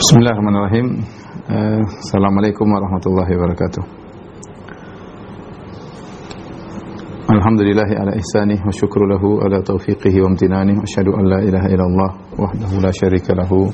Bismillahirrahmanirrahim. 0.00 1.04
Eh, 1.44 1.80
Assalamualaikum 1.84 2.64
warahmatullahi 2.64 3.36
wabarakatuh. 3.36 3.82
Alhamdulillahi 7.28 8.00
ala 8.00 8.16
ihsanih 8.16 8.64
wa 8.64 8.72
syukru 8.72 9.04
lahu 9.04 9.44
ala 9.44 9.60
taufiqihi 9.60 10.24
wa 10.24 10.32
amtinanih 10.32 10.72
wa 10.72 10.88
asyhadu 10.88 11.12
an 11.20 11.24
la 11.28 11.44
ilaha 11.44 11.68
illallah 11.68 12.10
wahdahu 12.32 12.80
la 12.80 12.88
syarika 12.96 13.36
lahu 13.36 13.68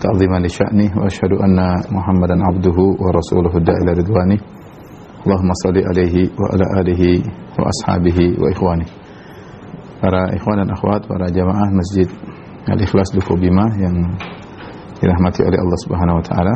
ta'ziman 0.00 0.40
li 0.40 0.48
sya'nih 0.48 0.96
wa 0.96 1.04
asyhadu 1.04 1.36
anna 1.44 1.76
Muhammadan 1.92 2.40
abduhu 2.40 2.96
wa 2.96 3.12
rasuluhu 3.12 3.60
da'ila 3.60 4.00
ridwanih. 4.00 4.40
Allahumma 5.28 5.60
salli 5.60 5.84
alaihi 5.84 6.32
wa 6.40 6.56
ala 6.56 6.64
alihi 6.80 7.20
wa 7.60 7.68
ashabihi 7.68 8.40
wa 8.40 8.48
ikhwani. 8.48 8.88
Para 10.00 10.24
ikhwan 10.40 10.64
dan 10.64 10.72
akhwat, 10.72 11.04
para 11.04 11.28
jamaah 11.28 11.68
Masjid 11.68 12.08
Al-Ikhlas 12.64 13.12
Duku 13.12 13.36
Bima 13.36 13.68
yang 13.76 14.16
dirahmati 15.00 15.40
oleh 15.42 15.58
Allah 15.58 15.78
Subhanahu 15.80 16.18
wa 16.20 16.24
taala. 16.24 16.54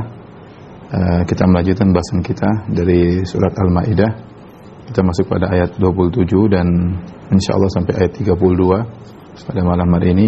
Uh, 0.94 1.20
kita 1.24 1.48
melanjutkan 1.48 1.90
bahasan 1.90 2.20
kita 2.20 2.68
dari 2.70 3.24
surat 3.24 3.56
Al-Maidah. 3.56 4.12
Kita 4.84 5.00
masuk 5.00 5.32
pada 5.32 5.48
ayat 5.48 5.80
27 5.80 6.28
dan 6.52 6.68
insyaallah 7.32 7.72
sampai 7.72 8.04
ayat 8.04 8.12
32 8.20 8.36
pada 9.48 9.60
malam 9.64 9.88
hari 9.96 10.12
ini 10.12 10.26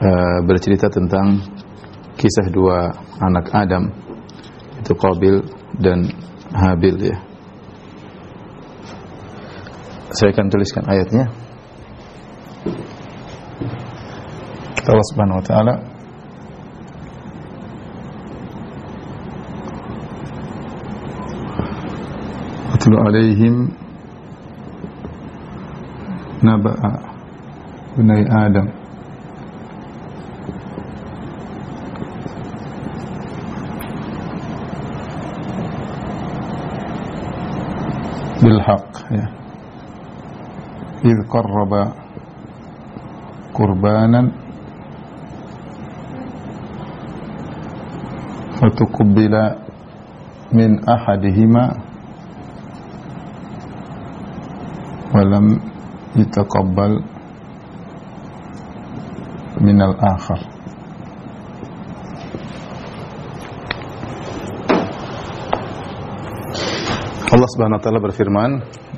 uh, 0.00 0.40
bercerita 0.48 0.88
tentang 0.88 1.36
kisah 2.16 2.48
dua 2.48 2.90
anak 3.20 3.52
Adam 3.52 3.92
itu 4.80 4.92
Qabil 4.96 5.36
dan 5.78 6.08
Habil 6.50 7.12
ya. 7.12 7.16
Saya 10.12 10.32
akan 10.32 10.46
tuliskan 10.48 10.84
ayatnya. 10.88 11.24
Allah 14.82 15.06
Subhanahu 15.14 15.38
wa 15.38 15.46
taala 15.46 15.91
واتل 22.82 22.98
عليهم 23.06 23.68
نبأ 26.42 26.74
بني 27.98 28.22
آدم 28.46 28.66
بالحق. 38.42 38.92
إذ 41.04 41.18
قرب 41.30 41.72
قربانا 43.54 44.22
فتقبل 48.58 49.34
من 50.52 50.70
أحدهما 50.88 51.91
walam 55.12 55.60
yitaqabbal 56.16 57.04
min 59.60 59.76
al 59.80 59.94
akhar. 60.00 60.40
Allah 67.32 67.48
Subhanahu 67.56 67.80
wa 67.80 67.84
taala 67.84 68.00
berfirman 68.00 68.50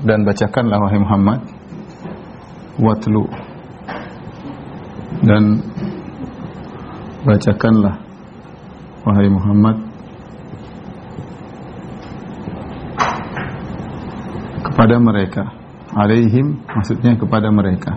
dan 0.03 0.27
bacakanlah 0.27 0.79
wahai 0.83 0.98
Muhammad 0.98 1.41
watlu. 2.83 3.31
Dan 5.23 5.62
bacakanlah 7.23 7.95
wahai 9.06 9.31
Muhammad 9.31 9.77
kepada 14.67 14.99
mereka 14.99 15.64
alaihim 15.95 16.66
maksudnya 16.66 17.15
kepada 17.15 17.49
mereka. 17.55 17.94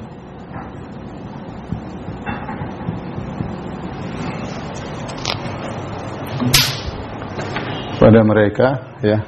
Pada 7.97 8.21
mereka 8.21 8.67
ya. 9.01 9.19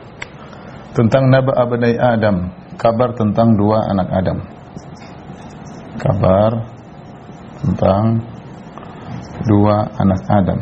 Tentang 0.94 1.28
naba 1.34 1.58
abnai 1.58 1.98
Adam. 1.98 2.54
Kabar 2.80 3.12
tentang 3.18 3.58
dua 3.60 3.92
anak 3.92 4.08
Adam. 4.14 4.38
Kabar 6.00 6.52
tentang 7.60 8.04
dua 9.50 9.76
anak 10.00 10.22
Adam. 10.32 10.60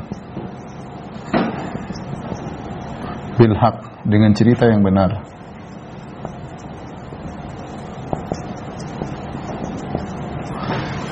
Bilhaq 3.37 3.75
dengan 4.09 4.33
cerita 4.33 4.65
yang 4.65 4.81
benar 4.81 5.36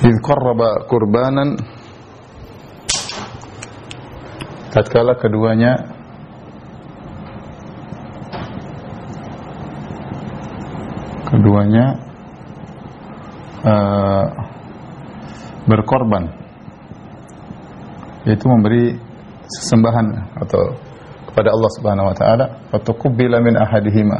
Idh 0.06 0.22
qarraba 0.22 0.86
kurbanan 0.86 1.58
tatkala 4.70 5.18
keduanya 5.18 5.82
keduanya 11.26 11.86
uh, 13.66 14.26
berkorban 15.66 16.30
yaitu 18.30 18.46
memberi 18.46 19.02
sesembahan 19.50 20.38
atau 20.38 20.78
kepada 21.34 21.50
Allah 21.50 21.72
Subhanahu 21.82 22.10
wa 22.10 22.16
taala 22.18 22.46
fatuqbila 22.70 23.42
min 23.42 23.58
ahadihima. 23.58 24.20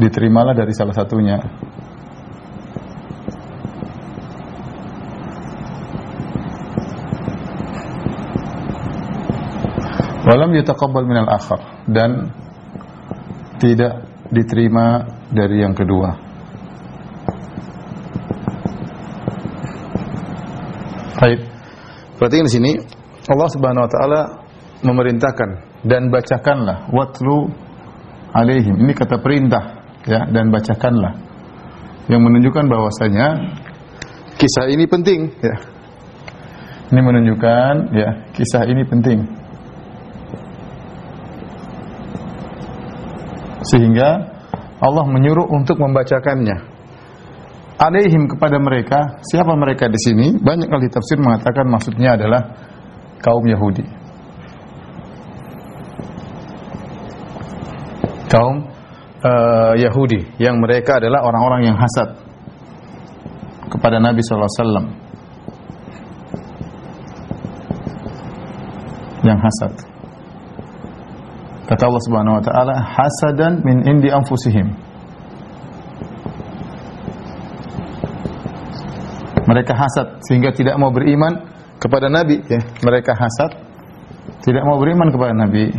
Diterimalah 0.00 0.56
dari 0.56 0.72
salah 0.72 0.96
satunya. 0.96 1.38
Walam 10.32 10.56
yataqabbal 10.56 11.04
minal 11.04 11.28
akhar 11.28 11.84
dan 11.84 12.32
tidak 13.60 14.08
diterima 14.32 15.04
dari 15.28 15.60
yang 15.60 15.76
kedua. 15.76 16.08
Baik. 21.20 21.40
Berarti 22.16 22.36
di 22.48 22.48
sini 22.48 22.72
Allah 23.28 23.48
Subhanahu 23.52 23.84
wa 23.84 23.90
taala 23.92 24.20
memerintahkan 24.80 25.50
dan 25.84 26.08
bacakanlah 26.08 26.88
watlu 26.88 27.52
alaihim. 28.32 28.80
Ini 28.88 28.92
kata 28.96 29.20
perintah 29.20 29.84
ya 30.08 30.32
dan 30.32 30.48
bacakanlah. 30.48 31.12
Yang 32.08 32.22
menunjukkan 32.24 32.72
bahwasanya 32.72 33.26
kisah 34.40 34.72
ini 34.72 34.88
penting 34.88 35.28
ya. 35.44 35.60
Ini 36.88 37.00
menunjukkan 37.04 37.72
ya 37.92 38.08
kisah 38.32 38.64
ini 38.64 38.88
penting. 38.88 39.41
Sehingga 43.66 44.08
Allah 44.82 45.04
menyuruh 45.06 45.46
untuk 45.46 45.78
membacakannya. 45.78 46.74
Alaihim 47.78 48.30
kepada 48.30 48.62
mereka, 48.62 49.18
siapa 49.26 49.54
mereka 49.58 49.90
di 49.90 49.98
sini? 49.98 50.38
Banyak 50.38 50.70
ahli 50.70 50.86
tafsir 50.90 51.18
mengatakan 51.18 51.66
maksudnya 51.66 52.14
adalah 52.14 52.42
kaum 53.22 53.42
Yahudi. 53.46 53.86
Kaum 58.30 58.70
uh, 59.22 59.74
Yahudi 59.78 60.38
yang 60.38 60.62
mereka 60.62 60.98
adalah 61.02 61.26
orang-orang 61.26 61.68
yang 61.70 61.76
hasad 61.78 62.18
kepada 63.70 63.98
Nabi 63.98 64.22
wasallam. 64.22 64.86
Yang 69.22 69.38
hasad. 69.42 69.91
Kata 71.62 71.82
Allah 71.86 72.02
Subhanahu 72.02 72.38
wa 72.38 72.42
taala, 72.42 72.74
hasadan 72.74 73.62
min 73.62 73.86
indi 73.86 74.10
anfusihim. 74.10 74.74
Mereka 79.42 79.72
hasad 79.74 80.22
sehingga 80.26 80.54
tidak 80.54 80.78
mau 80.78 80.90
beriman 80.94 81.46
kepada 81.82 82.06
Nabi 82.06 82.42
ya. 82.46 82.62
Mereka 82.82 83.12
hasad 83.14 83.50
tidak 84.42 84.62
mau 84.66 84.78
beriman 84.78 85.10
kepada 85.10 85.34
Nabi. 85.34 85.70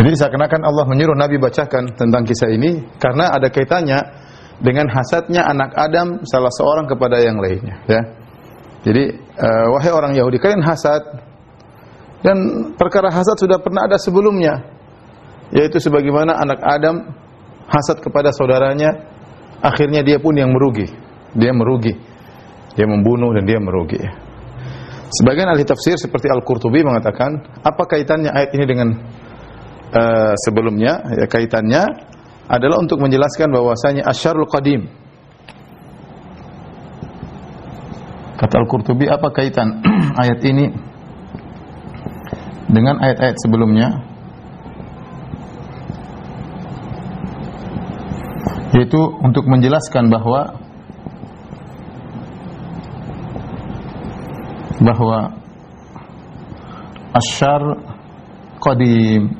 Jadi 0.00 0.16
seakan-akan 0.16 0.64
Allah 0.64 0.84
menyuruh 0.88 1.12
Nabi 1.12 1.36
bacakan 1.36 1.92
tentang 1.92 2.24
kisah 2.24 2.48
ini 2.48 2.88
karena 2.96 3.36
ada 3.36 3.52
kaitannya 3.52 4.00
dengan 4.60 4.86
hasadnya 4.92 5.48
anak 5.48 5.72
Adam 5.76 6.20
salah 6.28 6.52
seorang 6.52 6.86
kepada 6.88 7.20
yang 7.20 7.40
lainnya 7.40 7.80
ya. 7.88 8.02
Jadi 8.80 9.12
uh, 9.36 9.66
wahai 9.76 9.92
orang 9.92 10.12
Yahudi 10.16 10.40
kalian 10.40 10.64
hasad 10.64 11.00
dan 12.20 12.36
perkara 12.76 13.12
hasad 13.12 13.36
sudah 13.36 13.60
pernah 13.60 13.88
ada 13.88 13.96
sebelumnya 14.00 14.80
yaitu 15.50 15.82
sebagaimana 15.82 16.38
anak 16.38 16.60
Adam 16.62 16.96
hasad 17.70 18.02
kepada 18.02 18.34
saudaranya, 18.34 18.90
akhirnya 19.62 20.02
dia 20.02 20.18
pun 20.18 20.34
yang 20.34 20.50
merugi. 20.50 20.90
Dia 21.34 21.54
merugi. 21.54 21.94
Dia 22.74 22.86
membunuh 22.86 23.34
dan 23.34 23.46
dia 23.46 23.58
merugi. 23.58 23.98
Sebagian 25.10 25.50
ahli 25.50 25.66
tafsir 25.66 25.98
seperti 25.98 26.30
Al-Qurtubi 26.30 26.86
mengatakan, 26.86 27.62
apa 27.66 27.82
kaitannya 27.82 28.30
ayat 28.30 28.50
ini 28.54 28.64
dengan 28.66 28.88
uh, 29.90 30.34
sebelumnya? 30.46 31.02
Ya, 31.18 31.26
kaitannya 31.26 31.82
adalah 32.50 32.82
untuk 32.82 32.98
menjelaskan 32.98 33.54
bahwasanya 33.54 34.02
asyarul 34.10 34.50
qadim. 34.50 34.90
Kata 38.34 38.58
Al-Qurtubi, 38.58 39.06
apa 39.06 39.30
kaitan 39.30 39.78
ayat 40.22 40.42
ini 40.42 40.66
dengan 42.66 42.98
ayat-ayat 42.98 43.36
sebelumnya? 43.38 43.88
Yaitu 48.74 48.98
untuk 49.22 49.46
menjelaskan 49.46 50.10
bahwa 50.10 50.58
bahwa 54.80 55.18
asyar 57.14 57.62
qadim 58.58 59.36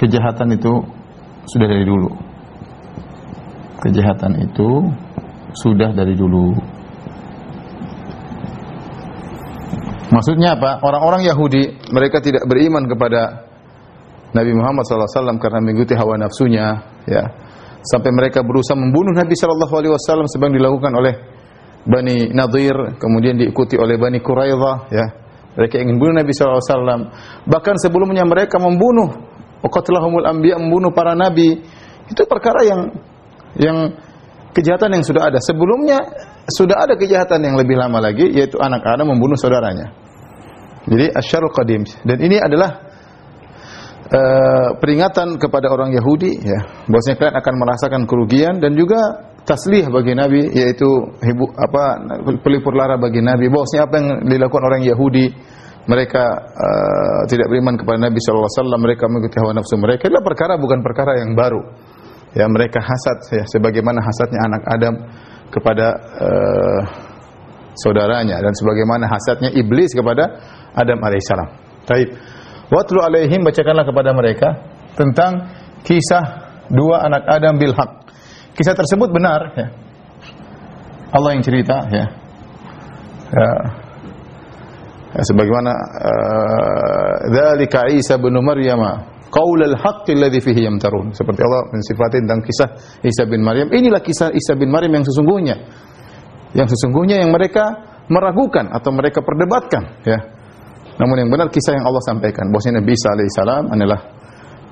kejahatan 0.00 0.56
itu 0.56 0.99
sudah 1.46 1.66
dari 1.68 1.84
dulu 1.84 2.10
kejahatan 3.80 4.32
itu 4.44 4.68
sudah 5.56 5.90
dari 5.92 6.12
dulu 6.16 6.52
maksudnya 10.12 10.58
apa 10.58 10.82
orang-orang 10.84 11.24
Yahudi 11.24 11.92
mereka 11.94 12.20
tidak 12.20 12.44
beriman 12.44 12.84
kepada 12.88 13.48
Nabi 14.30 14.52
Muhammad 14.54 14.86
SAW 14.86 15.40
karena 15.42 15.58
mengikuti 15.58 15.96
hawa 15.96 16.20
nafsunya 16.20 16.66
ya 17.08 17.24
sampai 17.80 18.12
mereka 18.12 18.44
berusaha 18.44 18.76
membunuh 18.76 19.16
Nabi 19.16 19.32
SAW 19.32 20.28
sebagaimana 20.28 20.58
dilakukan 20.60 20.92
oleh 20.92 21.14
Bani 21.80 22.28
Nadir, 22.28 23.00
kemudian 23.00 23.40
diikuti 23.40 23.80
oleh 23.80 23.96
Bani 23.96 24.20
Quraidah, 24.20 24.76
ya. 24.92 25.06
Mereka 25.56 25.80
ingin 25.80 25.96
bunuh 25.96 26.14
Nabi 26.20 26.30
SAW. 26.30 27.08
Bahkan 27.48 27.74
sebelumnya 27.80 28.22
mereka 28.28 28.60
membunuh, 28.60 29.29
waqatlahumul 29.64 30.26
anbiya 30.26 30.56
membunuh 30.60 30.92
para 30.92 31.16
nabi. 31.16 31.60
Itu 32.10 32.26
perkara 32.26 32.66
yang 32.66 32.80
yang 33.56 33.78
kejahatan 34.52 34.98
yang 34.98 35.04
sudah 35.06 35.30
ada. 35.30 35.38
Sebelumnya 35.38 35.98
sudah 36.50 36.82
ada 36.82 36.94
kejahatan 36.98 37.40
yang 37.44 37.54
lebih 37.54 37.78
lama 37.78 38.02
lagi, 38.02 38.26
yaitu 38.26 38.58
anak 38.58 38.82
Adam 38.82 39.14
membunuh 39.14 39.38
saudaranya. 39.38 39.94
Jadi 40.90 41.06
asyarul 41.14 41.54
qadim. 41.54 41.86
Dan 42.02 42.18
ini 42.18 42.40
adalah 42.40 42.70
uh, 44.10 44.68
peringatan 44.80 45.38
kepada 45.38 45.70
orang 45.70 45.94
Yahudi 45.94 46.40
ya, 46.40 46.60
bahwasanya 46.90 47.16
kalian 47.20 47.36
akan 47.38 47.54
merasakan 47.60 48.02
kerugian 48.08 48.54
dan 48.58 48.74
juga 48.74 49.30
taslih 49.44 49.88
bagi 49.88 50.12
Nabi 50.12 50.52
yaitu 50.52 50.88
apa 51.56 51.82
pelipur 52.44 52.76
lara 52.76 53.00
bagi 53.00 53.24
Nabi 53.24 53.48
bahwasanya 53.48 53.82
apa 53.88 53.94
yang 53.96 54.08
dilakukan 54.28 54.64
orang 54.68 54.82
Yahudi 54.84 55.32
mereka 55.88 56.24
uh, 56.44 57.22
tidak 57.28 57.48
beriman 57.48 57.76
kepada 57.80 57.98
Nabi 58.08 58.18
sallallahu 58.20 58.48
alaihi 58.48 58.60
wasallam 58.60 58.80
mereka 58.84 59.04
mengikuti 59.08 59.36
hawa 59.40 59.52
nafsu 59.56 59.76
mereka 59.80 60.02
adalah 60.08 60.24
perkara 60.24 60.52
bukan 60.60 60.78
perkara 60.84 61.12
yang 61.20 61.32
baru 61.32 61.62
ya 62.36 62.46
mereka 62.46 62.78
hasad 62.84 63.18
ya 63.32 63.44
sebagaimana 63.48 63.98
hasadnya 64.04 64.40
anak 64.44 64.62
Adam 64.68 64.94
kepada 65.50 65.86
uh, 66.20 66.80
saudaranya 67.80 68.38
dan 68.38 68.52
sebagaimana 68.54 69.08
hasadnya 69.08 69.50
iblis 69.56 69.94
kepada 69.94 70.38
Adam 70.76 70.98
alaihissalam. 71.02 71.48
Taib. 71.88 72.08
Watlu 72.70 73.02
alaihim 73.02 73.42
bacakanlah 73.42 73.82
kepada 73.82 74.14
mereka 74.14 74.48
tentang 74.94 75.50
kisah 75.82 76.54
dua 76.70 77.02
anak 77.02 77.26
Adam 77.26 77.58
bil 77.58 77.74
haq 77.74 78.00
Kisah 78.54 78.74
tersebut 78.74 79.10
benar 79.10 79.56
ya. 79.56 79.66
Allah 81.10 81.30
yang 81.34 81.42
cerita 81.42 81.86
ya. 81.90 82.06
Ya. 83.30 83.50
Ya 85.10 85.22
sebagaimana 85.26 85.72
uh, 85.74 87.14
dzalika 87.30 87.90
Isa 87.90 88.18
bin 88.18 88.38
Maryam 88.38 88.82
qaul 89.30 89.60
al-haqq 89.62 90.10
alladhi 90.10 90.42
fihi 90.42 90.66
yamtarun. 90.66 91.14
Seperti 91.14 91.40
Allah 91.46 91.70
mensifati 91.70 92.16
tentang 92.18 92.42
kisah 92.42 92.68
Isa 93.06 93.24
bin 93.30 93.46
Maryam. 93.46 93.70
Inilah 93.70 94.02
kisah 94.02 94.34
Isa 94.34 94.58
bin 94.58 94.68
Maryam 94.74 95.00
yang 95.00 95.06
sesungguhnya. 95.06 95.56
Yang 96.50 96.74
sesungguhnya 96.74 97.22
yang 97.22 97.30
mereka 97.30 97.70
meragukan 98.10 98.74
atau 98.74 98.90
mereka 98.90 99.22
perdebatkan 99.22 100.02
ya. 100.02 100.18
Namun 100.98 101.16
yang 101.24 101.30
benar 101.30 101.48
kisah 101.48 101.78
yang 101.78 101.86
Allah 101.86 102.02
sampaikan 102.04 102.50
bahwasanya 102.50 102.82
Nabi 102.82 102.92
Isa 102.92 103.08
alaihissalam 103.14 103.64
adalah 103.70 104.00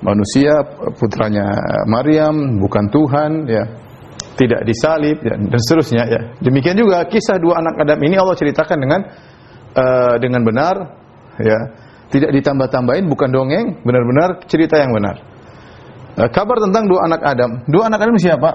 manusia 0.02 0.52
putranya 0.98 1.46
Maryam 1.86 2.58
bukan 2.62 2.86
Tuhan 2.90 3.30
ya 3.50 3.64
tidak 4.38 4.62
disalib 4.62 5.18
ya, 5.18 5.34
dan 5.34 5.58
seterusnya 5.58 6.02
ya 6.06 6.20
demikian 6.38 6.78
juga 6.78 7.02
kisah 7.10 7.42
dua 7.42 7.58
anak 7.58 7.82
Adam 7.82 7.98
ini 8.06 8.14
Allah 8.14 8.38
ceritakan 8.38 8.78
dengan 8.78 9.00
uh, 9.78 10.14
dengan 10.18 10.42
benar 10.42 10.74
ya. 11.38 11.58
Tidak 12.08 12.32
ditambah-tambahin 12.32 13.04
bukan 13.04 13.28
dongeng 13.28 13.66
benar-benar 13.84 14.42
cerita 14.48 14.80
yang 14.80 14.96
benar. 14.96 15.20
Uh, 16.18 16.28
kabar 16.32 16.58
tentang 16.58 16.88
dua 16.88 17.06
anak 17.06 17.20
Adam. 17.22 17.50
Dua 17.68 17.86
anak 17.86 18.00
Adam 18.02 18.16
siapa? 18.18 18.50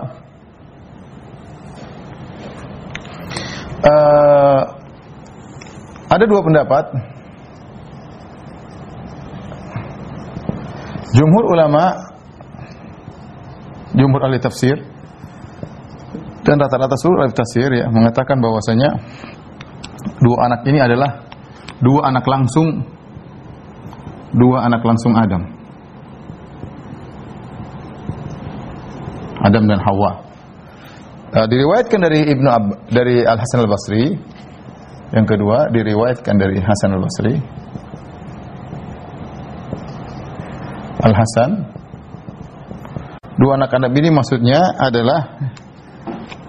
Uh, 3.84 4.62
ada 6.10 6.26
dua 6.26 6.42
pendapat. 6.42 6.86
Jumhur 11.14 11.46
ulama, 11.46 12.10
jumhur 13.94 14.22
ahli 14.26 14.42
tafsir 14.42 14.82
dan 16.42 16.58
rata-rata 16.58 16.98
seluruh 16.98 17.30
ahli 17.30 17.38
tafsir 17.38 17.70
ya 17.70 17.86
mengatakan 17.88 18.42
bahwasanya 18.42 18.98
dua 20.20 20.38
anak 20.50 20.62
ini 20.68 20.80
adalah 20.80 21.28
dua 21.80 22.10
anak 22.10 22.26
langsung 22.28 22.84
dua 24.34 24.66
anak 24.66 24.82
langsung 24.82 25.14
Adam. 25.14 25.44
Adam 29.44 29.64
dan 29.68 29.80
Hawa. 29.84 30.12
Uh, 31.34 31.48
diriwayatkan 31.50 32.00
dari 32.00 32.20
Ibnu 32.32 32.48
Ab 32.48 32.66
dari 32.94 33.26
Al 33.26 33.42
Hasan 33.42 33.66
Al 33.66 33.72
Basri. 33.72 34.06
Yang 35.14 35.26
kedua 35.38 35.70
diriwayatkan 35.70 36.36
dari 36.42 36.58
Hasan 36.58 36.98
Al 36.98 37.04
Basri 37.06 37.38
Al-Hasan 41.04 41.52
Dua 43.34 43.58
anak 43.58 43.76
anak 43.76 43.92
ini 43.98 44.14
maksudnya 44.14 44.62
adalah 44.78 45.22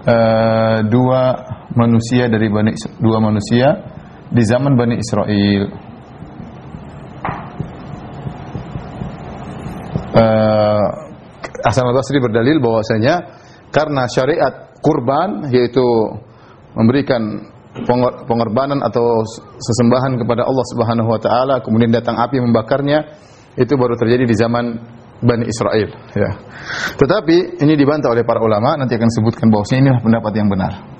uh, 0.05 0.79
dua 0.85 1.21
manusia 1.75 2.31
dari 2.31 2.47
Bani 2.47 2.71
dua 2.97 3.19
manusia 3.19 3.67
di 4.31 4.43
zaman 4.43 4.73
Bani 4.73 4.95
Israel. 4.97 5.63
Uh, 10.15 10.87
Hasan 11.65 11.91
al-Basri 11.91 12.23
berdalil 12.23 12.63
bahwasanya 12.63 13.35
karena 13.73 14.07
syariat 14.07 14.71
kurban 14.79 15.51
yaitu 15.51 15.83
memberikan 16.71 17.51
pengorbanan 18.23 18.79
atau 18.79 19.27
sesembahan 19.59 20.15
kepada 20.15 20.47
Allah 20.47 20.65
Subhanahu 20.71 21.09
wa 21.11 21.19
taala 21.19 21.59
kemudian 21.59 21.91
datang 21.91 22.15
api 22.15 22.39
membakarnya 22.39 23.19
itu 23.59 23.75
baru 23.75 23.99
terjadi 23.99 24.23
di 24.23 24.35
zaman 24.35 24.65
Bani 25.19 25.43
Israel 25.47 25.89
ya. 26.15 26.31
Tetapi 26.95 27.59
ini 27.59 27.73
dibantah 27.75 28.15
oleh 28.15 28.23
para 28.23 28.39
ulama 28.39 28.79
nanti 28.79 28.95
akan 28.95 29.09
sebutkan 29.11 29.51
bahwa 29.51 29.67
ini 29.75 29.91
pendapat 29.99 30.31
yang 30.39 30.47
benar. 30.47 30.94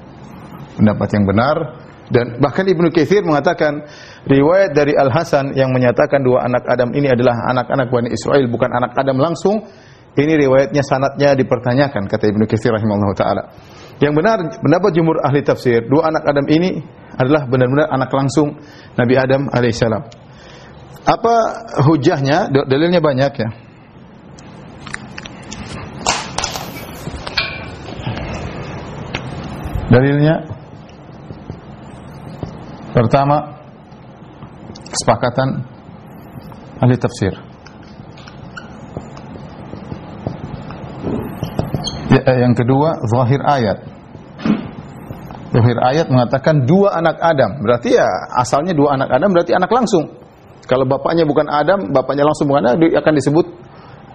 Pendapat 0.76 1.08
yang 1.16 1.24
benar 1.24 1.58
dan 2.06 2.38
bahkan 2.38 2.70
Ibnu 2.70 2.94
Katsir 2.94 3.26
mengatakan 3.26 3.82
riwayat 4.30 4.78
dari 4.78 4.94
Al 4.94 5.10
Hasan 5.10 5.58
yang 5.58 5.74
menyatakan 5.74 6.22
dua 6.22 6.46
anak 6.46 6.62
Adam 6.70 6.94
ini 6.94 7.10
adalah 7.10 7.34
anak-anak 7.50 7.90
Bani 7.90 8.14
Israel 8.14 8.46
bukan 8.46 8.70
anak 8.70 8.94
Adam 8.94 9.18
langsung 9.18 9.66
ini 10.16 10.34
riwayatnya 10.38 10.86
sanatnya 10.86 11.34
dipertanyakan 11.34 12.06
kata 12.06 12.30
Ibnu 12.30 12.46
Katsir 12.46 12.72
rahimahullah 12.72 13.12
taala. 13.18 13.44
Yang 13.98 14.14
benar 14.22 14.38
pendapat 14.62 14.92
jumhur 14.94 15.18
ahli 15.26 15.42
tafsir 15.42 15.82
dua 15.90 16.14
anak 16.14 16.24
Adam 16.30 16.46
ini 16.46 16.78
adalah 17.18 17.50
benar-benar 17.50 17.90
anak 17.90 18.12
langsung 18.14 18.54
Nabi 18.94 19.14
Adam 19.18 19.50
alaihissalam. 19.50 20.04
Apa 21.06 21.36
hujahnya? 21.90 22.54
Dalilnya 22.54 23.02
banyak 23.02 23.34
ya. 23.34 23.50
Dalilnya 29.86 30.55
pertama 32.96 33.60
kesepakatan 34.88 35.68
ahli 36.80 36.96
tafsir. 36.96 37.36
Ya, 42.16 42.22
eh, 42.24 42.38
yang 42.40 42.56
kedua 42.56 42.96
zahir 43.12 43.44
ayat. 43.44 43.78
Zahir 45.52 45.78
ayat 45.84 46.08
mengatakan 46.08 46.64
dua 46.64 46.96
anak 46.96 47.20
Adam. 47.20 47.60
Berarti 47.60 48.00
ya 48.00 48.08
asalnya 48.40 48.72
dua 48.72 48.96
anak 48.96 49.12
Adam 49.12 49.36
berarti 49.36 49.52
anak 49.52 49.72
langsung. 49.76 50.16
Kalau 50.66 50.88
bapaknya 50.88 51.28
bukan 51.28 51.46
Adam, 51.52 51.92
bapaknya 51.92 52.24
langsung 52.26 52.50
bukan 52.50 52.64
Adam, 52.74 52.80
akan 52.80 53.14
disebut 53.14 53.46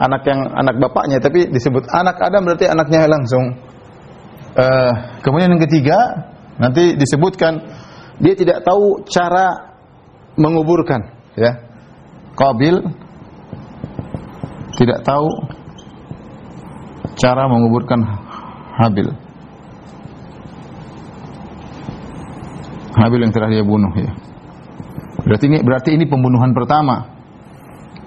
anak 0.00 0.24
yang 0.24 0.40
anak 0.56 0.80
bapaknya 0.80 1.20
tapi 1.20 1.46
disebut 1.52 1.84
anak 1.92 2.16
Adam 2.16 2.48
berarti 2.48 2.64
anaknya 2.64 3.04
langsung. 3.04 3.44
Uh, 4.50 4.92
kemudian 5.22 5.52
yang 5.54 5.62
ketiga 5.62 5.98
nanti 6.58 6.98
disebutkan 6.98 7.62
dia 8.20 8.34
tidak 8.36 8.62
tahu 8.62 9.04
cara 9.08 9.76
menguburkan 10.36 11.00
ya. 11.36 11.52
Qabil 12.36 12.76
tidak 14.76 15.04
tahu 15.04 15.28
cara 17.20 17.44
menguburkan 17.48 18.00
Habil. 18.80 19.08
Habil 22.96 23.20
yang 23.20 23.32
telah 23.32 23.48
dia 23.52 23.64
bunuh 23.64 23.92
ya. 23.92 24.12
Berarti 25.20 25.44
ini 25.52 25.58
berarti 25.60 25.90
ini 25.96 26.04
pembunuhan 26.08 26.56
pertama. 26.56 26.96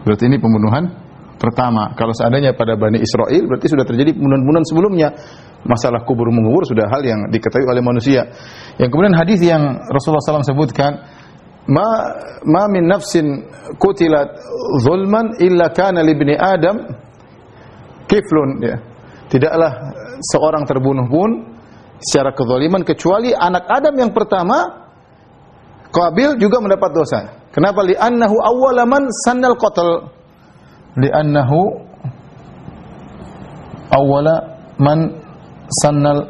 Berarti 0.01 0.25
ini 0.25 0.41
pembunuhan 0.41 0.89
pertama. 1.38 1.93
Kalau 1.93 2.12
seandainya 2.15 2.58
pada 2.58 2.74
Bani 2.74 3.00
Israel 3.00 3.43
berarti 3.46 3.67
sudah 3.70 3.86
terjadi 3.86 4.17
pembunuhan-pembunuhan 4.17 4.65
sebelumnya. 4.65 5.10
Masalah 5.63 6.03
kubur 6.03 6.27
mengubur 6.27 6.67
sudah 6.67 6.91
hal 6.91 7.01
yang 7.03 7.32
diketahui 7.32 7.63
oleh 7.63 7.79
manusia. 7.79 8.27
Yang 8.75 8.89
kemudian 8.91 9.15
hadis 9.15 9.39
yang 9.39 9.63
Rasulullah 9.88 10.20
SAW 10.20 10.43
sebutkan, 10.43 10.91
ma 11.72 11.88
ma 12.43 12.67
min 12.67 12.84
nafsin 12.88 13.48
kutilat 13.79 14.27
zulman 14.84 15.39
illa 15.39 15.72
kana 15.72 16.03
li 16.03 16.12
ibni 16.12 16.36
adam 16.36 16.84
kiflun 18.12 18.60
ya. 18.60 18.75
Tidaklah 19.32 19.72
seorang 20.20 20.67
terbunuh 20.67 21.08
pun 21.08 21.29
secara 22.03 22.36
kezaliman 22.36 22.84
kecuali 22.84 23.32
anak 23.32 23.65
Adam 23.65 23.96
yang 23.98 24.12
pertama 24.12 24.84
Qabil 25.93 26.41
juga 26.41 26.58
mendapat 26.58 26.89
dosa. 26.89 27.20
Kenapa? 27.53 27.86
Li'annahu 27.86 28.34
awwala 28.41 28.82
man 28.89 29.05
sannal 29.13 29.53
qatl. 29.53 30.10
Li'annahu 30.98 31.60
awwala 33.93 34.36
man 34.82 35.22
sannal 35.82 36.30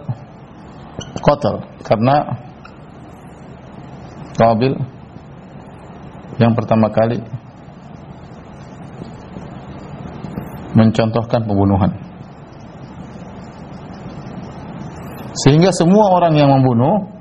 qatl. 1.20 1.56
Karena 1.84 2.24
Qabil 4.34 4.74
yang 6.42 6.58
pertama 6.58 6.90
kali 6.90 7.22
mencontohkan 10.74 11.46
pembunuhan. 11.46 11.94
Sehingga 15.46 15.70
semua 15.70 16.18
orang 16.18 16.34
yang 16.34 16.50
membunuh 16.50 17.14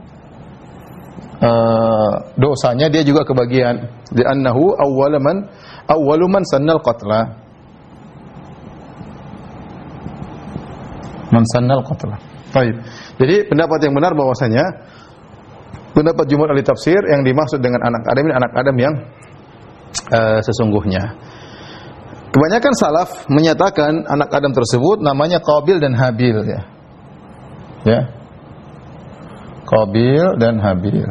uh, 1.44 2.12
dosanya 2.40 2.88
dia 2.88 3.04
juga 3.04 3.28
kebagian 3.28 3.88
di 4.12 4.24
annahu 4.24 4.72
awwalaman 4.76 5.48
awwaluman 5.88 6.44
sannal 6.48 6.80
qatla 6.80 7.41
man 11.32 11.44
sannal 11.48 11.80
baik. 12.52 12.76
Jadi 13.16 13.36
pendapat 13.48 13.78
yang 13.88 13.96
benar 13.96 14.12
bahwasanya 14.12 14.64
pendapat 15.96 16.24
jumhur 16.28 16.52
ahli 16.52 16.60
tafsir 16.60 17.00
yang 17.00 17.24
dimaksud 17.24 17.64
dengan 17.64 17.80
anak 17.88 18.04
Adam 18.04 18.24
ini 18.28 18.34
anak 18.36 18.52
Adam 18.52 18.76
yang 18.76 18.94
uh, 20.12 20.38
sesungguhnya. 20.44 21.16
Kebanyakan 22.32 22.72
salaf 22.76 23.10
menyatakan 23.28 24.08
anak 24.08 24.32
Adam 24.32 24.52
tersebut 24.56 25.04
namanya 25.04 25.40
Qabil 25.40 25.76
dan 25.80 25.92
Habil 25.92 26.36
ya. 26.48 26.60
Ya. 27.84 28.00
Qabil 29.68 30.40
dan 30.40 30.56
Habil. 30.60 31.04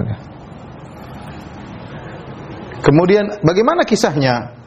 Kemudian 2.82 3.26
bagaimana 3.46 3.86
kisahnya? 3.86 4.61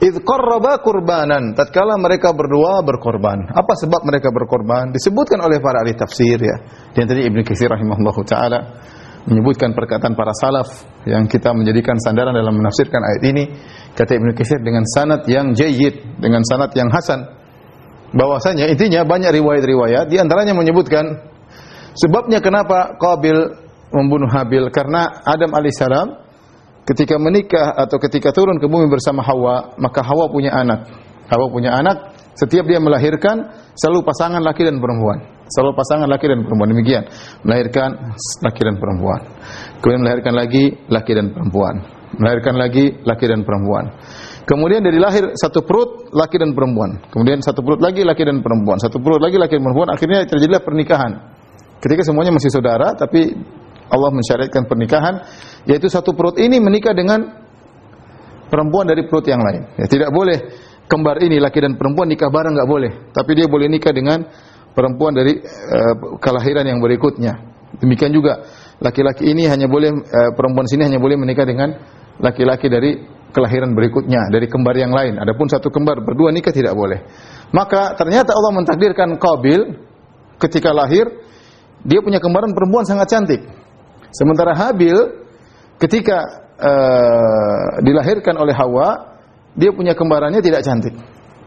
Idh 0.00 0.24
qarraba 0.24 0.80
kurbanan. 0.80 1.52
Tatkala 1.52 2.00
mereka 2.00 2.32
berdua 2.32 2.80
berkorban. 2.80 3.52
Apa 3.52 3.76
sebab 3.76 4.00
mereka 4.08 4.32
berkorban? 4.32 4.96
Disebutkan 4.96 5.44
oleh 5.44 5.60
para 5.60 5.84
ahli 5.84 5.92
tafsir 5.92 6.40
ya. 6.40 6.56
Di 6.96 7.04
antara 7.04 7.20
Ibnu 7.20 7.44
Katsir 7.44 7.68
rahimahullahu 7.68 8.20
taala 8.24 8.80
menyebutkan 9.28 9.76
perkataan 9.76 10.16
para 10.16 10.32
salaf 10.32 10.88
yang 11.04 11.28
kita 11.28 11.52
menjadikan 11.52 12.00
sandaran 12.00 12.32
dalam 12.32 12.56
menafsirkan 12.56 13.00
ayat 13.04 13.22
ini. 13.28 13.44
Kata 13.92 14.16
Ibnu 14.16 14.32
Katsir 14.32 14.64
dengan 14.64 14.88
sanad 14.88 15.28
yang 15.28 15.52
jayyid, 15.52 16.16
dengan 16.16 16.40
sanad 16.48 16.72
yang 16.72 16.88
hasan. 16.88 17.20
Bahwasanya 18.16 18.72
intinya 18.72 19.04
banyak 19.04 19.36
riwayat-riwayat 19.36 20.08
di 20.08 20.16
antaranya 20.16 20.56
menyebutkan 20.56 21.30
Sebabnya 21.98 22.38
kenapa 22.38 22.94
Qabil 22.96 23.36
membunuh 23.90 24.30
Habil? 24.30 24.70
Karena 24.70 25.20
Adam 25.26 25.50
alaihissalam 25.50 26.29
ketika 26.88 27.16
menikah 27.20 27.76
atau 27.76 27.96
ketika 27.98 28.30
turun 28.30 28.56
ke 28.60 28.66
bumi 28.66 28.86
bersama 28.88 29.20
Hawa, 29.24 29.76
maka 29.76 30.00
Hawa 30.04 30.30
punya 30.32 30.54
anak. 30.54 30.88
Hawa 31.30 31.46
punya 31.52 31.74
anak, 31.76 32.10
setiap 32.34 32.64
dia 32.66 32.80
melahirkan 32.80 33.52
selalu 33.76 34.00
pasangan 34.02 34.40
laki 34.40 34.64
dan 34.64 34.80
perempuan. 34.80 35.40
Selalu 35.50 35.74
pasangan 35.74 36.06
laki 36.06 36.26
dan 36.30 36.46
perempuan. 36.46 36.68
Demikian. 36.70 37.04
Melahirkan 37.42 37.90
laki 38.46 38.60
dan 38.62 38.74
perempuan. 38.78 39.20
Kemudian 39.82 40.00
melahirkan 40.06 40.34
lagi 40.38 40.64
laki 40.86 41.12
dan 41.12 41.26
perempuan. 41.34 41.74
Melahirkan 42.16 42.54
lagi 42.54 42.84
laki 43.02 43.24
dan 43.26 43.42
perempuan. 43.42 43.84
Kemudian 44.46 44.82
dari 44.82 44.98
lahir 45.02 45.34
satu 45.34 45.66
perut 45.66 46.14
laki 46.14 46.38
dan 46.38 46.54
perempuan. 46.54 47.02
Kemudian 47.10 47.42
satu 47.42 47.66
perut 47.66 47.82
lagi 47.82 48.06
laki 48.06 48.22
dan 48.22 48.42
perempuan. 48.46 48.78
Satu 48.78 49.02
perut 49.02 49.18
lagi 49.18 49.36
laki 49.42 49.58
dan 49.58 49.64
perempuan. 49.66 49.88
Akhirnya 49.90 50.18
terjadilah 50.26 50.62
pernikahan. 50.62 51.12
Ketika 51.82 52.02
semuanya 52.06 52.30
masih 52.30 52.50
saudara, 52.54 52.94
tapi 52.94 53.34
Allah 53.90 54.10
mensyariatkan 54.14 54.70
pernikahan, 54.70 55.14
yaitu 55.66 55.90
satu 55.90 56.14
perut 56.14 56.38
ini 56.38 56.62
menikah 56.62 56.94
dengan 56.94 57.26
perempuan 58.46 58.86
dari 58.86 59.06
perut 59.10 59.26
yang 59.26 59.42
lain. 59.42 59.66
Ya, 59.76 59.86
tidak 59.90 60.10
boleh 60.14 60.38
kembar 60.86 61.22
ini 61.22 61.38
laki 61.38 61.58
dan 61.62 61.74
perempuan 61.78 62.10
nikah 62.10 62.30
bareng 62.30 62.54
nggak 62.54 62.70
boleh, 62.70 62.92
tapi 63.14 63.38
dia 63.38 63.46
boleh 63.46 63.66
nikah 63.70 63.94
dengan 63.94 64.26
perempuan 64.74 65.14
dari 65.14 65.38
uh, 65.42 66.18
kelahiran 66.18 66.66
yang 66.66 66.78
berikutnya. 66.78 67.50
Demikian 67.78 68.10
juga 68.10 68.42
laki-laki 68.82 69.30
ini 69.30 69.46
hanya 69.46 69.70
boleh 69.70 69.94
uh, 69.94 70.30
perempuan 70.34 70.66
sini 70.66 70.86
hanya 70.86 70.98
boleh 70.98 71.14
menikah 71.14 71.46
dengan 71.46 71.74
laki-laki 72.18 72.66
dari 72.66 72.98
kelahiran 73.30 73.72
berikutnya 73.72 74.28
dari 74.34 74.50
kembar 74.50 74.74
yang 74.74 74.90
lain. 74.90 75.16
Adapun 75.22 75.46
satu 75.46 75.70
kembar 75.70 76.02
berdua 76.02 76.34
nikah 76.34 76.50
tidak 76.50 76.74
boleh. 76.74 77.06
Maka 77.54 77.94
ternyata 77.94 78.34
Allah 78.34 78.52
mentakdirkan 78.54 79.14
Qabil 79.16 79.60
ketika 80.42 80.74
lahir 80.74 81.06
dia 81.86 82.02
punya 82.04 82.18
kembaran 82.18 82.52
perempuan 82.52 82.84
sangat 82.84 83.08
cantik. 83.08 83.40
Sementara 84.10 84.52
Habil 84.54 84.96
ketika 85.78 86.18
uh, 86.58 87.80
dilahirkan 87.82 88.34
oleh 88.36 88.54
Hawa, 88.54 89.18
dia 89.54 89.70
punya 89.74 89.94
kembarannya 89.94 90.42
tidak 90.42 90.62
cantik. 90.62 90.94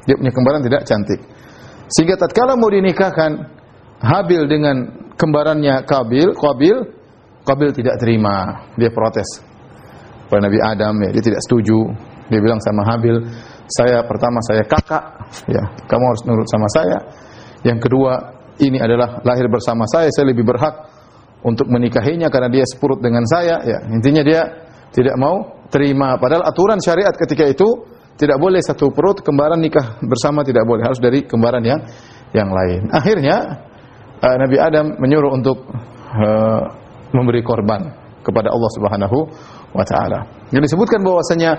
Dia 0.03 0.15
punya 0.19 0.31
kembaran 0.35 0.61
tidak 0.63 0.83
cantik. 0.83 1.19
Sehingga 1.91 2.19
tatkala 2.19 2.59
mau 2.59 2.67
dinikahkan 2.67 3.31
Habil 4.03 4.47
dengan 4.51 4.75
kembarannya 5.15 5.87
Kabil, 5.87 6.35
Qabil, 6.35 6.77
Qabil 7.43 7.69
tidak 7.71 7.95
terima. 7.99 8.67
Dia 8.75 8.91
protes. 8.91 9.39
Pada 10.27 10.49
Nabi 10.49 10.59
Adam 10.59 10.95
ya, 11.07 11.09
dia 11.13 11.23
tidak 11.23 11.41
setuju. 11.45 11.79
Dia 12.27 12.39
bilang 12.39 12.59
sama 12.63 12.87
Habil, 12.87 13.19
saya 13.67 14.03
pertama 14.07 14.39
saya 14.47 14.63
kakak, 14.63 15.03
ya, 15.47 15.63
kamu 15.87 16.03
harus 16.03 16.23
nurut 16.27 16.47
sama 16.47 16.67
saya. 16.71 16.97
Yang 17.63 17.79
kedua, 17.87 18.11
ini 18.59 18.79
adalah 18.79 19.23
lahir 19.23 19.47
bersama 19.47 19.87
saya, 19.87 20.11
saya 20.11 20.31
lebih 20.31 20.43
berhak 20.47 20.92
untuk 21.43 21.67
menikahinya 21.67 22.31
karena 22.31 22.49
dia 22.49 22.65
sepurut 22.65 23.03
dengan 23.03 23.23
saya. 23.27 23.59
Ya, 23.63 23.79
intinya 23.91 24.23
dia 24.23 24.41
tidak 24.95 25.15
mau 25.19 25.63
terima. 25.67 26.15
Padahal 26.17 26.47
aturan 26.47 26.79
syariat 26.79 27.11
ketika 27.13 27.43
itu 27.45 27.67
tidak 28.15 28.37
boleh 28.37 28.61
satu 28.61 28.93
perut 28.93 29.25
kembaran 29.25 29.59
nikah 29.59 29.99
bersama 30.05 30.45
tidak 30.45 30.63
boleh, 30.63 30.85
harus 30.85 31.01
dari 31.01 31.25
kembaran 31.25 31.61
yang 31.65 31.81
yang 32.33 32.49
lain. 32.49 32.89
Akhirnya 32.93 33.67
uh, 34.21 34.35
Nabi 34.37 34.57
Adam 34.61 34.97
menyuruh 35.01 35.31
untuk 35.33 35.65
uh, 36.13 36.61
memberi 37.13 37.41
korban 37.41 37.89
kepada 38.23 38.53
Allah 38.53 38.71
Subhanahu 38.79 39.17
wa 39.75 39.85
taala. 39.85 40.19
Yang 40.53 40.71
disebutkan 40.71 41.01
bahwasanya 41.03 41.51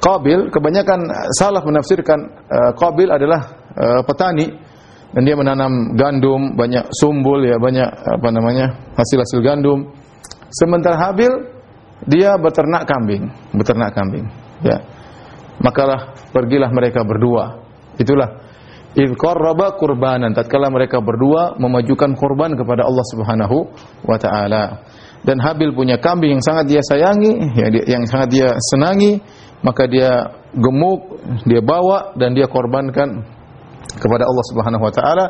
Qabil 0.00 0.48
kebanyakan 0.48 1.12
salah 1.36 1.60
menafsirkan 1.60 2.18
uh, 2.48 2.72
Qabil 2.72 3.10
adalah 3.12 3.52
uh, 3.76 4.00
petani 4.00 4.48
dan 5.10 5.22
dia 5.26 5.34
menanam 5.34 5.98
gandum, 5.98 6.54
banyak 6.54 6.86
sumbul 6.94 7.42
ya, 7.42 7.58
banyak 7.58 7.88
apa 7.88 8.28
namanya? 8.30 8.66
hasil-hasil 8.94 9.42
gandum. 9.42 9.90
Sementara 10.54 11.10
Habil 11.10 11.30
dia 12.06 12.38
beternak 12.38 12.86
kambing, 12.86 13.26
beternak 13.54 13.90
kambing, 13.94 14.26
ya. 14.62 14.78
Makalah 15.60 16.16
pergilah 16.32 16.72
mereka 16.72 17.04
berdua. 17.04 17.60
Itulah 18.00 18.48
idh 18.96 19.12
qarraba 19.18 19.76
qurbanan 19.76 20.32
tatkala 20.32 20.72
mereka 20.72 20.98
berdua 21.04 21.54
memajukan 21.60 22.16
korban 22.16 22.56
kepada 22.56 22.86
Allah 22.86 23.06
Subhanahu 23.12 23.58
wa 24.06 24.16
taala. 24.16 24.64
Dan 25.20 25.36
Habil 25.36 25.76
punya 25.76 26.00
kambing 26.00 26.40
yang 26.40 26.44
sangat 26.44 26.64
dia 26.70 26.80
sayangi, 26.80 27.32
ya, 27.52 27.68
yang 27.98 28.08
sangat 28.08 28.32
dia 28.32 28.48
senangi, 28.72 29.20
maka 29.60 29.84
dia 29.84 30.32
gemuk, 30.56 31.20
dia 31.44 31.60
bawa 31.60 32.16
dan 32.16 32.32
dia 32.32 32.48
korbankan 32.48 33.39
kepada 33.96 34.26
Allah 34.26 34.44
Subhanahu 34.52 34.82
wa 34.82 34.92
taala. 34.92 35.24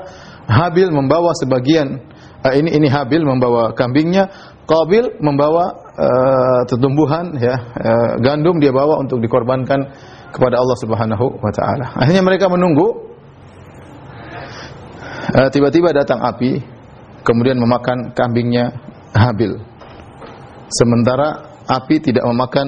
Habil 0.51 0.91
membawa 0.91 1.33
sebagian 1.39 2.01
uh, 2.45 2.55
ini 2.55 2.75
ini 2.75 2.89
Habil 2.91 3.23
membawa 3.23 3.73
kambingnya, 3.73 4.29
Qabil 4.67 5.21
membawa 5.23 5.71
uh, 5.97 6.61
tumbuhan 6.69 7.37
ya 7.39 7.57
uh, 7.57 8.11
gandum 8.21 8.59
dia 8.59 8.75
bawa 8.75 9.01
untuk 9.01 9.23
dikorbankan 9.23 9.91
kepada 10.31 10.61
Allah 10.61 10.77
Subhanahu 10.81 11.27
wa 11.41 11.53
taala. 11.55 11.87
Akhirnya 11.97 12.23
mereka 12.23 12.49
menunggu 12.51 13.13
tiba-tiba 15.31 15.95
datang 15.95 16.19
api 16.27 16.59
kemudian 17.23 17.61
memakan 17.61 18.11
kambingnya 18.17 18.75
Habil. 19.15 19.59
Sementara 20.71 21.51
api 21.67 21.99
tidak 22.03 22.25
memakan 22.27 22.67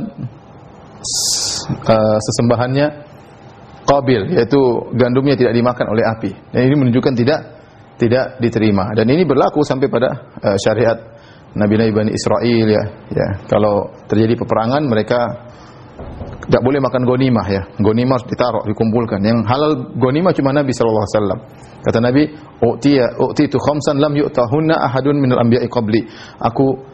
uh, 1.87 2.19
sesembahannya 2.19 3.12
Qabil 3.93 4.23
yaitu 4.33 4.61
gandumnya 4.97 5.37
tidak 5.37 5.53
dimakan 5.53 5.93
oleh 5.93 6.05
api. 6.09 6.31
Dan 6.49 6.61
ini 6.73 6.75
menunjukkan 6.81 7.13
tidak 7.13 7.41
tidak 8.01 8.41
diterima 8.41 8.97
dan 8.97 9.05
ini 9.05 9.23
berlaku 9.29 9.61
sampai 9.61 9.87
pada 9.93 10.33
uh, 10.41 10.57
syariat 10.57 10.97
Nabi-Nabi 11.53 11.93
Bani 11.93 12.11
Israel 12.17 12.67
ya. 12.67 12.83
Ya, 13.13 13.29
kalau 13.45 13.93
terjadi 14.09 14.41
peperangan 14.41 14.83
mereka 14.89 15.21
tidak 16.49 16.63
boleh 16.65 16.81
makan 16.83 17.03
gonimah 17.07 17.47
ya. 17.47 17.63
Gonimah 17.79 18.19
harus 18.19 18.27
ditaruh, 18.27 18.65
dikumpulkan. 18.67 19.23
Yang 19.23 19.39
halal 19.47 19.73
gonimah 19.95 20.33
cuma 20.35 20.51
Nabi 20.51 20.73
wasallam. 20.75 21.39
Kata 21.83 21.99
Nabi, 22.03 22.31
"Utiya 22.63 23.15
utitu 23.19 23.59
khamsan 23.63 24.03
lam 24.03 24.15
yu'tahunna 24.15 24.75
ahadun 24.91 25.23
minal 25.23 25.43
anbiya'i 25.43 25.71
qabli." 25.71 26.03
Aku 26.43 26.92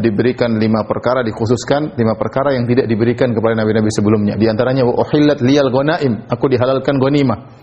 diberikan 0.00 0.56
lima 0.56 0.88
perkara 0.88 1.20
dikhususkan 1.20 1.92
lima 2.00 2.16
perkara 2.16 2.56
yang 2.56 2.64
tidak 2.64 2.88
diberikan 2.88 3.36
kepada 3.36 3.60
nabi-nabi 3.60 3.92
sebelumnya. 3.92 4.34
Di 4.40 4.48
antaranya 4.48 4.88
uhillat 4.88 5.44
liyal 5.44 5.68
ghanaim. 5.68 6.24
Aku 6.32 6.48
dihalalkan 6.48 6.96
gonimah. 6.96 7.60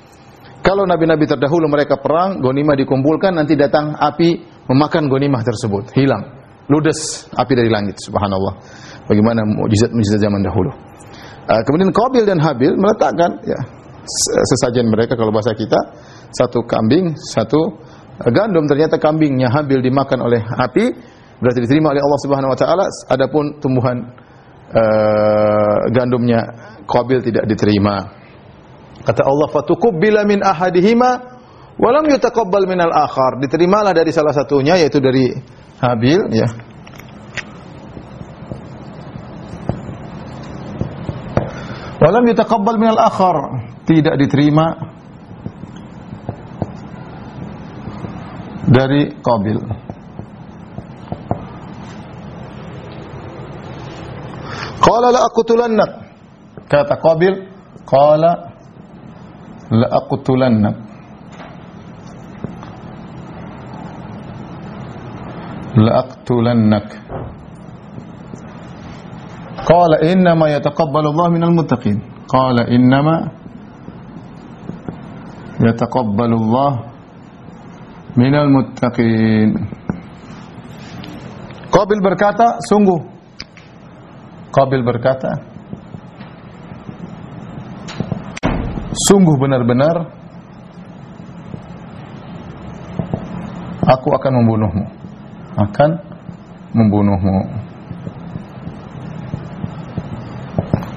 Kalau 0.61 0.83
nabi-nabi 0.83 1.25
terdahulu 1.25 1.69
mereka 1.71 1.95
perang, 2.01 2.43
gonimah 2.43 2.75
dikumpulkan, 2.75 3.39
nanti 3.39 3.55
datang 3.55 3.95
api 3.95 4.41
memakan 4.67 5.07
gonimah 5.07 5.39
tersebut, 5.39 5.95
hilang. 5.95 6.37
Ludes 6.67 7.31
api 7.31 7.53
dari 7.55 7.71
langit, 7.71 7.95
subhanallah. 8.03 8.59
Bagaimana 9.07 9.47
mukjizat-mukjizat 9.47 10.19
zaman 10.19 10.43
dahulu. 10.43 10.71
Uh, 11.47 11.61
kemudian 11.63 11.95
Qabil 11.95 12.27
dan 12.27 12.43
Habil 12.43 12.75
meletakkan 12.75 13.39
ya 13.47 13.55
sesajen 14.51 14.91
mereka 14.91 15.15
kalau 15.15 15.31
bahasa 15.31 15.55
kita 15.55 15.79
satu 16.35 16.67
kambing, 16.67 17.15
satu 17.15 17.79
gandum. 18.27 18.67
Ternyata 18.67 18.99
kambingnya 18.99 19.47
Habil 19.47 19.79
dimakan 19.79 20.27
oleh 20.27 20.43
api 20.43 20.91
berarti 21.39 21.59
diterima 21.63 21.93
oleh 21.93 22.01
Allah 22.01 22.19
Subhanahu 22.23 22.51
wa 22.53 22.57
taala. 22.57 22.85
Adapun 23.09 23.61
tumbuhan 23.61 23.97
uh, 24.73 25.77
gandumnya 25.93 26.41
Qabil 26.87 27.19
tidak 27.23 27.45
diterima. 27.51 28.15
Kata 29.03 29.23
Allah 29.23 29.47
fatukubbila 29.51 30.27
min 30.27 30.43
ahadihima 30.43 31.09
wa 31.77 31.89
lam 31.91 32.05
yutaqabbal 32.07 32.67
minal 32.67 32.91
akhar. 32.91 33.39
Diterimalah 33.43 33.95
dari 33.95 34.11
salah 34.11 34.35
satunya 34.35 34.79
yaitu 34.79 34.99
dari 34.99 35.31
Habil 35.77 36.33
ya 36.33 36.49
Walam 41.97 42.23
yutaqabbal 42.29 42.77
minal 42.77 43.01
akhar. 43.01 43.37
Tidak 43.89 44.15
diterima 44.21 44.65
dari 48.69 49.17
Qabil. 49.17 49.86
قال 54.81 55.03
لأقتلنك. 55.13 55.91
كانت 56.69 56.91
قابل 57.03 57.33
قال 57.87 58.23
لأقتلنك. 59.71 60.75
لأقتلنك. 65.77 66.87
قال 69.67 69.91
إنما 70.03 70.45
يتقبل 70.55 71.05
الله 71.07 71.27
من 71.29 71.43
المتقين. 71.43 71.97
قال 72.27 72.57
إنما 72.59 73.15
يتقبل 75.59 76.31
الله 76.33 76.71
من 78.17 78.33
المتقين. 78.35 79.49
قابل 81.71 81.97
بركاته 82.03 82.47
sungguh 82.71 83.16
Qabil 84.57 84.81
berkata, 84.81 85.37
sungguh 89.05 89.37
benar-benar 89.37 90.09
aku 93.85 94.17
akan 94.17 94.33
membunuhmu. 94.41 94.85
Akan 95.61 96.01
membunuhmu. 96.73 97.37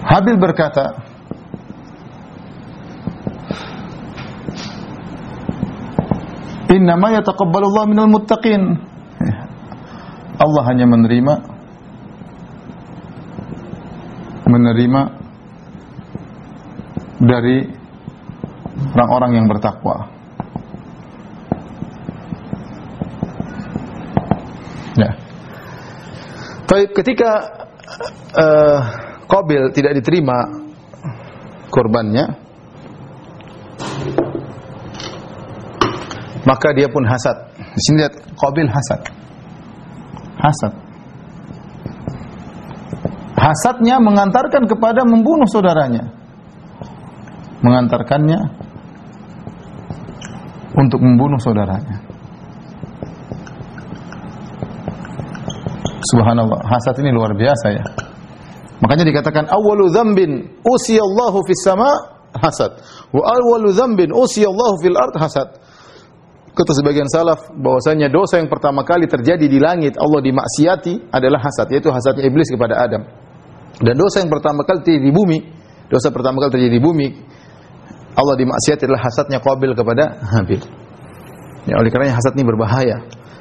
Habil 0.08 0.36
berkata, 0.40 0.96
Innama 6.72 7.12
yataqabbalu 7.12 7.76
Allah 7.76 7.84
minal 7.84 8.08
muttaqin. 8.08 8.80
Allah 10.40 10.62
hanya 10.64 10.88
menerima 10.88 11.49
menerima 14.50 15.02
dari 17.20 17.58
orang-orang 18.96 19.30
yang 19.38 19.46
bertakwa. 19.46 20.08
Ya. 24.98 25.10
Tapi 26.66 26.82
ketika 26.96 27.30
uh, 28.34 28.80
Qabil 29.30 29.70
tidak 29.70 29.94
diterima 30.02 30.38
korbannya, 31.70 32.26
maka 36.42 36.68
dia 36.74 36.90
pun 36.90 37.06
hasad. 37.06 37.36
Di 37.54 37.80
sini 37.86 37.96
lihat 38.02 38.14
Qabil 38.34 38.66
hasad. 38.66 39.00
Hasad. 40.40 40.72
Hasadnya 43.40 43.96
mengantarkan 44.04 44.68
kepada 44.68 45.00
membunuh 45.08 45.48
saudaranya. 45.48 46.12
Mengantarkannya 47.64 48.40
untuk 50.76 51.00
membunuh 51.00 51.40
saudaranya. 51.40 52.04
Subhanallah, 56.12 56.60
hasad 56.68 57.00
ini 57.00 57.12
luar 57.16 57.32
biasa 57.32 57.66
ya. 57.72 57.84
Makanya 58.80 59.04
dikatakan 59.08 59.48
awwalu 59.48 59.92
dzambin 59.92 60.60
usiyallahu 60.64 61.44
fis 61.44 61.60
sama 61.60 61.88
hasad 62.32 62.72
wa 63.12 63.22
awwalu 63.28 63.76
dzambin 63.76 64.08
usiyallahu 64.08 64.80
fil 64.80 64.96
ard 64.96 65.16
hasad. 65.20 65.48
Kata 66.50 66.72
sebagian 66.76 67.06
salaf 67.06 67.52
bahwasanya 67.56 68.08
dosa 68.08 68.40
yang 68.40 68.48
pertama 68.48 68.82
kali 68.82 69.06
terjadi 69.06 69.46
di 69.46 69.60
langit 69.60 69.96
Allah 70.00 70.20
dimaksiati 70.24 71.12
adalah 71.12 71.40
hasad 71.40 71.68
yaitu 71.72 71.92
hasadnya 71.92 72.24
iblis 72.26 72.48
kepada 72.48 72.80
Adam. 72.80 73.19
Dan 73.80 73.96
dosa 73.96 74.20
yang 74.20 74.28
pertama 74.28 74.62
kali 74.68 74.84
terjadi 74.84 75.08
di 75.08 75.12
bumi, 75.12 75.38
dosa 75.88 76.12
pertama 76.12 76.36
kali 76.44 76.60
terjadi 76.60 76.72
di 76.76 76.82
bumi 76.82 77.08
Allah 78.20 78.34
dimaksiati 78.34 78.82
adalah 78.90 79.02
hasadnya 79.06 79.38
Qabil 79.38 79.70
kepada 79.72 80.04
Habil. 80.18 80.60
Ya, 81.68 81.74
oleh 81.78 81.90
karenanya 81.92 82.18
hasad 82.18 82.34
ini 82.34 82.44
berbahaya. 82.44 82.96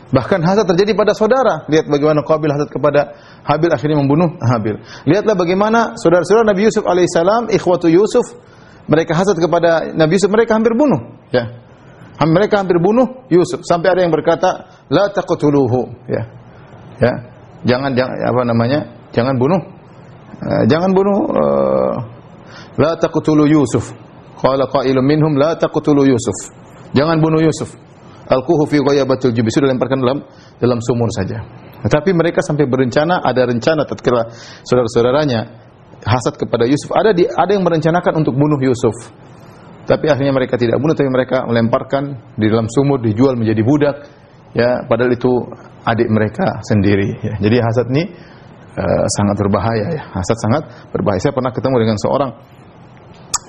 Bahkan 0.09 0.39
hasad 0.41 0.65
terjadi 0.69 0.93
pada 0.93 1.13
saudara. 1.17 1.65
Lihat 1.69 1.89
bagaimana 1.89 2.21
Qabil 2.21 2.49
hasad 2.49 2.69
kepada 2.69 3.17
Habil 3.45 3.69
akhirnya 3.73 3.97
membunuh 3.97 4.37
Habil. 4.41 4.77
Lihatlah 5.09 5.33
bagaimana 5.33 5.97
saudara-saudara 5.97 6.53
Nabi 6.53 6.69
Yusuf 6.69 6.85
alaihissalam, 6.85 7.49
ikhwatu 7.49 7.89
Yusuf, 7.89 8.25
mereka 8.85 9.17
hasad 9.17 9.37
kepada 9.37 9.89
Nabi 9.93 10.17
Yusuf, 10.17 10.29
mereka 10.29 10.53
hampir 10.57 10.73
bunuh. 10.77 11.17
Ya. 11.33 11.49
Mereka 12.19 12.61
hampir 12.61 12.77
bunuh 12.83 13.25
Yusuf 13.31 13.63
sampai 13.63 13.95
ada 13.95 14.01
yang 14.03 14.11
berkata 14.11 14.83
la 14.91 15.07
taqtuluhu 15.07 15.87
ya. 16.11 16.23
Ya. 16.99 17.13
Jangan 17.63 17.95
jangan 17.95 18.15
apa 18.27 18.41
namanya? 18.43 18.79
Jangan 19.15 19.39
bunuh. 19.39 19.78
Uh, 20.39 20.63
jangan 20.71 20.95
bunuh 20.95 21.19
uh, 21.35 21.95
la 22.79 22.95
taqtulu 22.95 23.43
Yusuf. 23.47 23.91
Qala 24.39 24.71
qailun 24.71 25.03
minhum 25.03 25.35
la 25.35 25.59
taqtulu 25.59 26.07
Yusuf. 26.07 26.55
Jangan 26.95 27.19
bunuh 27.19 27.43
Yusuf. 27.43 27.75
Alquhu 28.29 28.63
fi 28.69 28.77
ghayabatil 28.79 29.33
jubi 29.33 29.49
sudah 29.49 29.67
lemparkan 29.73 29.99
dalam 29.99 30.21
dalam 30.61 30.79
sumur 30.79 31.09
saja. 31.11 31.43
Tetapi 31.81 32.13
mereka 32.13 32.45
sampai 32.45 32.69
berencana 32.69 33.23
ada 33.25 33.47
rencana 33.49 33.83
tatkala 33.87 34.29
saudara-saudaranya 34.63 35.39
hasad 36.03 36.35
kepada 36.39 36.67
Yusuf. 36.69 36.91
Ada 36.95 37.11
di, 37.11 37.27
ada 37.27 37.51
yang 37.51 37.63
merencanakan 37.65 38.23
untuk 38.23 38.35
bunuh 38.35 38.59
Yusuf. 38.63 38.95
Tapi 39.89 40.05
akhirnya 40.05 40.31
mereka 40.35 40.53
tidak 40.55 40.77
bunuh 40.77 40.93
tapi 40.93 41.09
mereka 41.09 41.49
melemparkan 41.49 42.37
di 42.37 42.45
dalam 42.45 42.69
sumur 42.69 43.01
dijual 43.01 43.33
menjadi 43.33 43.61
budak. 43.65 43.97
Ya, 44.53 44.85
padahal 44.85 45.13
itu 45.13 45.29
adik 45.85 46.09
mereka 46.09 46.61
sendiri 46.65 47.09
ya. 47.21 47.33
Jadi 47.41 47.57
hasad 47.57 47.85
ini 47.93 48.03
uh, 48.75 49.05
sangat 49.17 49.35
berbahaya 49.39 49.87
ya. 49.95 50.03
Hasad 50.13 50.37
sangat 50.41 50.63
berbahaya. 50.93 51.19
Saya 51.21 51.33
pernah 51.33 51.53
ketemu 51.53 51.75
dengan 51.81 51.97
seorang 51.97 52.31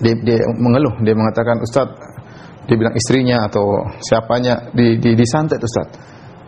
dia, 0.00 0.14
dia 0.16 0.38
mengeluh, 0.56 0.96
dia 1.04 1.12
mengatakan, 1.12 1.60
"Ustaz, 1.60 1.88
dia 2.70 2.78
bilang 2.78 2.94
istrinya 2.94 3.50
atau 3.50 3.82
siapanya 3.98 4.70
di, 4.70 4.94
di, 5.02 5.18
disantet 5.18 5.58
Ustaz. 5.58 5.90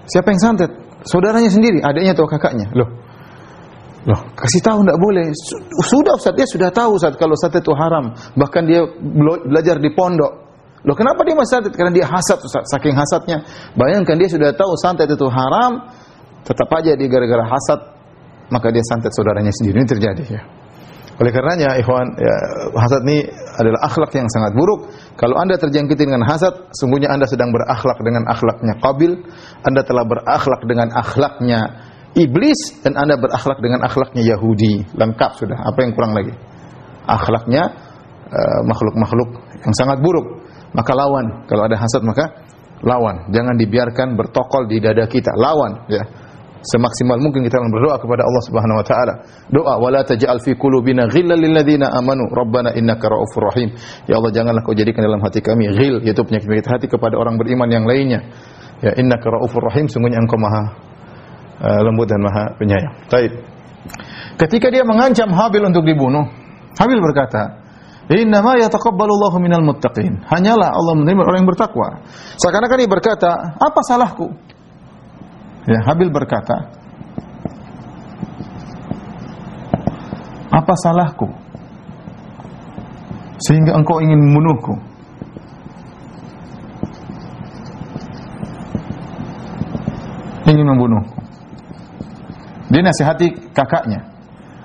Siapa 0.06 0.30
yang 0.30 0.38
santet? 0.38 0.70
Saudaranya 1.02 1.50
sendiri, 1.50 1.82
adiknya 1.82 2.14
atau 2.14 2.30
kakaknya. 2.30 2.70
Loh. 2.78 2.86
Loh, 4.06 4.20
kasih 4.38 4.62
tahu 4.62 4.86
tidak 4.86 4.98
boleh. 5.02 5.26
Sudah 5.82 6.14
Ustaz, 6.14 6.34
dia 6.38 6.46
sudah 6.46 6.70
tahu 6.70 6.94
Ustaz 6.94 7.18
kalau 7.18 7.34
santet 7.34 7.66
itu 7.66 7.74
haram. 7.74 8.14
Bahkan 8.38 8.62
dia 8.70 8.86
belajar 9.42 9.82
di 9.82 9.90
pondok. 9.90 10.32
Loh, 10.86 10.94
kenapa 10.94 11.26
dia 11.26 11.34
masih 11.34 11.58
santet? 11.58 11.74
Karena 11.74 11.90
dia 11.90 12.06
hasad 12.06 12.38
Ustaz, 12.38 12.70
saking 12.70 12.94
hasadnya. 12.94 13.42
Bayangkan 13.74 14.14
dia 14.14 14.30
sudah 14.30 14.54
tahu 14.54 14.78
santet 14.78 15.10
itu 15.10 15.26
haram, 15.26 15.90
tetap 16.46 16.70
aja 16.70 16.94
dia 16.94 17.08
gara-gara 17.10 17.50
hasad 17.50 17.80
maka 18.52 18.68
dia 18.68 18.84
santet 18.84 19.16
saudaranya 19.16 19.50
sendiri. 19.50 19.80
Ini 19.80 19.88
terjadi 19.88 20.24
ya. 20.28 20.42
Oleh 21.20 21.28
karenanya, 21.28 21.76
ikhwan, 21.76 22.08
ya, 22.16 22.36
hasad 22.72 23.04
ini 23.04 23.28
adalah 23.60 23.84
akhlak 23.84 24.10
yang 24.16 24.26
sangat 24.32 24.56
buruk. 24.56 24.88
Kalau 25.14 25.36
Anda 25.36 25.60
terjangkiti 25.60 26.08
dengan 26.08 26.24
hasad, 26.24 26.72
sungguhnya 26.72 27.12
Anda 27.12 27.28
sedang 27.28 27.52
berakhlak 27.52 28.00
dengan 28.00 28.24
akhlaknya 28.26 28.80
Qabil, 28.80 29.12
Anda 29.60 29.84
telah 29.84 30.08
berakhlak 30.08 30.64
dengan 30.64 30.88
akhlaknya 30.90 31.60
iblis 32.16 32.80
dan 32.80 32.96
Anda 32.96 33.20
berakhlak 33.20 33.60
dengan 33.60 33.84
akhlaknya 33.84 34.24
Yahudi. 34.24 34.96
Lengkap 34.96 35.30
sudah. 35.36 35.58
Apa 35.68 35.84
yang 35.84 35.92
kurang 35.92 36.16
lagi? 36.16 36.32
Akhlaknya 37.04 37.62
eh, 38.32 38.60
makhluk-makhluk 38.64 39.30
uh, 39.36 39.62
yang 39.68 39.74
sangat 39.76 40.00
buruk. 40.00 40.48
Maka 40.72 40.96
lawan. 40.96 41.44
Kalau 41.44 41.68
ada 41.68 41.76
hasad 41.76 42.00
maka 42.08 42.40
lawan. 42.80 43.28
Jangan 43.28 43.60
dibiarkan 43.60 44.16
bertokol 44.16 44.64
di 44.64 44.80
dada 44.80 45.04
kita. 45.04 45.36
Lawan, 45.36 45.86
ya 45.92 46.21
semaksimal 46.62 47.18
mungkin 47.18 47.42
kita 47.42 47.58
berdoa 47.58 47.98
kepada 47.98 48.22
Allah 48.22 48.42
Subhanahu 48.46 48.78
wa 48.78 48.86
taala. 48.86 49.14
Doa 49.50 49.74
wala 49.82 50.06
taj'al 50.06 50.38
fi 50.38 50.54
qulubina 50.54 51.10
ghillan 51.10 51.38
lil 51.38 51.52
ladzina 51.52 51.90
amanu 51.90 52.30
rabbana 52.30 52.72
innaka 52.78 53.10
raufur 53.10 53.50
rahim. 53.50 53.74
Ya 54.06 54.18
Allah 54.22 54.30
janganlah 54.30 54.62
kau 54.62 54.74
jadikan 54.74 55.02
dalam 55.02 55.20
hati 55.20 55.42
kami 55.42 55.68
ghil 55.74 56.02
yaitu 56.06 56.22
penyakit 56.22 56.66
hati 56.66 56.86
kepada 56.86 57.18
orang 57.18 57.36
beriman 57.36 57.66
yang 57.66 57.84
lainnya. 57.84 58.22
Ya 58.82 58.94
innaka 58.98 59.30
raufur 59.30 59.66
rahim 59.66 59.90
sungguhnya 59.90 60.22
engkau 60.22 60.38
maha 60.38 60.62
uh, 61.62 61.80
lembut 61.82 62.06
dan 62.06 62.22
maha 62.22 62.54
penyayang. 62.58 62.94
Baik. 63.10 63.32
Ketika 64.38 64.70
dia 64.70 64.86
mengancam 64.86 65.30
Habil 65.34 65.62
untuk 65.66 65.82
dibunuh, 65.82 66.24
Habil 66.78 66.98
berkata, 67.02 67.62
Innama 68.10 68.58
yataqabbalu 68.58 69.12
Allahu 69.14 69.38
minal 69.38 69.62
muttaqin. 69.62 70.26
Hanyalah 70.26 70.74
Allah 70.74 70.94
menerima 70.98 71.22
orang 71.22 71.38
yang 71.46 71.50
bertakwa. 71.54 72.02
Seakan-akan 72.34 72.76
dia 72.82 72.90
berkata, 72.90 73.30
apa 73.56 73.80
salahku? 73.86 74.34
Ya, 75.62 75.78
Habil 75.86 76.10
berkata, 76.10 76.74
"Apa 80.50 80.74
salahku 80.82 81.30
sehingga 83.38 83.78
engkau 83.78 84.02
ingin 84.02 84.18
membunuhku?" 84.18 84.74
Ingin 90.50 90.66
membunuhku. 90.66 91.16
Dia 92.74 92.82
nasihati 92.82 93.54
kakaknya. 93.54 94.02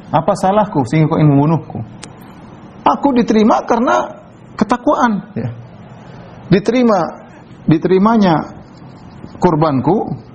Apa 0.10 0.34
salahku 0.34 0.82
sehingga 0.90 1.14
kau 1.14 1.22
ingin 1.22 1.38
membunuhku? 1.38 1.80
Aku 2.88 3.14
diterima 3.14 3.62
karena 3.70 4.18
ketakwaan. 4.58 5.30
Ya. 5.38 5.54
Diterima, 6.50 7.28
diterimanya 7.70 8.58
kurbanku 9.38 10.27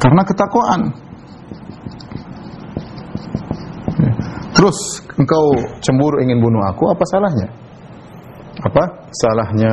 Karena 0.00 0.22
ketakwaan. 0.24 0.82
Terus 4.56 5.04
engkau 5.20 5.44
cemburu 5.84 6.24
ingin 6.24 6.40
bunuh 6.40 6.64
aku, 6.64 6.88
apa 6.88 7.04
salahnya? 7.04 7.48
Apa 8.64 8.82
salahnya? 9.12 9.72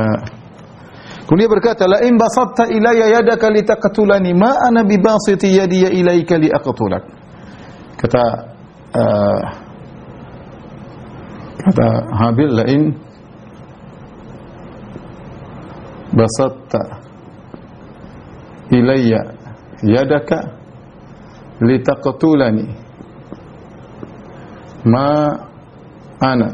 Kemudian 1.28 1.50
berkata, 1.52 1.84
"La 1.84 2.00
in 2.04 2.16
basatta 2.16 2.68
ilayya 2.72 3.20
yadaka 3.20 3.52
litaqtulani 3.52 4.32
ma 4.32 4.52
ana 4.68 4.84
bibasiti 4.84 5.60
yadi 5.60 5.92
ilayka 5.92 6.40
liaqtulak." 6.40 7.04
Kata 8.00 8.24
uh, 8.96 9.40
kata 11.68 11.88
Habil, 12.16 12.48
"La 12.48 12.64
in 12.64 12.96
basatta 16.16 16.82
ilayya 18.72 19.37
yadaka 19.82 20.38
litaqtulani. 21.60 22.66
Ma 24.84 25.28
ana 26.20 26.48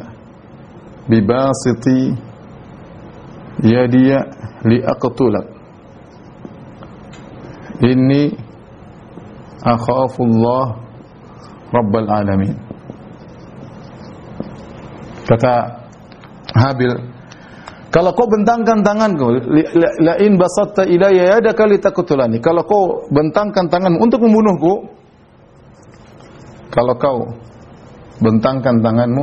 bibasiti 1.08 2.16
yadiya 3.62 4.18
liaqtulak. 4.64 5.46
Inni 7.84 8.32
akhafullah 9.64 10.66
rabbal 11.72 12.08
alamin. 12.08 12.56
Kata 15.28 15.80
Habil 16.54 17.13
kalau 17.94 18.10
kau 18.10 18.26
bentangkan 18.26 18.82
tanganku, 18.82 19.38
la 20.02 20.18
in 20.18 20.34
basatta 20.34 20.82
ilayya 20.82 21.38
yadaka 21.38 21.62
litaqtulani. 21.62 22.42
Kalau 22.42 22.66
kau 22.66 23.06
bentangkan 23.06 23.70
tanganmu 23.70 24.02
untuk 24.02 24.18
membunuhku, 24.18 24.90
kalau 26.74 26.98
kau 26.98 27.22
bentangkan 28.18 28.82
tanganmu 28.82 29.22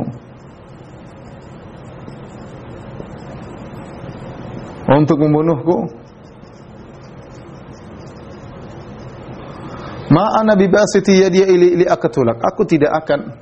untuk 4.88 5.20
membunuhku, 5.20 5.76
ma 10.16 10.32
ana 10.40 10.56
bibasiti 10.56 11.20
yadi 11.20 11.44
ili 11.44 11.68
li 11.76 11.84
aqtulak. 11.84 12.40
Aku 12.40 12.64
tidak 12.64 13.04
akan 13.04 13.36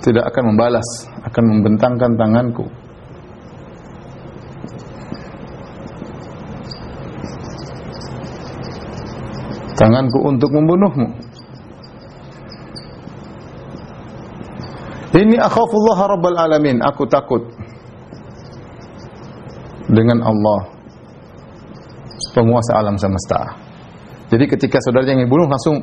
tidak 0.00 0.32
akan 0.32 0.42
membalas, 0.48 0.88
akan 1.28 1.44
membentangkan 1.44 2.16
tanganku 2.16 2.79
tanganku 9.80 10.20
untuk 10.28 10.52
membunuhmu. 10.52 11.08
Ini 15.10 15.40
akhafullah 15.40 15.98
rabbal 16.04 16.36
alamin. 16.36 16.84
Aku 16.84 17.08
takut 17.08 17.48
dengan 19.88 20.20
Allah 20.22 20.70
penguasa 22.36 22.78
alam 22.78 22.94
semesta. 23.00 23.56
Jadi 24.30 24.46
ketika 24.46 24.78
saudaranya 24.78 25.24
ingin 25.24 25.30
bunuh 25.32 25.48
langsung 25.48 25.82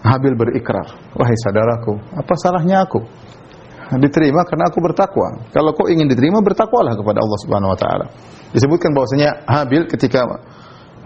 Habil 0.00 0.32
berikrar, 0.32 0.96
wahai 1.12 1.36
saudaraku, 1.44 1.92
apa 2.16 2.32
salahnya 2.40 2.88
aku? 2.88 3.04
Diterima 4.00 4.48
karena 4.48 4.72
aku 4.72 4.80
bertakwa. 4.80 5.44
Kalau 5.52 5.76
kau 5.76 5.92
ingin 5.92 6.08
diterima, 6.08 6.40
bertakwalah 6.40 6.96
kepada 6.96 7.20
Allah 7.20 7.38
Subhanahu 7.44 7.72
wa 7.74 7.78
taala. 7.78 8.06
Disebutkan 8.48 8.96
bahwasanya 8.96 9.44
Habil 9.44 9.84
ketika 9.92 10.24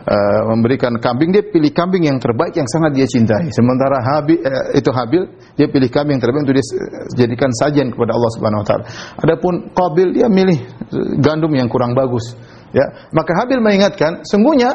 uh, 0.05 0.40
memberikan 0.53 0.93
kambing, 1.01 1.33
dia 1.33 1.45
pilih 1.45 1.73
kambing 1.73 2.09
yang 2.09 2.21
terbaik 2.21 2.55
yang 2.57 2.69
sangat 2.69 2.97
dia 2.97 3.07
cintai. 3.09 3.49
Sementara 3.51 4.01
Habil 4.01 4.40
uh, 4.40 4.77
itu 4.77 4.90
Habil, 4.93 5.23
dia 5.57 5.67
pilih 5.69 5.88
kambing 5.88 6.21
yang 6.21 6.25
terbaik 6.25 6.45
untuk 6.45 6.57
dijadikan 7.12 7.51
sajian 7.57 7.88
kepada 7.93 8.12
Allah 8.12 8.31
Subhanahu 8.37 8.61
wa 8.62 8.67
taala. 8.67 8.85
Adapun 9.21 9.55
Qabil 9.73 10.09
dia 10.17 10.29
milih 10.29 10.59
gandum 11.21 11.53
yang 11.57 11.69
kurang 11.69 11.97
bagus. 11.97 12.37
Ya, 12.75 13.09
maka 13.14 13.33
Habil 13.38 13.62
mengingatkan, 13.62 14.27
sungguhnya 14.27 14.75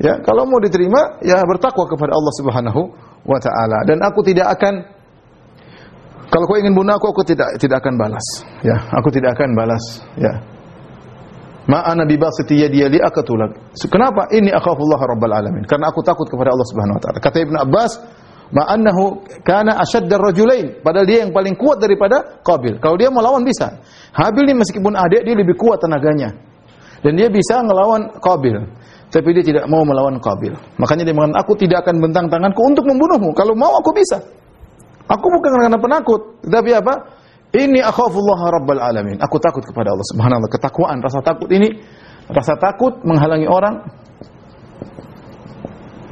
ya 0.00 0.18
kalau 0.24 0.48
mau 0.48 0.58
diterima 0.62 1.20
ya 1.20 1.42
bertakwa 1.44 1.84
kepada 1.86 2.16
Allah 2.16 2.32
Subhanahu 2.38 2.82
wa 3.22 3.38
taala 3.38 3.84
dan 3.86 4.00
aku 4.02 4.24
tidak 4.24 4.50
akan 4.58 5.02
kalau 6.32 6.48
kau 6.48 6.56
ingin 6.56 6.72
bunuh 6.72 6.96
aku, 6.96 7.12
aku 7.12 7.28
tidak 7.28 7.60
tidak 7.60 7.84
akan 7.84 8.00
balas. 8.00 8.24
Ya, 8.64 8.88
aku 8.88 9.12
tidak 9.12 9.36
akan 9.36 9.52
balas. 9.52 10.00
Ya, 10.16 10.40
Ma 11.70 11.86
ana 11.86 12.02
bibasiti 12.02 12.58
yadi 12.58 12.82
li 12.90 12.98
aqtulak. 12.98 13.74
Kenapa? 13.86 14.26
Ini 14.34 14.50
akhafullah 14.50 14.98
rabbal 14.98 15.30
alamin. 15.30 15.62
Karena 15.62 15.94
aku 15.94 16.02
takut 16.02 16.26
kepada 16.26 16.50
Allah 16.50 16.66
Subhanahu 16.66 16.98
wa 16.98 17.02
taala. 17.02 17.18
Kata 17.22 17.38
Ibnu 17.38 17.56
Abbas, 17.62 17.92
ma 18.50 18.66
annahu 18.66 19.22
kana 19.46 19.78
asyaddar 19.78 20.18
rajulain. 20.18 20.82
Padahal 20.82 21.06
dia 21.06 21.22
yang 21.22 21.30
paling 21.30 21.54
kuat 21.54 21.78
daripada 21.78 22.42
Qabil. 22.42 22.82
Kalau 22.82 22.98
dia 22.98 23.14
melawan 23.14 23.46
bisa. 23.46 23.78
Habil 24.10 24.50
ini 24.50 24.58
meskipun 24.58 24.92
adik 24.98 25.22
dia 25.22 25.34
lebih 25.38 25.54
kuat 25.54 25.78
tenaganya. 25.78 26.34
Dan 27.02 27.14
dia 27.14 27.30
bisa 27.30 27.62
melawan 27.62 28.10
Qabil. 28.18 28.58
Tapi 29.12 29.28
dia 29.30 29.44
tidak 29.44 29.64
mau 29.70 29.86
melawan 29.86 30.18
Qabil. 30.18 30.56
Makanya 30.82 31.04
dia 31.06 31.14
mengatakan, 31.14 31.38
aku 31.46 31.52
tidak 31.60 31.84
akan 31.86 31.94
bentang 32.00 32.26
tanganku 32.26 32.62
untuk 32.64 32.84
membunuhmu. 32.90 33.30
Kalau 33.38 33.54
mau 33.54 33.70
aku 33.78 33.94
bisa. 33.94 34.18
Aku 35.06 35.26
bukan 35.30 35.50
karena 35.62 35.78
penakut. 35.78 36.20
Tapi 36.42 36.70
apa? 36.74 37.21
Ini 37.52 37.84
akhafullah 37.84 38.40
rabbal 38.48 38.80
alamin. 38.80 39.20
Aku 39.20 39.36
takut 39.36 39.60
kepada 39.60 39.92
Allah 39.92 40.06
Subhanahu 40.08 40.40
wa 40.40 40.48
Ketakwaan, 40.48 41.04
rasa 41.04 41.20
takut 41.20 41.52
ini 41.52 41.84
rasa 42.32 42.56
takut 42.56 43.04
menghalangi 43.04 43.44
orang 43.44 43.84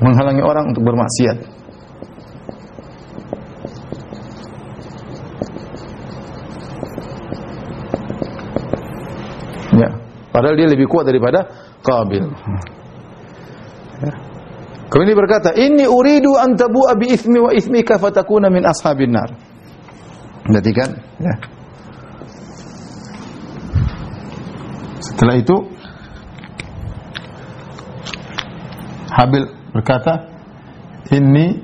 menghalangi 0.05 0.45
orang 0.45 0.69
untuk 0.73 0.85
bermaksiat. 0.85 1.37
Ya, 9.81 9.89
padahal 10.35 10.61
dia 10.61 10.69
lebih 10.69 10.93
kuat 10.93 11.09
daripada 11.09 11.49
Qabil. 11.81 12.25
Ya. 14.05 14.13
Kemudian 14.93 15.15
dia 15.15 15.21
berkata, 15.21 15.49
"Inni 15.57 15.89
uridu 15.89 16.37
an 16.37 16.53
tabu'a 16.53 16.99
bi 17.01 17.17
ithmi 17.17 17.39
wa 17.41 17.55
ithmika 17.55 17.97
fatakuna 17.97 18.53
min 18.53 18.69
ashabin 18.69 19.15
nar." 19.15 19.50
Berarti 20.47 20.73
kan? 20.73 20.91
Ya. 21.21 21.35
Setelah 25.01 25.37
itu 25.37 25.57
Habil 29.11 29.45
berkata, 29.75 30.31
ini 31.11 31.61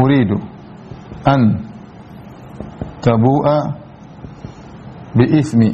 uridu 0.00 0.40
an 1.28 1.68
tabu'a 3.04 3.78
bi 5.12 5.24
ismi 5.38 5.70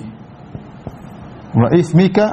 wa 1.54 1.70
ismika 1.72 2.26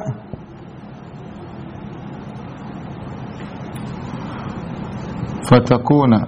fatakuna 5.45 6.19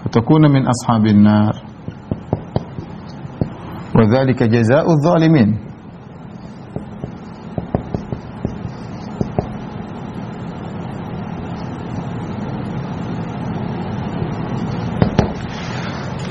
fatakuna 0.00 0.46
min 0.48 0.62
ashabin 0.70 1.18
nar." 1.26 1.63
Wa 3.94 4.04
dzalika. 4.10 4.50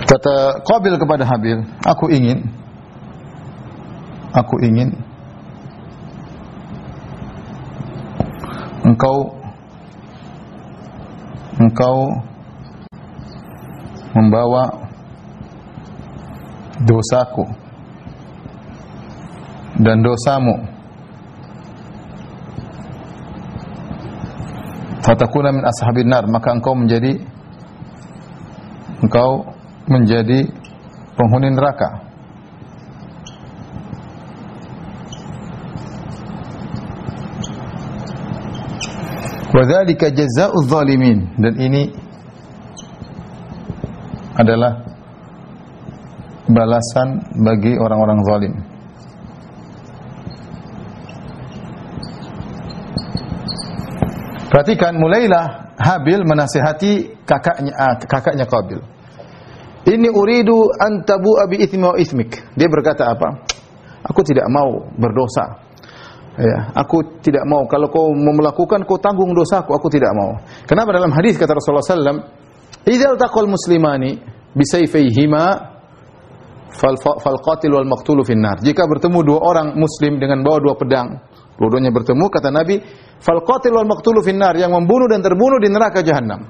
Kata 0.04 0.62
Qabil 0.62 0.94
kepada 1.00 1.24
Habil, 1.26 1.64
aku 1.88 2.12
ingin 2.12 2.46
aku 4.36 4.60
ingin 4.62 4.94
engkau 8.84 9.40
engkau 11.58 11.98
membawa 14.14 14.83
dosaku 16.86 17.46
dan 19.80 20.04
dosamu. 20.04 20.56
Fatakuna 25.04 25.52
min 25.52 25.64
ashabin 25.68 26.08
nar 26.08 26.24
maka 26.32 26.56
engkau 26.56 26.76
menjadi 26.80 27.20
engkau 29.04 29.52
menjadi 29.92 30.48
penghuni 31.20 31.52
neraka. 31.52 31.90
Wadzalika 39.54 40.10
jazaa'uz 40.10 40.66
zalimin. 40.66 41.30
Dan 41.38 41.54
ini 41.62 41.94
adalah 44.34 44.93
balasan 46.54 47.20
bagi 47.42 47.76
orang-orang 47.76 48.20
zalim. 48.24 48.54
Perhatikan 54.54 55.02
mulailah 55.02 55.74
Habil 55.74 56.22
menasihati 56.22 57.26
kakaknya 57.26 57.74
ah, 57.74 57.98
kakaknya 57.98 58.46
Qabil. 58.46 58.78
Ini 59.84 60.08
uridu 60.14 60.70
an 60.78 61.02
tabu'a 61.02 61.50
bi 61.50 61.60
ithmi 61.66 61.84
wa 61.84 61.98
ithmik. 61.98 62.54
Dia 62.54 62.70
berkata 62.70 63.10
apa? 63.10 63.44
Aku 64.06 64.22
tidak 64.22 64.46
mau 64.54 64.86
berdosa 64.96 65.64
Ya, 66.34 66.74
aku 66.74 67.22
tidak 67.22 67.46
mau 67.46 67.70
kalau 67.70 67.94
kau 67.94 68.10
melakukan 68.10 68.90
kau 68.90 68.98
tanggung 68.98 69.38
dosaku, 69.38 69.70
aku 69.78 69.86
tidak 69.94 70.10
mau. 70.18 70.34
Kenapa 70.66 70.90
dalam 70.90 71.14
hadis 71.14 71.38
kata 71.38 71.54
Rasulullah 71.54 71.86
sallam, 71.86 72.26
"Idza 72.90 73.14
taqal 73.22 73.46
muslimani 73.46 74.18
bisayfayhima 74.58 75.73
fal 76.74 76.98
fal 77.00 77.40
qatil 77.40 77.72
wal 77.74 77.88
maqtul 77.88 78.20
finnar." 78.26 78.60
Jika 78.62 78.84
bertemu 78.90 79.20
dua 79.24 79.40
orang 79.40 79.78
muslim 79.78 80.18
dengan 80.18 80.42
bawa 80.42 80.58
dua 80.60 80.74
pedang, 80.76 81.18
dua-duanya 81.58 81.94
bertemu 81.94 82.26
kata 82.28 82.50
Nabi, 82.50 82.82
"Fal 83.22 83.42
qatil 83.46 83.74
wal 83.74 83.88
maqtul 83.88 84.20
finnar," 84.26 84.58
yang 84.58 84.74
membunuh 84.74 85.08
dan 85.08 85.22
terbunuh 85.22 85.62
di 85.62 85.70
neraka 85.70 86.02
jahanam. 86.02 86.50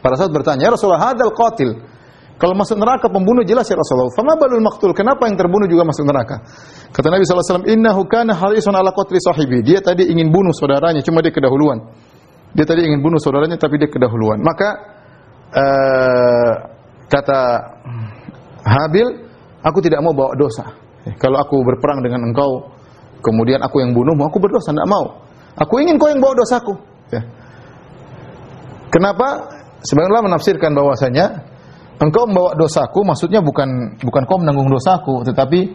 Para 0.00 0.14
sahabat 0.16 0.42
bertanya, 0.42 0.68
"Ya 0.68 0.70
Rasulullah, 0.72 1.12
hadzal 1.12 1.34
qatil." 1.34 1.94
Kalau 2.34 2.50
masuk 2.58 2.74
neraka 2.82 3.06
pembunuh 3.06 3.46
jelas 3.46 3.62
ya 3.70 3.78
Rasulullah. 3.78 4.10
Fama 4.10 4.34
balul 4.34 4.58
maktul? 4.58 4.90
Kenapa 4.90 5.30
yang 5.30 5.38
terbunuh 5.38 5.70
juga 5.70 5.86
masuk 5.86 6.02
neraka? 6.02 6.42
Kata 6.90 7.06
Nabi 7.06 7.22
SAW, 7.22 7.62
Innahu 7.62 8.10
kana 8.10 8.34
harisun 8.34 8.74
ala 8.74 8.90
qatli 8.90 9.22
sahibi. 9.22 9.62
Dia 9.62 9.78
tadi 9.78 10.10
ingin 10.10 10.34
bunuh 10.34 10.50
saudaranya, 10.50 10.98
cuma 11.06 11.22
dia 11.22 11.30
kedahuluan. 11.30 11.78
Dia 12.50 12.66
tadi 12.66 12.90
ingin 12.90 13.06
bunuh 13.06 13.22
saudaranya, 13.22 13.54
tapi 13.54 13.78
dia 13.78 13.86
kedahuluan. 13.86 14.42
Maka, 14.42 14.68
uh, 15.54 16.52
kata 17.06 17.40
Habil, 18.66 19.23
aku 19.64 19.78
tidak 19.80 20.04
mau 20.04 20.12
bawa 20.12 20.36
dosa. 20.36 20.68
Kalau 21.16 21.40
aku 21.40 21.64
berperang 21.64 22.00
dengan 22.04 22.28
engkau, 22.28 22.68
kemudian 23.24 23.60
aku 23.60 23.80
yang 23.80 23.96
bunuhmu, 23.96 24.24
aku 24.28 24.40
berdosa, 24.40 24.72
tidak 24.72 24.88
mau. 24.88 25.24
Aku 25.56 25.80
ingin 25.80 25.96
kau 25.96 26.08
yang 26.12 26.20
bawa 26.20 26.34
dosaku. 26.36 26.74
Ya. 27.12 27.22
Kenapa? 28.92 29.50
Sebenarnya 29.84 30.24
menafsirkan 30.24 30.72
bahwasanya 30.72 31.44
engkau 32.00 32.26
membawa 32.26 32.56
dosaku 32.58 33.06
maksudnya 33.06 33.38
bukan 33.44 33.98
bukan 34.02 34.22
kau 34.26 34.38
menanggung 34.40 34.70
dosaku 34.70 35.22
tetapi 35.22 35.70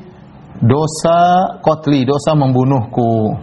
dosa 0.60 1.20
kotli 1.64 2.04
dosa 2.04 2.36
membunuhku 2.36 3.38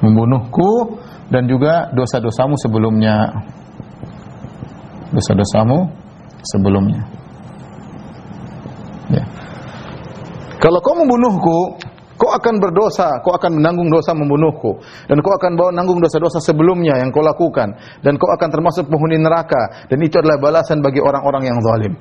membunuhku 0.00 0.96
dan 1.28 1.44
juga 1.50 1.90
dosa-dosamu 1.92 2.54
sebelumnya 2.56 3.28
dosa-dosamu 5.12 5.78
sebelumnya 6.46 7.02
ya 9.12 9.24
kalau 10.60 10.78
kau 10.80 10.94
membunuhku 10.96 11.78
Kau 12.16 12.32
akan 12.32 12.56
berdosa, 12.56 13.20
kau 13.20 13.36
akan 13.36 13.60
menanggung 13.60 13.92
dosa 13.92 14.16
membunuhku 14.16 14.80
dan 15.04 15.20
kau 15.20 15.36
akan 15.36 15.52
bawa 15.52 15.68
nanggung 15.76 16.00
dosa-dosa 16.00 16.40
sebelumnya 16.40 16.96
yang 16.96 17.12
kau 17.12 17.20
lakukan 17.20 17.76
dan 18.00 18.16
kau 18.16 18.32
akan 18.32 18.48
termasuk 18.48 18.88
penghuni 18.88 19.20
neraka 19.20 19.84
dan 19.92 20.00
itu 20.00 20.16
adalah 20.16 20.40
balasan 20.40 20.80
bagi 20.80 20.96
orang-orang 21.04 21.52
yang 21.52 21.60
zalim. 21.60 21.92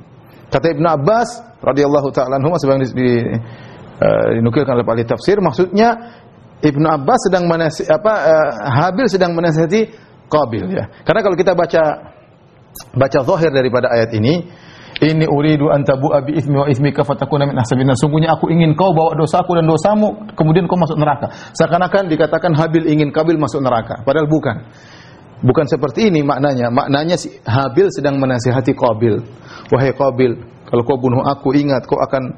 Kata 0.48 0.72
Ibnu 0.72 0.88
Abbas 0.88 1.60
radhiyallahu 1.60 2.08
taala 2.16 2.40
anhu 2.40 2.56
di, 2.56 2.88
di 2.96 3.10
uh, 4.00 4.40
dinukilkan 4.40 4.80
oleh 4.80 4.88
ahli 4.88 5.04
tafsir 5.04 5.36
maksudnya 5.44 6.16
Ibnu 6.64 6.88
Abbas 6.88 7.20
sedang 7.28 7.52
menasi, 7.52 7.84
apa 7.92 8.14
uh, 8.16 8.50
Habil 8.72 9.12
sedang 9.12 9.36
menasihati 9.36 9.92
Qabil 10.32 10.80
ya. 10.80 10.96
Karena 11.04 11.28
kalau 11.28 11.36
kita 11.36 11.52
baca 11.52 11.84
baca 12.96 13.20
zahir 13.20 13.52
daripada 13.52 13.92
ayat 13.92 14.16
ini 14.16 14.48
ini 15.04 15.28
uridu 15.28 15.68
an 15.68 15.84
tabu'a 15.84 16.24
bi 16.24 16.40
ithmi 16.40 16.56
wa 16.56 16.68
ithmika 16.72 17.04
fatakuna 17.04 17.44
min 17.44 17.60
ahsabin 17.60 17.92
Sungguhnya 18.00 18.32
aku 18.32 18.48
ingin 18.48 18.80
kau 18.80 18.96
bawa 18.96 19.12
dosaku 19.20 19.60
dan 19.60 19.68
dosamu 19.68 20.16
kemudian 20.40 20.72
kau 20.72 20.80
masuk 20.80 20.96
neraka. 20.96 21.28
Seakan-akan 21.52 22.08
dikatakan 22.08 22.56
Habil 22.56 22.88
ingin 22.88 23.12
Kabil 23.12 23.36
masuk 23.36 23.60
neraka, 23.60 24.00
padahal 24.08 24.32
bukan. 24.32 24.56
Bukan 25.44 25.68
seperti 25.68 26.08
ini 26.08 26.24
maknanya. 26.24 26.72
Maknanya 26.72 27.20
si 27.20 27.28
Habil 27.44 27.92
sedang 27.92 28.16
menasihati 28.24 28.72
Qabil. 28.72 29.20
Wahai 29.68 29.92
Qabil, 29.92 30.32
kalau 30.64 30.84
kau 30.88 30.96
bunuh 30.96 31.28
aku 31.28 31.52
ingat 31.52 31.84
kau 31.84 32.00
akan 32.00 32.32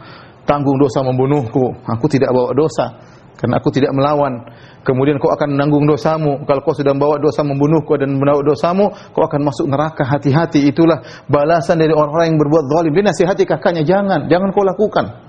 tanggung 0.49 0.81
dosa 0.81 1.05
membunuhku. 1.05 1.77
Aku 1.85 2.09
tidak 2.09 2.33
bawa 2.33 2.57
dosa 2.57 2.97
karena 3.37 3.61
aku 3.61 3.69
tidak 3.69 3.93
melawan. 3.93 4.41
Kemudian 4.81 5.21
kau 5.21 5.29
akan 5.29 5.53
menanggung 5.53 5.85
dosamu. 5.85 6.41
Kalau 6.49 6.61
kau 6.65 6.73
sudah 6.73 6.91
membawa 6.97 7.21
dosa 7.21 7.45
membunuhku 7.45 7.93
dan 8.01 8.17
membawa 8.17 8.41
dosamu, 8.41 8.89
kau 9.13 9.23
akan 9.23 9.41
masuk 9.45 9.69
neraka. 9.69 10.01
Hati-hati, 10.01 10.65
itulah 10.65 11.05
balasan 11.29 11.77
dari 11.77 11.93
orang-orang 11.93 12.33
yang 12.33 12.39
berbuat 12.41 12.65
zalim. 12.65 12.91
Dia 12.97 13.05
nasihati 13.13 13.43
kakaknya, 13.45 13.85
jangan, 13.85 14.25
jangan 14.25 14.49
kau 14.49 14.65
lakukan. 14.65 15.27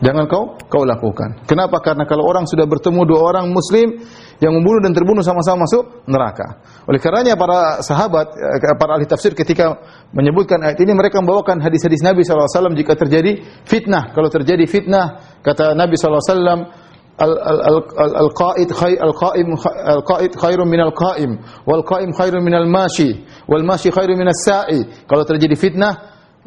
Jangan 0.00 0.24
kau 0.32 0.56
kau 0.72 0.80
lakukan. 0.88 1.44
Kenapa? 1.44 1.76
Karena 1.84 2.08
kalau 2.08 2.24
orang 2.24 2.48
sudah 2.48 2.64
bertemu 2.64 3.04
dua 3.04 3.20
orang 3.20 3.52
muslim 3.52 4.00
yang 4.40 4.56
membunuh 4.56 4.80
dan 4.80 4.96
terbunuh 4.96 5.20
sama-sama 5.20 5.68
masuk 5.68 6.08
neraka. 6.08 6.64
Oleh 6.88 6.96
karenanya 6.96 7.36
para 7.36 7.84
sahabat, 7.84 8.32
eh, 8.32 8.76
para 8.80 8.96
ahli 8.96 9.04
tafsir 9.04 9.36
ketika 9.36 9.76
menyebutkan 10.16 10.56
ayat 10.64 10.80
ini 10.80 10.96
mereka 10.96 11.20
membawakan 11.20 11.60
hadis-hadis 11.60 12.00
Nabi 12.00 12.24
SAW 12.24 12.72
jika 12.72 12.96
terjadi 12.96 13.44
fitnah. 13.68 14.16
Kalau 14.16 14.32
terjadi 14.32 14.64
fitnah, 14.64 15.36
kata 15.44 15.76
Nabi 15.76 16.00
SAW, 16.00 16.72
al-qaid 17.20 18.68
khair 18.72 18.96
al-qaim 18.96 19.48
al-qaid 19.84 20.32
khairun 20.32 20.68
min 20.68 20.80
al-qaim 20.80 21.36
wal 21.68 21.84
qaim 21.84 22.10
khairun 22.16 22.40
min 22.40 22.56
al-mashi 22.56 23.20
wal 23.44 23.60
mashi 23.62 23.92
khairun 23.92 24.16
min 24.16 24.28
as-sa'i. 24.32 25.04
Kalau 25.04 25.28
terjadi 25.28 25.52
fitnah, 25.52 25.94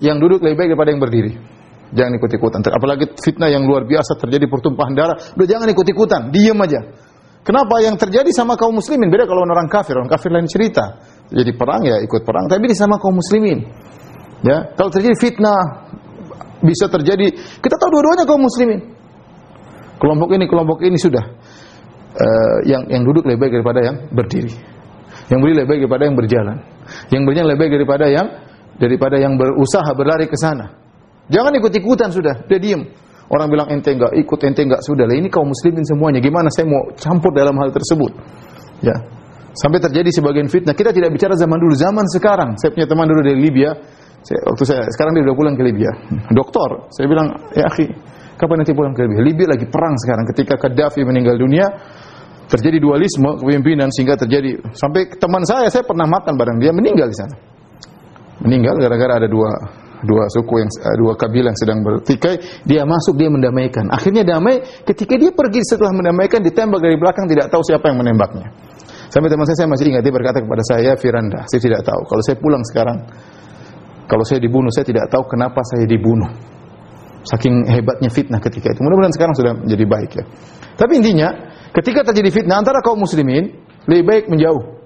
yang 0.02 0.18
duduk 0.18 0.42
lebih 0.42 0.58
baik 0.58 0.70
daripada 0.74 0.90
yang 0.90 1.02
berdiri. 1.04 1.32
Jangan 1.94 2.18
ikut-ikutan. 2.18 2.60
Apalagi 2.74 3.06
fitnah 3.22 3.54
yang 3.54 3.70
luar 3.70 3.86
biasa 3.86 4.18
terjadi 4.18 4.50
pertumpahan 4.50 4.94
darah, 4.98 5.18
udah 5.38 5.46
jangan 5.46 5.70
ikut-ikutan, 5.70 6.34
diam 6.34 6.58
aja. 6.66 6.82
Kenapa 7.44 7.84
yang 7.84 8.00
terjadi 8.00 8.32
sama 8.34 8.56
kaum 8.56 8.74
muslimin 8.80 9.12
beda 9.12 9.28
kalau 9.28 9.44
orang 9.46 9.70
kafir, 9.70 10.00
orang 10.00 10.10
kafir 10.10 10.32
lain 10.32 10.48
cerita. 10.50 10.98
Jadi 11.30 11.52
perang 11.54 11.84
ya 11.86 12.00
ikut 12.02 12.24
perang, 12.24 12.50
tapi 12.50 12.72
di 12.72 12.74
sama 12.74 12.98
kaum 12.98 13.20
muslimin. 13.20 13.68
Ya, 14.42 14.74
kalau 14.74 14.90
terjadi 14.90 15.16
fitnah 15.20 15.62
bisa 16.64 16.88
terjadi, 16.88 17.36
kita 17.36 17.76
tahu 17.78 17.90
dua-duanya 17.94 18.26
kaum 18.26 18.42
muslimin 18.42 18.93
kelompok 20.00 20.30
ini, 20.34 20.46
kelompok 20.46 20.80
ini 20.86 20.98
sudah. 20.98 21.26
uh, 22.14 22.58
yang 22.70 22.86
yang 22.90 23.02
duduk 23.02 23.26
lebih 23.26 23.40
baik 23.42 23.54
daripada 23.62 23.80
yang 23.82 23.98
berdiri. 24.14 24.54
Yang 25.30 25.40
berdiri 25.42 25.58
lebih 25.64 25.70
baik 25.70 25.80
daripada 25.86 26.04
yang 26.06 26.18
berjalan. 26.18 26.58
Yang 27.10 27.22
berjalan 27.26 27.48
lebih 27.50 27.60
baik 27.62 27.74
daripada 27.74 28.06
yang 28.10 28.28
daripada 28.78 29.16
yang 29.18 29.34
berusaha 29.38 29.90
berlari 29.98 30.26
ke 30.30 30.38
sana. 30.38 30.78
Jangan 31.32 31.56
ikut-ikutan 31.56 32.10
sudah, 32.12 32.44
dia 32.50 32.60
diam. 32.60 32.84
Orang 33.32 33.48
bilang 33.48 33.72
ente 33.72 33.96
enggak 33.96 34.12
ikut, 34.14 34.40
ente 34.44 34.62
enggak 34.68 34.84
sudah. 34.84 35.08
Lah 35.08 35.16
ini 35.16 35.32
kaum 35.32 35.48
muslimin 35.48 35.82
semuanya. 35.88 36.20
Gimana 36.20 36.52
saya 36.52 36.68
mau 36.68 36.92
campur 36.94 37.32
dalam 37.32 37.56
hal 37.58 37.72
tersebut? 37.72 38.12
Ya. 38.84 38.94
Sampai 39.56 39.80
terjadi 39.80 40.10
sebagian 40.12 40.52
fitnah. 40.52 40.76
Kita 40.76 40.92
tidak 40.92 41.14
bicara 41.14 41.38
zaman 41.40 41.58
dulu, 41.62 41.74
zaman 41.78 42.06
sekarang. 42.12 42.60
Saya 42.60 42.74
punya 42.76 42.86
teman 42.90 43.06
dulu 43.08 43.22
dari 43.24 43.40
Libya. 43.40 43.72
Saya, 44.24 44.40
waktu 44.50 44.64
saya 44.68 44.82
sekarang 44.92 45.16
dia 45.16 45.24
sudah 45.30 45.38
pulang 45.40 45.56
ke 45.56 45.64
Libya. 45.64 45.92
Doktor, 46.32 46.90
saya 46.96 47.06
bilang, 47.12 47.28
"Ya, 47.56 47.68
akhi, 47.68 47.86
kapan 48.44 48.68
nanti 48.68 48.76
pulang 48.76 48.92
ke 48.92 49.08
Libya?" 49.08 49.24
Libya 49.24 49.48
lagi 49.56 49.66
perang 49.72 49.96
sekarang. 49.96 50.28
Ketika 50.36 50.60
Gaddafi 50.60 51.02
meninggal 51.08 51.40
dunia, 51.40 51.66
terjadi 52.52 52.78
dualisme 52.84 53.40
kepemimpinan 53.40 53.88
sehingga 53.90 54.20
terjadi 54.20 54.60
sampai 54.76 55.16
teman 55.16 55.42
saya 55.48 55.72
saya 55.72 55.82
pernah 55.88 56.06
makan 56.06 56.36
bareng 56.36 56.58
dia 56.60 56.76
meninggal 56.76 57.08
di 57.08 57.18
sana. 57.18 57.36
Meninggal 58.44 58.76
gara-gara 58.78 59.24
ada 59.24 59.28
dua 59.32 59.52
dua 60.04 60.28
suku 60.28 60.54
yang 60.60 60.70
eh, 60.70 60.96
dua 61.00 61.14
kabilah 61.16 61.50
yang 61.56 61.60
sedang 61.60 61.80
bertikai, 61.82 62.36
dia 62.68 62.84
masuk 62.84 63.16
dia 63.16 63.32
mendamaikan. 63.32 63.88
Akhirnya 63.90 64.28
damai 64.28 64.60
ketika 64.84 65.16
dia 65.16 65.32
pergi 65.32 65.64
setelah 65.64 65.96
mendamaikan 65.96 66.44
ditembak 66.44 66.84
dari 66.84 67.00
belakang 67.00 67.26
tidak 67.32 67.48
tahu 67.50 67.64
siapa 67.64 67.90
yang 67.90 68.04
menembaknya. 68.04 68.52
Sampai 69.08 69.30
teman 69.30 69.46
saya 69.46 69.64
saya 69.64 69.70
masih 69.70 69.94
ingat 69.94 70.02
dia 70.02 70.14
berkata 70.14 70.42
kepada 70.42 70.64
saya, 70.66 70.98
Firanda, 70.98 71.46
saya 71.46 71.62
tidak 71.62 71.86
tahu. 71.86 72.02
Kalau 72.10 72.22
saya 72.26 72.38
pulang 72.42 72.64
sekarang, 72.66 72.98
kalau 74.10 74.26
saya 74.26 74.42
dibunuh, 74.42 74.74
saya 74.74 74.86
tidak 74.90 75.06
tahu 75.08 75.24
kenapa 75.30 75.62
saya 75.70 75.86
dibunuh. 75.86 76.34
Saking 77.24 77.68
hebatnya 77.72 78.12
fitnah 78.12 78.40
ketika 78.44 78.76
itu. 78.76 78.80
Mudah-mudahan 78.84 79.16
sekarang 79.16 79.36
sudah 79.36 79.54
menjadi 79.56 79.86
baik 79.88 80.12
ya. 80.12 80.24
Tapi 80.76 81.00
intinya, 81.00 81.30
ketika 81.72 82.04
terjadi 82.12 82.30
fitnah 82.30 82.60
antara 82.60 82.84
kaum 82.84 83.00
muslimin, 83.00 83.56
lebih 83.88 84.04
baik 84.04 84.24
menjauh. 84.28 84.84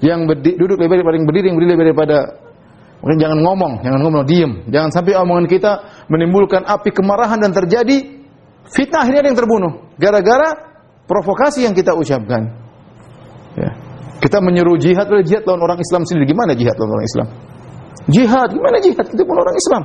Yang 0.00 0.20
berdiri, 0.32 0.56
duduk 0.60 0.76
lebih 0.80 0.90
baik 0.92 1.00
daripada 1.04 1.16
berdiri, 1.24 1.46
yang 1.48 1.56
berdiri 1.56 1.70
lebih 1.72 1.80
baik 1.80 1.90
daripada 1.92 2.18
Mungkin 3.00 3.16
jangan 3.16 3.38
ngomong, 3.40 3.72
jangan 3.80 4.00
ngomong, 4.04 4.22
diem. 4.28 4.52
Jangan 4.68 4.92
sampai 4.92 5.16
omongan 5.16 5.48
kita 5.48 6.04
menimbulkan 6.12 6.68
api 6.68 6.92
kemarahan 6.92 7.40
dan 7.40 7.56
terjadi 7.56 8.20
fitnah 8.68 9.08
akhirnya 9.08 9.24
ada 9.24 9.28
yang 9.32 9.40
terbunuh. 9.40 9.72
Gara-gara 9.96 10.52
provokasi 11.08 11.64
yang 11.64 11.72
kita 11.72 11.96
ucapkan. 11.96 12.52
Ya. 13.56 13.72
Kita 14.20 14.44
menyuruh 14.44 14.76
jihad, 14.76 15.08
jihad 15.24 15.48
lawan 15.48 15.64
orang 15.64 15.78
Islam 15.80 16.04
sendiri. 16.04 16.28
Gimana 16.28 16.52
jihad 16.52 16.76
lawan 16.76 16.92
orang 17.00 17.06
Islam? 17.08 17.26
Jihad, 18.12 18.48
gimana 18.52 18.76
jihad? 18.84 19.06
Kita 19.08 19.22
pun 19.24 19.36
orang 19.40 19.56
Islam. 19.56 19.82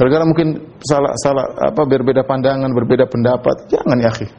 Gara-gara 0.00 0.24
mungkin 0.24 0.80
salah 0.80 1.12
salah 1.20 1.44
apa 1.60 1.84
berbeda 1.84 2.24
pandangan, 2.24 2.72
berbeda 2.72 3.04
pendapat. 3.04 3.68
Jangan 3.68 4.00
ya, 4.00 4.08
akhi. 4.08 4.32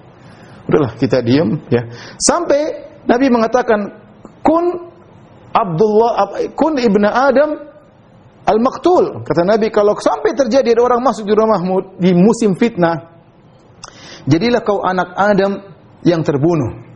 Udahlah 0.65 0.97
kita 0.97 1.21
diem 1.21 1.61
ya. 1.69 1.85
Sampai 2.17 2.89
Nabi 3.05 3.29
mengatakan 3.29 3.77
kun 4.41 4.89
Abdullah 5.53 6.33
kun 6.57 6.81
ibnu 6.81 7.05
Adam 7.05 7.61
al-maktul. 8.49 9.21
Kata 9.21 9.45
Nabi 9.45 9.69
kalau 9.69 9.93
sampai 10.01 10.33
terjadi 10.33 10.73
ada 10.73 10.81
orang 10.81 11.05
masuk 11.05 11.29
di 11.29 11.33
rumahmu 11.37 12.01
di 12.01 12.09
musim 12.17 12.57
fitnah, 12.57 13.21
jadilah 14.25 14.65
kau 14.65 14.81
anak 14.81 15.13
Adam 15.13 15.61
yang 16.01 16.25
terbunuh. 16.25 16.89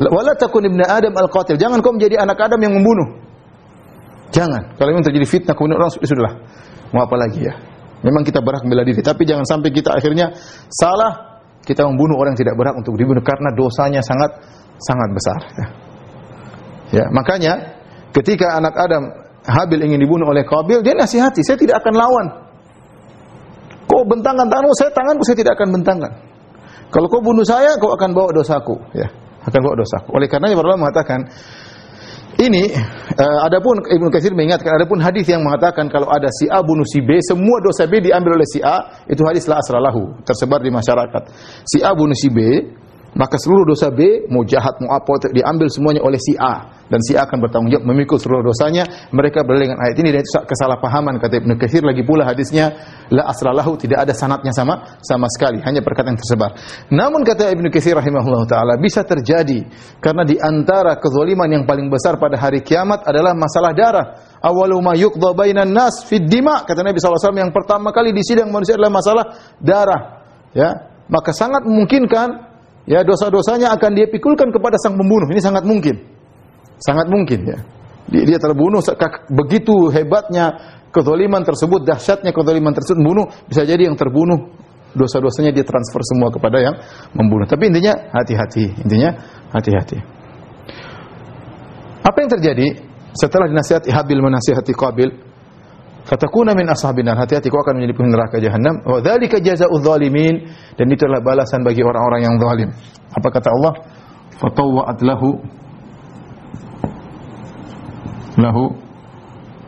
Wala 0.00 0.32
takun 0.40 0.72
ibnu 0.72 0.88
Adam 0.88 1.12
al-qatil. 1.20 1.60
Jangan 1.60 1.84
kau 1.84 1.92
menjadi 1.92 2.16
anak 2.16 2.40
Adam 2.40 2.64
yang 2.64 2.80
membunuh. 2.80 3.20
Jangan. 4.32 4.72
Kalau 4.80 4.88
memang 4.88 5.04
terjadi 5.04 5.28
fitnah 5.28 5.52
kemudian 5.52 5.76
orang 5.76 5.92
sudahlah. 5.92 6.34
Mau 6.92 7.02
apa 7.04 7.16
lagi 7.16 7.40
ya? 7.42 7.54
Memang 8.02 8.26
kita 8.26 8.42
berhak 8.42 8.66
membela 8.66 8.82
diri, 8.82 9.00
tapi 9.00 9.22
jangan 9.22 9.46
sampai 9.46 9.70
kita 9.70 9.94
akhirnya 9.94 10.34
salah 10.68 11.42
kita 11.62 11.86
membunuh 11.86 12.18
orang 12.18 12.34
yang 12.34 12.42
tidak 12.46 12.56
berhak 12.58 12.74
untuk 12.74 12.98
dibunuh 12.98 13.22
karena 13.22 13.54
dosanya 13.54 14.02
sangat 14.02 14.42
sangat 14.82 15.08
besar. 15.14 15.40
Ya. 15.54 15.66
Ya, 16.92 17.04
makanya 17.08 17.52
ketika 18.12 18.58
anak 18.58 18.74
Adam 18.76 19.02
Habil 19.42 19.80
ingin 19.82 19.98
dibunuh 19.98 20.28
oleh 20.28 20.46
Qabil, 20.46 20.84
dia 20.84 20.94
nasihati, 20.94 21.42
saya 21.42 21.58
tidak 21.58 21.82
akan 21.82 21.94
lawan. 21.96 22.26
Kau 23.90 24.06
bentangkan 24.06 24.46
tanganmu, 24.46 24.74
saya 24.76 24.90
tanganku 24.94 25.22
saya 25.26 25.36
tidak 25.38 25.58
akan 25.58 25.68
bentangkan. 25.80 26.12
Kalau 26.92 27.08
kau 27.08 27.24
bunuh 27.24 27.42
saya, 27.42 27.74
kau 27.80 27.90
akan 27.96 28.12
bawa 28.12 28.30
dosaku, 28.36 28.76
ya, 28.92 29.08
akan 29.48 29.60
bawa 29.64 29.74
dosaku. 29.80 30.08
Oleh 30.12 30.28
karenanya 30.28 30.60
ulama 30.60 30.86
mengatakan 30.86 31.26
ini 32.40 32.72
uh, 33.18 33.40
adapun 33.44 33.84
Ibnu 33.84 34.08
Katsir 34.08 34.32
mengingatkan 34.32 34.72
adapun 34.72 35.02
hadis 35.04 35.28
yang 35.28 35.44
mengatakan 35.44 35.92
kalau 35.92 36.08
ada 36.08 36.32
si 36.32 36.48
A 36.48 36.64
bunuh 36.64 36.86
si 36.88 37.04
B, 37.04 37.20
semua 37.20 37.60
dosa 37.60 37.84
B 37.84 38.00
diambil 38.00 38.40
oleh 38.40 38.48
si 38.48 38.64
A, 38.64 39.04
itu 39.04 39.20
hadis 39.28 39.44
la 39.50 39.60
asralahu, 39.60 40.24
tersebar 40.24 40.64
di 40.64 40.72
masyarakat. 40.72 41.22
Si 41.68 41.84
A 41.84 41.92
bunuh 41.92 42.16
si 42.16 42.32
B, 42.32 42.38
maka 43.12 43.36
seluruh 43.36 43.68
dosa 43.68 43.92
B, 43.92 44.24
mau 44.32 44.40
jahat, 44.40 44.80
mau 44.80 44.96
apa, 44.96 45.28
diambil 45.36 45.68
semuanya 45.68 46.00
oleh 46.00 46.16
si 46.16 46.32
A. 46.40 46.80
Dan 46.88 47.00
si 47.04 47.12
A 47.12 47.28
akan 47.28 47.44
bertanggung 47.44 47.68
jawab 47.72 47.84
memikul 47.84 48.16
seluruh 48.16 48.40
dosanya. 48.40 48.84
Mereka 49.12 49.44
berdalil 49.44 49.72
dengan 49.72 49.80
ayat 49.84 49.96
ini 50.00 50.16
dan 50.16 50.24
kesalahpahaman. 50.24 51.20
Kata 51.20 51.40
Ibn 51.40 51.56
Kathir 51.60 51.84
lagi 51.84 52.04
pula 52.04 52.24
hadisnya, 52.24 52.72
La 53.12 53.28
asralahu, 53.28 53.76
tidak 53.76 54.08
ada 54.08 54.16
sanatnya 54.16 54.52
sama 54.56 55.00
sama 55.04 55.28
sekali. 55.28 55.60
Hanya 55.60 55.84
perkataan 55.84 56.16
yang 56.16 56.20
tersebar. 56.20 56.56
Namun 56.88 57.20
kata 57.24 57.52
Ibn 57.52 57.64
Kathir 57.68 57.96
rahimahullah 58.00 58.44
ta'ala, 58.48 58.80
bisa 58.80 59.04
terjadi. 59.04 59.60
Karena 60.00 60.24
di 60.24 60.40
antara 60.40 60.96
kezaliman 60.96 61.48
yang 61.52 61.64
paling 61.68 61.92
besar 61.92 62.16
pada 62.16 62.40
hari 62.40 62.64
kiamat 62.64 63.04
adalah 63.04 63.36
masalah 63.36 63.72
darah. 63.76 64.06
Awalu 64.40 64.80
ma 64.80 64.92
bainan 65.36 65.68
nas 65.68 66.04
fid 66.08 66.28
dima. 66.28 66.64
Kata 66.64 66.80
Nabi 66.80 66.96
SAW, 66.96 67.32
yang 67.36 67.52
pertama 67.52 67.92
kali 67.92 68.12
di 68.16 68.24
sidang 68.24 68.48
manusia 68.48 68.76
adalah 68.76 68.92
masalah 68.92 69.24
darah. 69.60 70.00
Ya, 70.52 70.92
maka 71.08 71.32
sangat 71.32 71.64
memungkinkan 71.64 72.51
ya 72.86 73.06
dosa-dosanya 73.06 73.74
akan 73.76 73.90
dia 73.94 74.06
pikulkan 74.10 74.50
kepada 74.50 74.76
sang 74.80 74.98
pembunuh. 74.98 75.28
Ini 75.30 75.40
sangat 75.42 75.64
mungkin. 75.66 75.96
Sangat 76.82 77.06
mungkin 77.06 77.40
ya. 77.46 77.58
Dia, 78.10 78.22
dia 78.34 78.38
terbunuh 78.42 78.82
begitu 79.30 79.88
hebatnya 79.94 80.58
kezaliman 80.90 81.46
tersebut, 81.46 81.86
dahsyatnya 81.86 82.34
kezaliman 82.34 82.74
tersebut 82.74 82.98
membunuh, 83.00 83.26
bisa 83.48 83.62
jadi 83.64 83.88
yang 83.88 83.96
terbunuh 83.96 84.52
dosa-dosanya 84.92 85.56
dia 85.56 85.64
transfer 85.64 86.02
semua 86.04 86.28
kepada 86.28 86.60
yang 86.60 86.74
membunuh. 87.16 87.48
Tapi 87.48 87.72
intinya 87.72 87.96
hati-hati, 88.12 88.84
intinya 88.84 89.10
hati-hati. 89.54 89.98
Apa 92.02 92.16
yang 92.18 92.30
terjadi 92.34 92.66
setelah 93.16 93.48
dinasihati 93.48 93.88
Habil 93.88 94.20
menasihati 94.20 94.72
Qabil? 94.74 95.31
Fatakuna 96.04 96.54
min 96.54 96.66
ashabin 96.68 97.06
nar 97.06 97.16
hati-hati 97.18 97.46
kau 97.50 97.62
akan 97.62 97.78
menjadi 97.78 97.94
penghuni 97.94 98.14
neraka 98.14 98.36
jahanam 98.42 98.74
wa 98.82 98.98
dzalika 98.98 99.38
jazaa'u 99.38 99.74
dzalimin 99.78 100.34
dan 100.74 100.86
adalah 100.90 101.20
balasan 101.22 101.62
bagi 101.62 101.82
orang-orang 101.82 102.20
yang 102.26 102.36
zalim. 102.42 102.70
Apa 103.14 103.28
kata 103.30 103.48
Allah? 103.50 103.74
Fatawwa'at 104.42 104.98
lahu 105.06 105.30
lahu 108.40 108.64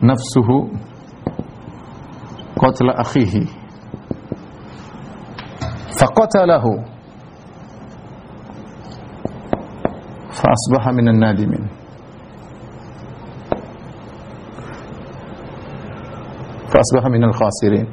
nafsuhu 0.03 0.57
qatla 2.59 2.91
akhihi. 2.99 3.43
Faqatalahu 5.95 6.71
fa 10.35 10.47
asbaha 10.51 10.91
minan 10.91 11.15
nadimin 11.23 11.74
fa 16.69 17.09
minal 17.09 17.33
khasirin. 17.33 17.87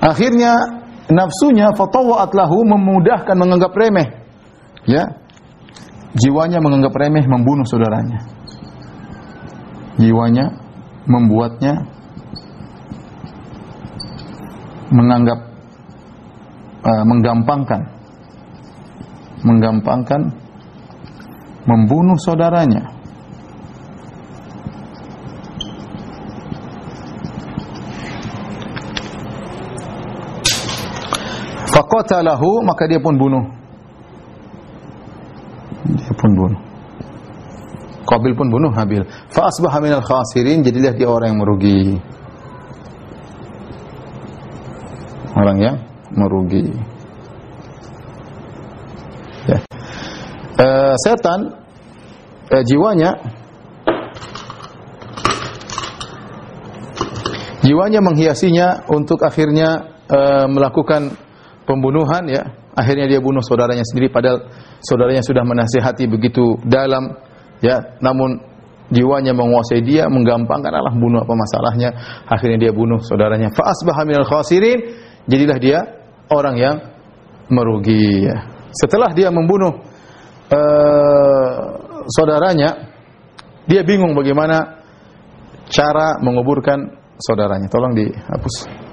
Akhirnya 0.00 0.52
nafsunya 1.10 1.74
fatawa'at 1.74 2.30
lahu 2.30 2.62
memudahkan 2.64 3.36
menganggap 3.36 3.72
remeh. 3.74 4.08
Ya. 4.86 5.04
Jiwanya 6.16 6.64
menganggap 6.64 6.96
remeh 6.96 7.24
membunuh 7.28 7.66
saudaranya. 7.68 8.24
Jiwanya 10.00 10.48
membuatnya 11.04 11.84
menganggap 14.88 15.38
uh, 16.86 17.04
menggampangkan 17.04 17.80
menggampangkan 19.42 20.20
membunuh 21.66 22.18
saudaranya 22.22 22.95
faqatalahu 31.96 32.60
maka 32.60 32.84
dia 32.84 33.00
pun 33.00 33.16
bunuh. 33.16 33.44
Dia 35.96 36.12
pun 36.12 36.30
bunuh. 36.36 36.60
Qabil 38.06 38.32
pun 38.36 38.46
bunuh 38.52 38.70
Habil. 38.70 39.02
Fa 39.32 39.48
asbaha 39.48 39.82
minal 39.82 40.04
khasirin, 40.04 40.62
jadilah 40.62 40.92
dia 40.94 41.08
orang 41.08 41.34
yang 41.34 41.40
merugi. 41.40 41.80
Orang 45.36 45.58
yang 45.58 45.76
merugi. 46.12 46.64
Ya. 49.46 49.58
Uh, 50.56 50.94
setan 51.02 51.40
uh, 52.50 52.62
jiwanya 52.66 53.14
jiwanya 57.62 58.00
menghiasinya 58.02 58.88
untuk 58.90 59.22
akhirnya 59.22 59.86
uh, 60.10 60.46
melakukan 60.50 61.25
pembunuhan 61.66 62.24
ya. 62.30 62.42
Akhirnya 62.76 63.08
dia 63.08 63.20
bunuh 63.20 63.40
saudaranya 63.40 63.82
sendiri 63.82 64.12
padahal 64.12 64.46
saudaranya 64.84 65.24
sudah 65.24 65.42
menasihati 65.42 66.04
begitu 66.06 66.60
dalam 66.64 67.16
ya, 67.64 67.98
namun 68.04 68.36
jiwanya 68.92 69.34
menguasai 69.34 69.82
dia, 69.82 70.06
menggampangkan 70.06 70.70
Allah 70.70 70.94
bunuh 70.94 71.24
apa 71.24 71.34
masalahnya. 71.34 71.90
Akhirnya 72.28 72.68
dia 72.68 72.72
bunuh 72.72 73.02
saudaranya. 73.02 73.50
Fa 73.50 73.72
asbaha 73.74 74.06
minal 74.06 74.28
khasirin, 74.28 74.78
jadilah 75.26 75.58
dia 75.58 75.78
orang 76.30 76.56
yang 76.56 76.76
merugi 77.50 78.30
ya. 78.30 78.46
Setelah 78.76 79.10
dia 79.16 79.32
membunuh 79.32 79.82
uh, 80.52 81.58
saudaranya, 82.12 82.92
dia 83.66 83.82
bingung 83.82 84.14
bagaimana 84.14 84.84
cara 85.66 86.20
menguburkan 86.22 86.78
saudaranya. 87.18 87.66
Tolong 87.72 87.96
dihapus. 87.96 88.85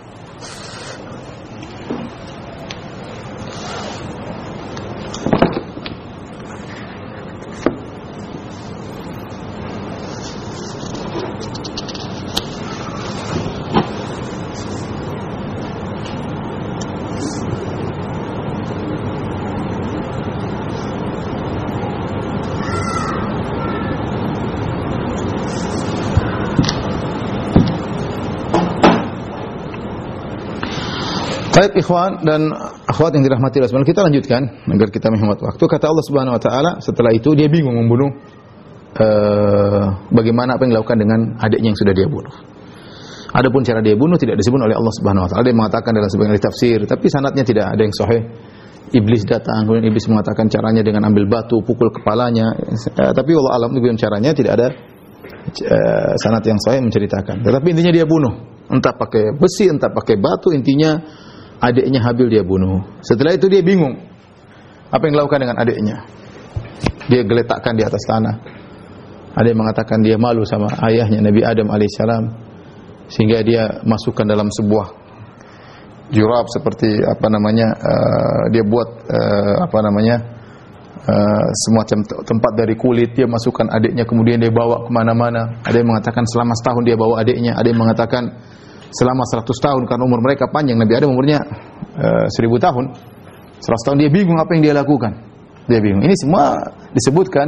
Baik 31.73 31.89
ikhwan 31.89 32.21
dan 32.21 32.53
akhwat 32.85 33.17
yang 33.17 33.25
dirahmati 33.25 33.57
Allah 33.57 33.73
Subhanahu 33.73 33.89
kita 33.89 34.05
lanjutkan 34.05 34.45
agar 34.77 34.93
kita 34.93 35.09
menghemat 35.09 35.41
waktu. 35.41 35.63
Kata 35.65 35.89
Allah 35.89 36.05
Subhanahu 36.05 36.37
wa 36.37 36.41
taala 36.45 36.71
setelah 36.77 37.09
itu 37.09 37.33
dia 37.33 37.49
bingung 37.49 37.73
membunuh 37.73 38.13
uh, 39.01 40.05
bagaimana 40.13 40.53
apa 40.53 40.69
yang 40.69 40.77
dilakukan 40.77 41.01
dengan 41.01 41.33
adiknya 41.41 41.73
yang 41.73 41.79
sudah 41.81 41.97
dia 41.97 42.05
bunuh. 42.05 42.29
Adapun 43.33 43.65
cara 43.65 43.81
dia 43.81 43.97
bunuh 43.97 44.21
tidak 44.21 44.37
disebut 44.37 44.69
oleh 44.69 44.77
Allah 44.77 44.93
Subhanahu 45.01 45.25
wa 45.25 45.29
taala. 45.33 45.41
Dia 45.49 45.57
mengatakan 45.57 45.91
dalam 45.97 46.09
sebagian 46.13 46.37
tafsir, 46.37 46.77
tapi 46.85 47.05
sanatnya 47.09 47.41
tidak 47.41 47.65
ada 47.73 47.81
yang 47.81 47.95
sahih. 47.97 48.21
Iblis 48.93 49.25
datang, 49.25 49.65
kemudian 49.65 49.89
iblis 49.89 50.05
mengatakan 50.05 50.45
caranya 50.53 50.85
dengan 50.85 51.09
ambil 51.09 51.25
batu 51.25 51.57
pukul 51.65 51.89
kepalanya. 51.89 52.53
Uh, 52.93 53.17
tapi 53.17 53.33
Allah 53.33 53.57
alam 53.57 53.73
itu 53.73 53.89
caranya 53.97 54.29
tidak 54.37 54.61
ada 54.61 54.67
uh, 55.73 56.13
sanat 56.21 56.45
yang 56.45 56.61
sahih 56.61 56.85
menceritakan. 56.85 57.41
Tetapi 57.41 57.65
intinya 57.73 57.89
dia 57.89 58.05
bunuh, 58.05 58.61
entah 58.69 58.93
pakai 58.93 59.33
besi, 59.41 59.73
entah 59.73 59.89
pakai 59.89 60.21
batu, 60.21 60.53
intinya 60.53 61.01
adiknya 61.63 62.03
Habil 62.03 62.27
dia 62.27 62.43
bunuh. 62.43 62.83
Setelah 62.99 63.39
itu 63.39 63.47
dia 63.47 63.63
bingung. 63.63 63.95
Apa 64.91 65.07
yang 65.07 65.15
dilakukan 65.17 65.39
dengan 65.47 65.57
adiknya? 65.57 65.97
Dia 67.07 67.23
geletakkan 67.23 67.73
di 67.79 67.83
atas 67.87 68.03
tanah. 68.03 68.35
Ada 69.33 69.47
yang 69.49 69.59
mengatakan 69.65 69.97
dia 70.05 70.19
malu 70.19 70.45
sama 70.45 70.69
ayahnya 70.85 71.23
Nabi 71.23 71.41
Adam 71.41 71.73
alaihissalam 71.73 72.23
sehingga 73.09 73.41
dia 73.41 73.81
masukkan 73.81 74.29
dalam 74.29 74.45
sebuah 74.53 75.03
jurab 76.13 76.45
seperti 76.53 77.01
apa 77.01 77.27
namanya 77.33 77.73
uh, 77.73 78.43
dia 78.53 78.61
buat 78.61 78.89
uh, 79.09 79.55
apa 79.65 79.77
namanya 79.81 80.15
uh, 81.09 81.47
semacam 81.65 82.05
tempat 82.05 82.51
dari 82.53 82.77
kulit 82.77 83.17
dia 83.17 83.25
masukkan 83.25 83.65
adiknya 83.73 84.05
kemudian 84.05 84.37
dia 84.37 84.53
bawa 84.53 84.85
ke 84.85 84.91
mana-mana 84.93 85.57
ada 85.65 85.73
yang 85.73 85.89
mengatakan 85.89 86.21
selama 86.29 86.53
setahun 86.53 86.83
dia 86.85 86.93
bawa 86.93 87.25
adiknya 87.25 87.57
ada 87.57 87.65
yang 87.65 87.81
mengatakan 87.81 88.23
selama 88.93 89.25
100 89.25 89.49
tahun 89.49 89.81
karena 89.89 90.03
umur 90.05 90.21
mereka 90.21 90.45
panjang. 90.49 90.77
Nabi 90.77 90.93
Adam 90.93 91.17
umurnya 91.17 91.41
uh, 91.97 92.29
eh, 92.29 92.45
1000 92.45 92.65
tahun. 92.65 92.85
100 93.63 93.85
tahun 93.89 93.97
dia 93.99 94.09
bingung 94.13 94.37
apa 94.37 94.51
yang 94.53 94.63
dia 94.63 94.75
lakukan. 94.77 95.11
Dia 95.65 95.79
bingung. 95.79 96.03
Ini 96.05 96.15
semua 96.19 96.61
disebutkan 96.93 97.47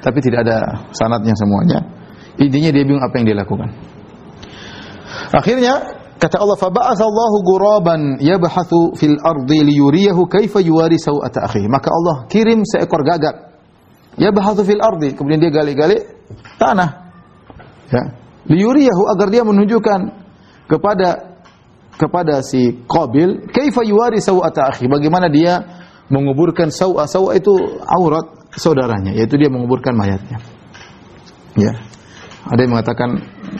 tapi 0.00 0.18
tidak 0.24 0.48
ada 0.48 0.88
sanatnya 0.96 1.36
semuanya. 1.36 1.78
Intinya 2.40 2.70
dia 2.72 2.84
bingung 2.86 3.04
apa 3.04 3.14
yang 3.20 3.26
dia 3.28 3.36
lakukan. 3.36 3.68
Akhirnya 5.30 6.00
kata 6.16 6.40
Allah 6.40 6.56
faba'atsallahu 6.56 7.36
ghuraban 7.44 8.00
yabhathu 8.22 8.96
fil 8.96 9.18
ardi 9.20 9.60
liyuriyahu 9.66 10.24
kaifa 10.30 10.62
yuwari 10.64 10.96
sawata 10.96 11.44
akhi. 11.44 11.68
Maka 11.68 11.92
Allah 11.92 12.16
kirim 12.32 12.64
seekor 12.64 13.04
gagak. 13.04 13.52
Yabhathu 14.16 14.64
fil 14.64 14.80
ardi. 14.80 15.12
Kemudian 15.12 15.42
dia 15.42 15.52
gali-gali 15.52 15.98
tanah. 16.56 17.12
Ya. 17.90 18.02
Liyuriyahu 18.48 19.02
agar 19.12 19.28
dia 19.28 19.42
menunjukkan 19.44 20.19
kepada 20.70 21.42
kepada 21.98 22.40
si 22.46 22.80
Qabil, 22.86 23.50
kaifa 23.50 23.82
yuwari 23.82 24.22
sawata 24.22 24.70
akhi? 24.70 24.86
Bagaimana 24.86 25.26
dia 25.28 25.60
menguburkan 26.08 26.70
sawa 26.72 27.04
sawa 27.10 27.34
itu 27.34 27.52
aurat 27.82 28.54
saudaranya, 28.54 29.12
yaitu 29.12 29.36
dia 29.36 29.50
menguburkan 29.50 29.92
mayatnya. 29.98 30.38
Ya. 31.58 31.72
Ada 32.40 32.64
yang 32.64 32.72
mengatakan 32.72 33.10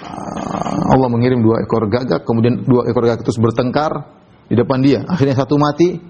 ah, 0.00 0.94
Allah 0.96 1.08
mengirim 1.12 1.44
dua 1.44 1.60
ekor 1.60 1.84
gagak, 1.90 2.24
kemudian 2.24 2.64
dua 2.64 2.88
ekor 2.88 3.04
gagak 3.04 3.28
itu 3.28 3.36
bertengkar 3.42 3.92
di 4.48 4.56
depan 4.56 4.80
dia. 4.80 5.04
Akhirnya 5.04 5.36
satu 5.36 5.60
mati, 5.60 6.00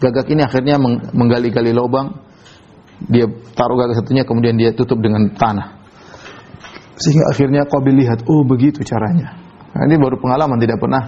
gagak 0.00 0.30
ini 0.32 0.46
akhirnya 0.46 0.80
menggali-gali 1.12 1.74
lubang. 1.74 2.16
Dia 2.98 3.28
taruh 3.54 3.76
gagak 3.76 4.02
satunya, 4.02 4.24
kemudian 4.24 4.56
dia 4.56 4.72
tutup 4.74 4.98
dengan 4.98 5.30
tanah. 5.36 5.78
Sehingga 6.98 7.30
akhirnya 7.30 7.62
Qabil 7.68 7.94
lihat, 8.02 8.26
oh 8.26 8.42
begitu 8.42 8.82
caranya. 8.82 9.47
Nah, 9.74 9.82
ini 9.84 9.96
baru 10.00 10.16
pengalaman 10.16 10.56
tidak 10.60 10.80
pernah 10.80 11.02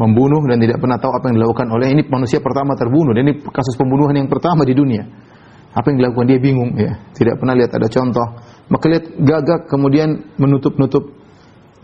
membunuh 0.00 0.40
dan 0.48 0.56
tidak 0.56 0.80
pernah 0.80 0.96
tahu 0.96 1.12
apa 1.12 1.28
yang 1.28 1.36
dilakukan 1.44 1.66
oleh 1.68 1.86
ini 1.92 2.02
manusia 2.08 2.40
pertama 2.40 2.72
terbunuh 2.72 3.12
dan 3.12 3.28
ini 3.28 3.44
kasus 3.44 3.76
pembunuhan 3.76 4.16
yang 4.16 4.32
pertama 4.32 4.64
di 4.64 4.72
dunia. 4.72 5.04
Apa 5.70 5.92
yang 5.92 6.02
dilakukan 6.02 6.26
dia 6.26 6.40
bingung 6.40 6.74
ya, 6.74 6.98
tidak 7.14 7.38
pernah 7.38 7.54
lihat 7.54 7.70
ada 7.76 7.86
contoh. 7.86 8.26
Maka 8.72 8.84
lihat 8.90 9.04
gagak 9.22 9.60
kemudian 9.70 10.08
menutup-nutup 10.40 11.04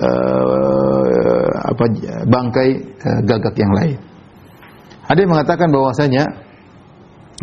uh, 0.01 1.51
apa 1.71 1.85
bangkai 2.27 2.69
uh, 2.83 3.21
gagak 3.23 3.55
yang 3.55 3.71
lain. 3.71 3.99
Ada 5.07 5.19
yang 5.23 5.31
mengatakan 5.39 5.69
bahwasanya 5.71 6.25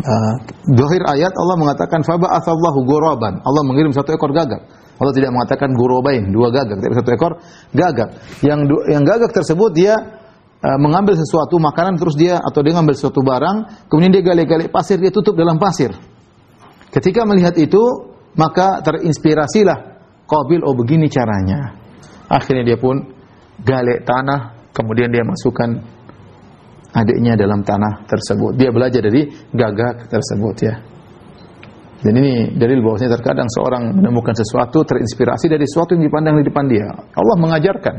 uh, 0.04 0.34
dohir 0.68 1.00
ayat 1.08 1.32
Allah 1.32 1.56
mengatakan 1.56 2.04
faba 2.04 2.28
asallahu 2.36 2.84
ghuraban. 2.84 3.40
Allah 3.40 3.62
mengirim 3.64 3.94
satu 3.94 4.12
ekor 4.12 4.36
gagak. 4.36 4.60
Allah 4.94 5.14
tidak 5.14 5.30
mengatakan 5.34 5.74
gurobain, 5.74 6.30
dua 6.30 6.54
gagak, 6.54 6.78
tapi 6.78 6.94
satu 6.94 7.10
ekor 7.14 7.32
gagak. 7.74 8.08
Yang 8.46 8.60
yang 8.90 9.02
gagak 9.02 9.34
tersebut 9.34 9.70
dia 9.74 9.94
uh, 10.62 10.78
mengambil 10.78 11.18
sesuatu 11.18 11.58
makanan 11.58 11.98
terus 11.98 12.14
dia 12.14 12.38
atau 12.38 12.62
dia 12.62 12.72
mengambil 12.78 12.94
sesuatu 12.94 13.20
barang, 13.26 13.90
kemudian 13.90 14.14
dia 14.14 14.22
gali-gali 14.22 14.70
pasir, 14.70 15.02
dia 15.02 15.10
tutup 15.10 15.34
dalam 15.34 15.58
pasir. 15.58 15.90
Ketika 16.94 17.26
melihat 17.26 17.58
itu, 17.58 17.82
maka 18.38 18.78
terinspirasilah 18.86 19.94
Qabil, 20.24 20.62
oh 20.64 20.72
begini 20.72 21.10
caranya. 21.12 21.76
Akhirnya 22.32 22.64
dia 22.64 22.78
pun 22.80 22.96
gali 23.60 24.00
tanah, 24.00 24.72
kemudian 24.72 25.12
dia 25.12 25.20
masukkan 25.20 25.84
adiknya 26.96 27.36
dalam 27.36 27.60
tanah 27.60 28.08
tersebut. 28.08 28.56
Dia 28.56 28.72
belajar 28.72 29.04
dari 29.04 29.28
gagak 29.52 30.08
tersebut 30.08 30.56
ya. 30.64 30.74
Dan 32.04 32.20
ini 32.20 32.52
dalil 32.52 32.84
bahwasanya 32.84 33.16
terkadang 33.16 33.48
seorang 33.48 33.96
menemukan 33.96 34.36
sesuatu 34.36 34.84
terinspirasi 34.84 35.48
dari 35.48 35.64
sesuatu 35.64 35.96
yang 35.96 36.04
dipandang 36.04 36.36
di 36.36 36.44
depan 36.44 36.68
dia. 36.68 36.84
Allah 36.92 37.36
mengajarkan, 37.40 37.94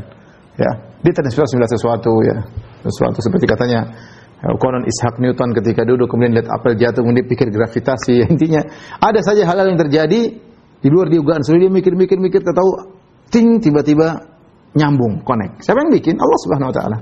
ya. 0.61 0.71
Dia 1.01 1.13
terinspirasi 1.17 1.57
melihat 1.57 1.73
sesuatu 1.73 2.13
ya. 2.21 2.37
Sesuatu 2.85 3.17
seperti 3.17 3.49
katanya 3.49 3.81
Konon 4.45 4.85
Ishak 4.85 5.17
Newton 5.17 5.57
ketika 5.57 5.81
duduk 5.81 6.05
kemudian 6.11 6.37
lihat 6.37 6.47
apel 6.53 6.77
jatuh 6.77 7.01
kemudian 7.01 7.25
pikir 7.25 7.49
gravitasi 7.49 8.21
intinya 8.33 8.61
ada 9.01 9.17
saja 9.25 9.41
hal-hal 9.47 9.73
yang 9.73 9.79
terjadi 9.81 10.21
di 10.85 10.87
luar 10.91 11.09
diugaan 11.09 11.41
sendiri 11.41 11.65
dia 11.65 11.73
mikir-mikir-mikir 11.73 12.45
tahu 12.45 12.93
ting 13.33 13.57
tiba-tiba 13.57 14.21
nyambung 14.77 15.25
connect 15.25 15.65
siapa 15.65 15.81
yang 15.81 15.91
bikin 15.97 16.15
Allah 16.21 16.39
Subhanahu 16.45 16.69
wa 16.69 16.75
taala 16.75 16.97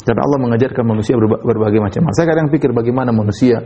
karena 0.00 0.22
Allah 0.26 0.38
mengajarkan 0.44 0.84
manusia 0.84 1.14
berbagai 1.16 1.80
macam 1.80 2.02
hal 2.04 2.14
saya 2.18 2.26
kadang 2.36 2.52
pikir 2.52 2.74
bagaimana 2.76 3.14
manusia 3.16 3.64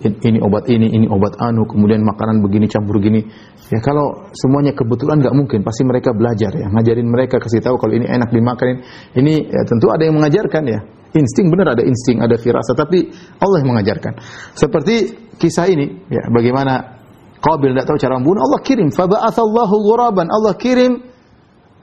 ini 0.00 0.38
obat 0.40 0.64
ini, 0.72 0.88
ini 0.88 1.06
obat 1.08 1.36
anu, 1.36 1.68
kemudian 1.68 2.00
makanan 2.00 2.40
begini 2.40 2.64
campur 2.66 2.96
gini. 3.00 3.20
Ya 3.68 3.78
kalau 3.84 4.32
semuanya 4.32 4.72
kebetulan 4.72 5.20
nggak 5.20 5.34
mungkin, 5.36 5.60
pasti 5.60 5.84
mereka 5.84 6.16
belajar 6.16 6.50
ya, 6.56 6.66
ngajarin 6.72 7.06
mereka 7.06 7.36
kasih 7.36 7.60
tahu 7.60 7.76
kalau 7.76 7.92
ini 7.94 8.08
enak 8.08 8.32
dimakan. 8.32 8.80
Ini 9.12 9.34
ya, 9.46 9.62
tentu 9.68 9.92
ada 9.92 10.02
yang 10.08 10.16
mengajarkan 10.16 10.62
ya. 10.64 10.80
Insting 11.10 11.50
benar 11.50 11.74
ada 11.74 11.82
insting, 11.82 12.22
ada 12.22 12.38
firasat, 12.38 12.78
tapi 12.78 13.10
Allah 13.42 13.56
yang 13.60 13.76
mengajarkan. 13.76 14.12
Seperti 14.54 14.94
kisah 15.36 15.66
ini, 15.68 16.06
ya 16.08 16.22
bagaimana 16.30 17.00
Qabil 17.40 17.72
tidak 17.72 17.88
tahu 17.88 17.96
cara 17.96 18.20
membunuh, 18.20 18.44
Allah 18.44 18.60
kirim. 18.60 18.92
Faba'athallahu 18.92 19.74
ghuraban. 19.80 20.28
Allah 20.28 20.52
kirim 20.60 21.00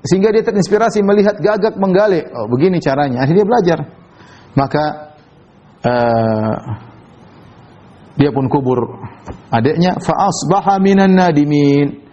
sehingga 0.06 0.30
dia 0.30 0.46
terinspirasi 0.46 1.02
melihat 1.02 1.42
gagak 1.42 1.82
menggali. 1.82 2.22
Oh, 2.30 2.46
begini 2.46 2.78
caranya. 2.78 3.26
Akhirnya 3.26 3.42
dia 3.42 3.50
belajar. 3.50 3.80
Maka 4.54 4.84
uh, 5.82 6.56
dia 8.18 8.34
pun 8.34 8.50
kubur 8.50 8.98
adiknya 9.54 9.96
fa 10.02 10.28
asbaha 10.28 10.82
minan 10.82 11.14
nadimin 11.14 12.04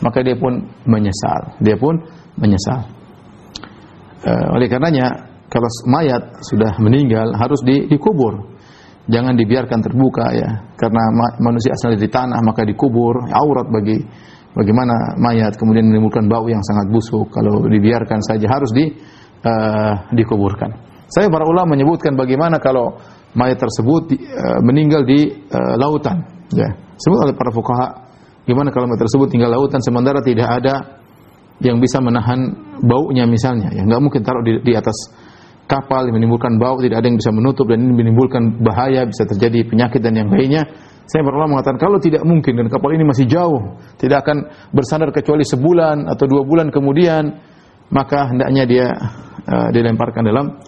maka 0.00 0.24
dia 0.24 0.34
pun 0.34 0.64
menyesal 0.88 1.60
dia 1.60 1.76
pun 1.76 2.00
menyesal 2.40 2.88
uh, 4.24 4.56
oleh 4.56 4.66
karenanya 4.66 5.30
kalau 5.50 5.66
mayat 5.90 6.22
sudah 6.46 6.78
meninggal 6.78 7.34
harus 7.34 7.58
di, 7.66 7.90
dikubur. 7.90 8.54
Jangan 9.10 9.34
dibiarkan 9.34 9.82
terbuka 9.82 10.30
ya, 10.30 10.70
karena 10.78 11.02
ma 11.10 11.26
manusia 11.42 11.74
asal 11.74 11.98
dari 11.98 12.06
tanah 12.06 12.38
maka 12.46 12.62
dikubur 12.62 13.26
aurat 13.26 13.66
bagi 13.66 13.98
bagaimana 14.54 15.18
mayat 15.18 15.58
kemudian 15.58 15.90
menimbulkan 15.90 16.30
bau 16.30 16.46
yang 16.46 16.62
sangat 16.62 16.94
busuk. 16.94 17.26
Kalau 17.34 17.66
dibiarkan 17.66 18.22
saja 18.22 18.46
harus 18.46 18.70
di 18.70 18.86
uh, 19.42 19.92
dikuburkan. 20.14 20.70
Saya 21.10 21.26
para 21.26 21.42
ulama 21.42 21.74
menyebutkan 21.74 22.14
bagaimana 22.14 22.62
kalau 22.62 22.94
mayat 23.34 23.58
tersebut 23.58 24.14
uh, 24.14 24.58
meninggal 24.64 25.06
di 25.06 25.30
uh, 25.50 25.74
lautan. 25.78 26.24
Ya, 26.50 26.74
sebut 26.98 27.18
oleh 27.30 27.34
para 27.34 27.54
fukaha 27.54 28.10
gimana 28.48 28.74
kalau 28.74 28.90
mayat 28.90 29.06
tersebut 29.06 29.30
tinggal 29.30 29.54
lautan 29.54 29.78
sementara 29.82 30.18
tidak 30.22 30.48
ada 30.50 31.00
yang 31.60 31.78
bisa 31.78 32.00
menahan 32.00 32.56
baunya 32.80 33.28
misalnya. 33.28 33.70
Ya, 33.70 33.84
nggak 33.84 34.00
mungkin 34.00 34.20
taruh 34.24 34.42
di, 34.42 34.64
di 34.64 34.72
atas 34.74 34.96
kapal 35.70 36.10
menimbulkan 36.10 36.58
bau, 36.58 36.82
tidak 36.82 36.98
ada 36.98 37.06
yang 37.06 37.18
bisa 37.20 37.30
menutup 37.30 37.70
dan 37.70 37.78
ini 37.78 37.94
menimbulkan 37.94 38.58
bahaya, 38.58 39.06
bisa 39.06 39.22
terjadi 39.22 39.70
penyakit 39.70 40.02
dan 40.02 40.18
yang 40.18 40.26
lainnya. 40.26 40.66
Saya 41.06 41.22
pernah 41.26 41.46
mengatakan 41.46 41.78
kalau 41.78 41.98
tidak 42.02 42.22
mungkin 42.26 42.58
dan 42.58 42.66
kapal 42.66 42.90
ini 42.94 43.06
masih 43.06 43.26
jauh, 43.30 43.78
tidak 43.98 44.26
akan 44.26 44.50
bersandar 44.74 45.14
kecuali 45.14 45.46
sebulan 45.46 46.10
atau 46.10 46.26
dua 46.26 46.42
bulan 46.42 46.70
kemudian, 46.74 47.38
maka 47.90 48.30
hendaknya 48.30 48.62
dia 48.66 48.86
uh, 49.46 49.68
dilemparkan 49.74 50.22
dalam 50.26 50.58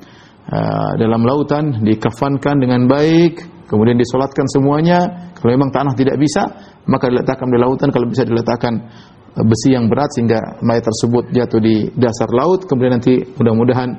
uh, 0.48 0.92
dalam 0.98 1.22
lautan, 1.22 1.84
dikafankan 1.84 2.58
dengan 2.58 2.88
baik, 2.90 3.66
kemudian 3.70 3.94
disolatkan 3.98 4.46
semuanya. 4.50 5.30
Kalau 5.38 5.54
memang 5.54 5.70
tanah 5.70 5.94
tidak 5.94 6.16
bisa, 6.18 6.42
maka 6.86 7.10
diletakkan 7.10 7.50
di 7.50 7.58
lautan. 7.58 7.88
Kalau 7.90 8.06
bisa 8.06 8.22
diletakkan 8.22 8.74
eh, 9.34 9.44
besi 9.44 9.74
yang 9.74 9.90
berat 9.90 10.10
sehingga 10.14 10.38
mayat 10.62 10.86
tersebut 10.86 11.34
jatuh 11.34 11.60
di 11.62 11.90
dasar 11.98 12.30
laut. 12.30 12.66
Kemudian 12.66 12.98
nanti 12.98 13.18
mudah-mudahan 13.18 13.90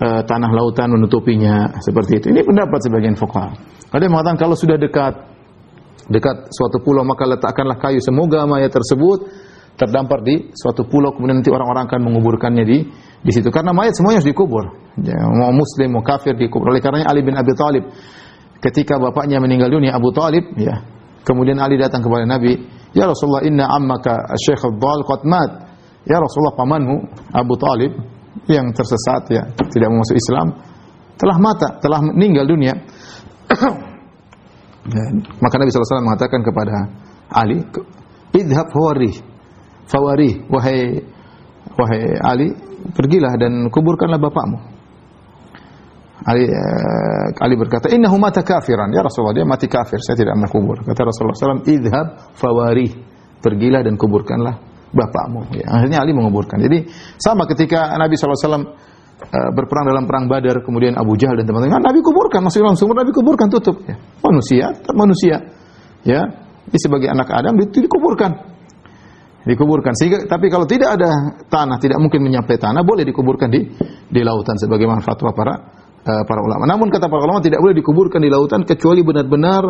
uh, 0.00 0.22
tanah 0.28 0.50
lautan 0.52 0.92
menutupinya 0.92 1.72
seperti 1.80 2.20
itu. 2.20 2.26
Ini 2.36 2.44
pendapat 2.44 2.80
sebagian 2.84 3.16
fuqaha. 3.16 3.52
Ada 3.94 4.02
yang 4.04 4.12
mengatakan 4.12 4.38
kalau 4.40 4.56
sudah 4.58 4.76
dekat 4.76 5.14
dekat 6.12 6.52
suatu 6.52 6.84
pulau 6.84 7.00
maka 7.00 7.24
letakkanlah 7.24 7.80
kayu 7.80 7.96
semoga 7.96 8.44
mayat 8.44 8.68
tersebut 8.68 9.24
terdampar 9.74 10.22
di 10.22 10.54
suatu 10.54 10.86
pulau 10.86 11.10
kemudian 11.14 11.42
nanti 11.42 11.50
orang-orang 11.50 11.90
akan 11.90 12.00
menguburkannya 12.06 12.64
di 12.66 12.78
di 13.24 13.32
situ. 13.32 13.50
Karena 13.50 13.74
mayat 13.74 13.96
semuanya 13.98 14.22
harus 14.22 14.30
dikubur. 14.30 14.64
Ya, 15.02 15.18
mau 15.26 15.50
muslim 15.50 15.98
mau 15.98 16.04
kafir 16.04 16.38
dikubur. 16.38 16.70
Oleh 16.70 16.78
karenanya 16.78 17.10
Ali 17.10 17.26
bin 17.26 17.34
Abi 17.34 17.52
Thalib 17.56 17.84
ketika 18.62 18.96
bapaknya 18.96 19.42
meninggal 19.42 19.68
dunia 19.68 19.92
Abu 19.92 20.08
Thalib 20.14 20.56
ya 20.56 20.80
kemudian 21.26 21.60
Ali 21.60 21.76
datang 21.76 22.00
kepada 22.00 22.24
Nabi 22.24 22.56
ya 22.94 23.04
Rasulullah 23.10 23.42
inna 23.44 23.68
ammaka 23.68 24.32
Syekh 24.38 24.62
Abdul 24.62 25.02
qad 25.04 25.22
mat. 25.26 25.50
Ya 26.04 26.20
Rasulullah 26.20 26.52
pamanmu 26.52 26.96
Abu 27.32 27.56
Thalib 27.56 27.96
yang 28.50 28.74
tersesat 28.74 29.22
ya, 29.30 29.42
tidak 29.72 29.88
masuk 29.88 30.16
Islam, 30.18 30.46
telah 31.16 31.36
mata, 31.38 31.68
telah 31.80 32.00
meninggal 32.02 32.44
dunia. 32.44 32.74
ya, 34.94 35.04
maka 35.40 35.54
Nabi 35.56 35.70
SAW 35.70 36.04
mengatakan 36.04 36.40
kepada 36.44 36.74
Ali, 37.32 37.62
idhab 38.36 38.68
fawari, 38.68 39.16
fawari, 39.88 40.44
wahai 40.48 41.00
wahai 41.76 42.02
Ali, 42.20 42.48
pergilah 42.92 43.34
dan 43.40 43.68
kuburkanlah 43.68 44.20
bapakmu. 44.20 44.58
Ali, 46.24 46.48
uh, 46.48 47.44
Ali 47.44 47.54
berkata, 47.60 47.92
Innahu 47.92 48.16
mata 48.16 48.40
kafiran. 48.40 48.88
Ya 48.88 49.04
Rasulullah, 49.04 49.36
dia 49.36 49.44
mati 49.44 49.68
kafir. 49.68 50.00
Saya 50.00 50.16
tidak 50.16 50.40
mau 50.40 50.48
kubur. 50.48 50.80
Kata 50.80 51.04
Rasulullah 51.04 51.36
SAW, 51.36 51.68
idhab 51.68 52.06
fawari. 52.32 52.88
Pergilah 53.44 53.84
dan 53.84 54.00
kuburkanlah 54.00 54.56
bapakmu. 54.88 55.52
Ya, 55.52 55.68
akhirnya 55.68 56.00
Ali 56.00 56.16
menguburkan. 56.16 56.56
Jadi 56.64 56.88
sama 57.20 57.44
ketika 57.44 57.92
Nabi 58.00 58.16
SAW 58.16 58.40
eh, 58.40 59.50
berperang 59.52 59.84
dalam 59.84 60.08
perang 60.08 60.24
Badar, 60.24 60.64
kemudian 60.64 60.96
Abu 60.96 61.12
Jahal 61.20 61.36
dan 61.36 61.44
teman-teman, 61.44 61.84
Nabi 61.84 62.00
kuburkan, 62.00 62.40
dalam 62.40 62.72
sumur, 62.72 62.96
Nabi 62.96 63.12
kuburkan, 63.12 63.52
tutup. 63.52 63.84
Ya. 63.84 64.00
Manusia, 64.24 64.72
manusia. 64.96 65.36
Ya, 66.08 66.24
ini 66.72 66.78
sebagai 66.80 67.12
anak 67.12 67.28
Adam 67.28 67.60
dikuburkan. 67.68 68.53
Dikuburkan. 69.44 69.92
Sehingga, 69.92 70.24
tapi 70.24 70.48
kalau 70.48 70.64
tidak 70.64 70.96
ada 70.96 71.36
tanah, 71.52 71.76
tidak 71.76 72.00
mungkin 72.00 72.24
menyampai 72.24 72.56
tanah, 72.56 72.80
boleh 72.80 73.04
dikuburkan 73.04 73.52
di 73.52 73.60
di 74.08 74.20
lautan 74.24 74.56
sebagaimana 74.56 75.04
fatwa 75.04 75.36
para 75.36 75.54
uh, 76.00 76.24
para 76.24 76.40
ulama. 76.40 76.64
Namun 76.64 76.88
kata 76.88 77.12
para 77.12 77.28
ulama 77.28 77.44
tidak 77.44 77.60
boleh 77.60 77.76
dikuburkan 77.76 78.24
di 78.24 78.32
lautan 78.32 78.64
kecuali 78.64 79.04
benar-benar 79.04 79.62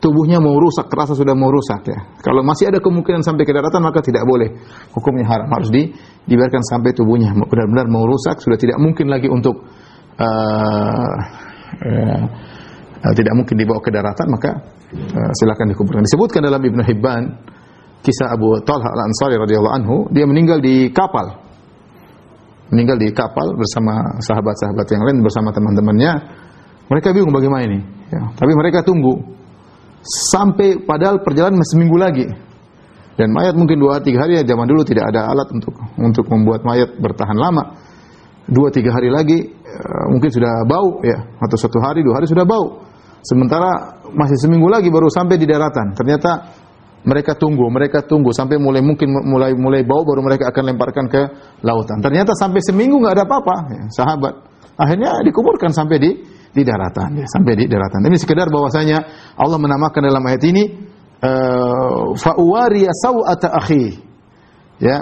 tubuhnya 0.00 0.40
mau 0.40 0.56
rusak, 0.56 0.88
terasa 0.88 1.12
sudah 1.12 1.36
mau 1.36 1.52
rusak 1.52 1.82
ya. 1.86 1.98
Kalau 2.24 2.40
masih 2.40 2.72
ada 2.72 2.80
kemungkinan 2.80 3.20
sampai 3.20 3.44
ke 3.44 3.52
daratan 3.52 3.84
maka 3.84 4.00
tidak 4.00 4.24
boleh. 4.24 4.48
Hukumnya 4.96 5.28
haram, 5.28 5.48
harus 5.52 5.68
di, 5.68 5.92
dibiarkan 6.26 6.62
sampai 6.64 6.90
tubuhnya 6.96 7.36
benar-benar 7.36 7.86
mau 7.92 8.08
rusak, 8.08 8.40
sudah 8.40 8.56
tidak 8.56 8.80
mungkin 8.80 9.12
lagi 9.12 9.28
untuk 9.28 9.60
uh, 10.16 11.16
uh, 11.84 12.22
tidak 13.12 13.34
mungkin 13.36 13.54
dibawa 13.58 13.78
ke 13.82 13.90
daratan 13.92 14.26
maka 14.30 14.50
uh, 14.94 15.32
silakan 15.38 15.70
dikuburkan. 15.70 16.02
Disebutkan 16.06 16.40
dalam 16.46 16.62
Ibnu 16.62 16.82
Hibban 16.82 17.22
kisah 18.02 18.34
Abu 18.34 18.58
Talha 18.66 18.90
Al-Ansari 18.90 19.38
radhiyallahu 19.38 19.74
anhu, 19.78 19.96
dia 20.10 20.26
meninggal 20.26 20.58
di 20.58 20.90
kapal. 20.90 21.38
Meninggal 22.74 22.98
di 22.98 23.08
kapal 23.14 23.54
bersama 23.54 24.18
sahabat-sahabat 24.18 24.86
yang 24.90 25.02
lain 25.06 25.18
bersama 25.22 25.54
teman-temannya. 25.54 26.12
Mereka 26.90 27.14
bingung 27.14 27.32
bagaimana 27.32 27.62
ini. 27.64 27.80
Ya, 28.12 28.20
tapi 28.36 28.52
mereka 28.52 28.84
tunggu 28.84 29.16
sampai 30.02 30.82
padahal 30.82 31.22
perjalanan 31.22 31.62
masih 31.62 31.72
seminggu 31.78 31.96
lagi. 31.96 32.26
Dan 33.16 33.28
mayat 33.30 33.54
mungkin 33.54 33.76
dua 33.76 34.00
tiga 34.00 34.24
hari 34.24 34.40
ya 34.40 34.42
zaman 34.42 34.64
dulu 34.64 34.82
tidak 34.88 35.12
ada 35.12 35.28
alat 35.28 35.48
untuk 35.52 35.72
untuk 36.00 36.24
membuat 36.32 36.64
mayat 36.64 36.96
bertahan 36.96 37.36
lama. 37.36 37.76
Dua 38.48 38.72
tiga 38.72 38.90
hari 38.90 39.12
lagi 39.12 39.38
uh, 39.46 40.04
mungkin 40.10 40.32
sudah 40.32 40.64
bau 40.66 40.98
ya 41.04 41.36
atau 41.38 41.56
satu 41.60 41.78
hari 41.78 42.02
dua 42.02 42.18
hari 42.18 42.26
sudah 42.26 42.42
bau. 42.48 42.82
Sementara 43.22 44.02
masih 44.10 44.34
seminggu 44.40 44.66
lagi 44.66 44.90
baru 44.90 45.06
sampai 45.06 45.38
di 45.38 45.46
daratan. 45.46 45.94
Ternyata 45.94 46.30
mereka 47.02 47.34
tunggu, 47.34 47.66
mereka 47.66 48.06
tunggu 48.06 48.30
sampai 48.30 48.62
mulai 48.62 48.78
mungkin 48.78 49.10
mulai 49.10 49.52
mulai 49.58 49.82
bau 49.82 50.06
baru 50.06 50.22
mereka 50.22 50.54
akan 50.54 50.62
lemparkan 50.74 51.06
ke 51.10 51.22
lautan. 51.66 51.98
Ternyata 51.98 52.38
sampai 52.38 52.62
seminggu 52.62 53.02
nggak 53.02 53.14
ada 53.18 53.24
apa-apa, 53.26 53.56
ya, 53.74 53.82
sahabat. 53.90 54.34
Akhirnya 54.78 55.20
dikuburkan 55.26 55.74
sampai 55.74 55.96
di 55.98 56.10
di 56.52 56.62
daratan 56.62 57.18
ya, 57.18 57.26
sampai 57.26 57.58
di 57.58 57.64
daratan. 57.66 58.06
Ini 58.06 58.18
sekedar 58.20 58.46
bahwasanya 58.52 58.98
Allah 59.34 59.58
menamakan 59.58 60.02
dalam 60.04 60.22
ayat 60.22 60.42
ini 60.46 60.62
uh, 61.22 62.14
fa'uwariya 62.14 62.92
sau'ata 62.94 63.50
akhi. 63.50 63.98
Ya, 64.82 64.98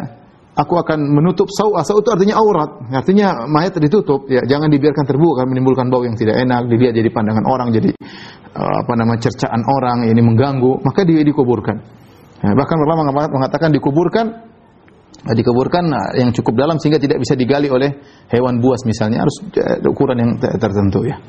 aku 0.57 0.76
akan 0.76 0.98
menutup. 1.05 1.48
Sau' 1.53 1.72
itu 1.76 2.11
artinya 2.12 2.36
aurat. 2.36 2.84
Artinya 2.92 3.48
mayat 3.48 3.76
ditutup, 3.80 4.28
ya, 4.28 4.44
jangan 4.44 4.68
dibiarkan 4.68 5.05
terbuka 5.09 5.48
menimbulkan 5.48 5.88
bau 5.88 6.05
yang 6.05 6.16
tidak 6.16 6.40
enak, 6.40 6.68
dilihat 6.68 6.92
jadi 6.96 7.09
pandangan 7.12 7.44
orang, 7.48 7.72
jadi 7.72 7.96
apa 8.55 8.92
nama 8.98 9.14
cercaan 9.18 9.62
orang, 9.62 10.11
ini 10.11 10.18
mengganggu, 10.18 10.82
maka 10.82 11.07
dia 11.07 11.22
dikuburkan. 11.22 11.76
Ya, 12.40 12.57
bahkan 12.57 12.80
ulama 12.80 13.12
mengatakan 13.12 13.68
dikuburkan 13.68 14.51
dikuburkan 15.20 15.84
nah, 15.84 16.16
yang 16.16 16.32
cukup 16.32 16.57
dalam 16.57 16.80
sehingga 16.80 16.96
tidak 16.96 17.20
bisa 17.20 17.36
digali 17.36 17.68
oleh 17.68 17.92
hewan 18.32 18.57
buas 18.57 18.80
misalnya 18.88 19.20
harus 19.20 19.36
eh, 19.53 19.84
ukuran 19.84 20.16
yang 20.16 20.30
tertentu 20.40 21.05
ya. 21.05 21.20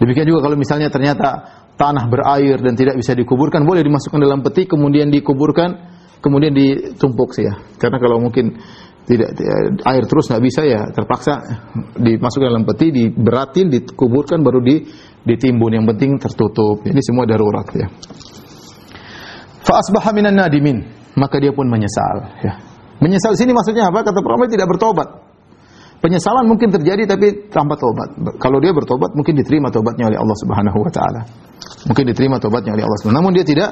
Demikian 0.00 0.28
juga 0.28 0.48
kalau 0.48 0.56
misalnya 0.56 0.88
ternyata 0.88 1.28
tanah 1.76 2.08
berair 2.08 2.60
dan 2.60 2.72
tidak 2.76 2.96
bisa 2.96 3.12
dikuburkan, 3.12 3.64
boleh 3.64 3.84
dimasukkan 3.84 4.20
dalam 4.20 4.40
peti 4.40 4.64
kemudian 4.64 5.12
dikuburkan, 5.12 5.70
kemudian 6.24 6.52
ditumpuk 6.52 7.36
sih 7.36 7.44
ya. 7.44 7.54
Karena 7.76 8.00
kalau 8.00 8.20
mungkin 8.20 8.56
tidak 9.06 9.30
air 9.86 10.04
terus 10.08 10.26
nggak 10.32 10.42
bisa 10.42 10.66
ya 10.66 10.82
terpaksa 10.90 11.32
dimasukkan 11.96 12.48
dalam 12.48 12.64
peti, 12.66 12.86
diberatin, 12.90 13.70
dikuburkan 13.70 14.40
baru 14.42 14.60
di 14.64 14.82
ditimbun. 15.26 15.74
Yang 15.76 15.86
penting 15.94 16.10
tertutup. 16.22 16.86
Ini 16.86 17.00
semua 17.02 17.26
darurat 17.26 17.66
ya. 17.74 17.86
Fa 19.66 19.82
asbaha 19.82 20.14
minan 20.14 20.38
nadimin, 20.38 20.86
maka 21.18 21.42
dia 21.42 21.50
pun 21.50 21.66
menyesal 21.66 22.38
ya. 22.46 22.54
Menyesal 23.02 23.34
sini 23.34 23.50
maksudnya 23.50 23.90
apa? 23.90 24.06
Kata 24.06 24.22
para 24.22 24.46
tidak 24.46 24.70
bertobat. 24.70 25.08
Penyesalan 25.96 26.46
mungkin 26.46 26.70
terjadi 26.70 27.08
tapi 27.08 27.50
tanpa 27.50 27.74
tobat. 27.74 28.14
Kalau 28.38 28.60
dia 28.60 28.70
bertobat 28.70 29.16
mungkin 29.16 29.32
diterima 29.32 29.72
tobatnya 29.72 30.12
oleh 30.12 30.18
Allah 30.20 30.36
Subhanahu 30.38 30.78
wa 30.78 30.92
taala. 30.92 31.20
Mungkin 31.88 32.04
diterima 32.12 32.36
tobatnya 32.36 32.76
oleh 32.76 32.84
Allah 32.84 32.98
Subhanahu 33.00 33.20
Namun 33.24 33.32
dia 33.32 33.44
tidak 33.48 33.70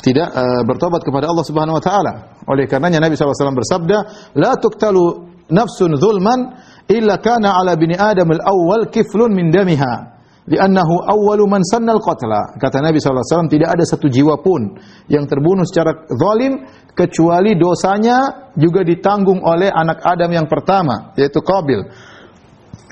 tidak 0.00 0.28
uh, 0.32 0.64
bertobat 0.64 1.04
kepada 1.04 1.28
Allah 1.28 1.44
Subhanahu 1.44 1.76
wa 1.76 1.84
taala. 1.84 2.12
Oleh 2.48 2.64
karenanya 2.64 2.98
Nabi 2.98 3.14
SAW 3.14 3.54
bersabda, 3.54 3.96
"La 4.40 4.56
tuqtalu 4.56 5.04
nafsun 5.52 5.94
zulman 6.00 6.58
illa 6.88 7.20
kana 7.20 7.54
ala 7.60 7.76
bini 7.76 7.94
Adam 7.94 8.34
al-awwal 8.34 8.88
kiflun 8.88 9.36
min 9.36 9.52
damiha." 9.52 10.15
Li'annahu 10.46 11.02
awwalu 11.10 11.44
man 11.50 11.62
sannal 11.66 11.98
qatla. 11.98 12.54
Kata 12.54 12.78
Nabi 12.78 13.02
SAW, 13.02 13.50
tidak 13.50 13.74
ada 13.74 13.82
satu 13.82 14.06
jiwa 14.06 14.38
pun 14.38 14.78
yang 15.10 15.26
terbunuh 15.26 15.66
secara 15.66 16.06
zalim 16.06 16.62
kecuali 16.94 17.58
dosanya 17.58 18.50
juga 18.54 18.86
ditanggung 18.86 19.42
oleh 19.42 19.66
anak 19.66 20.06
Adam 20.06 20.30
yang 20.30 20.46
pertama, 20.46 21.10
yaitu 21.18 21.42
Qabil. 21.42 21.82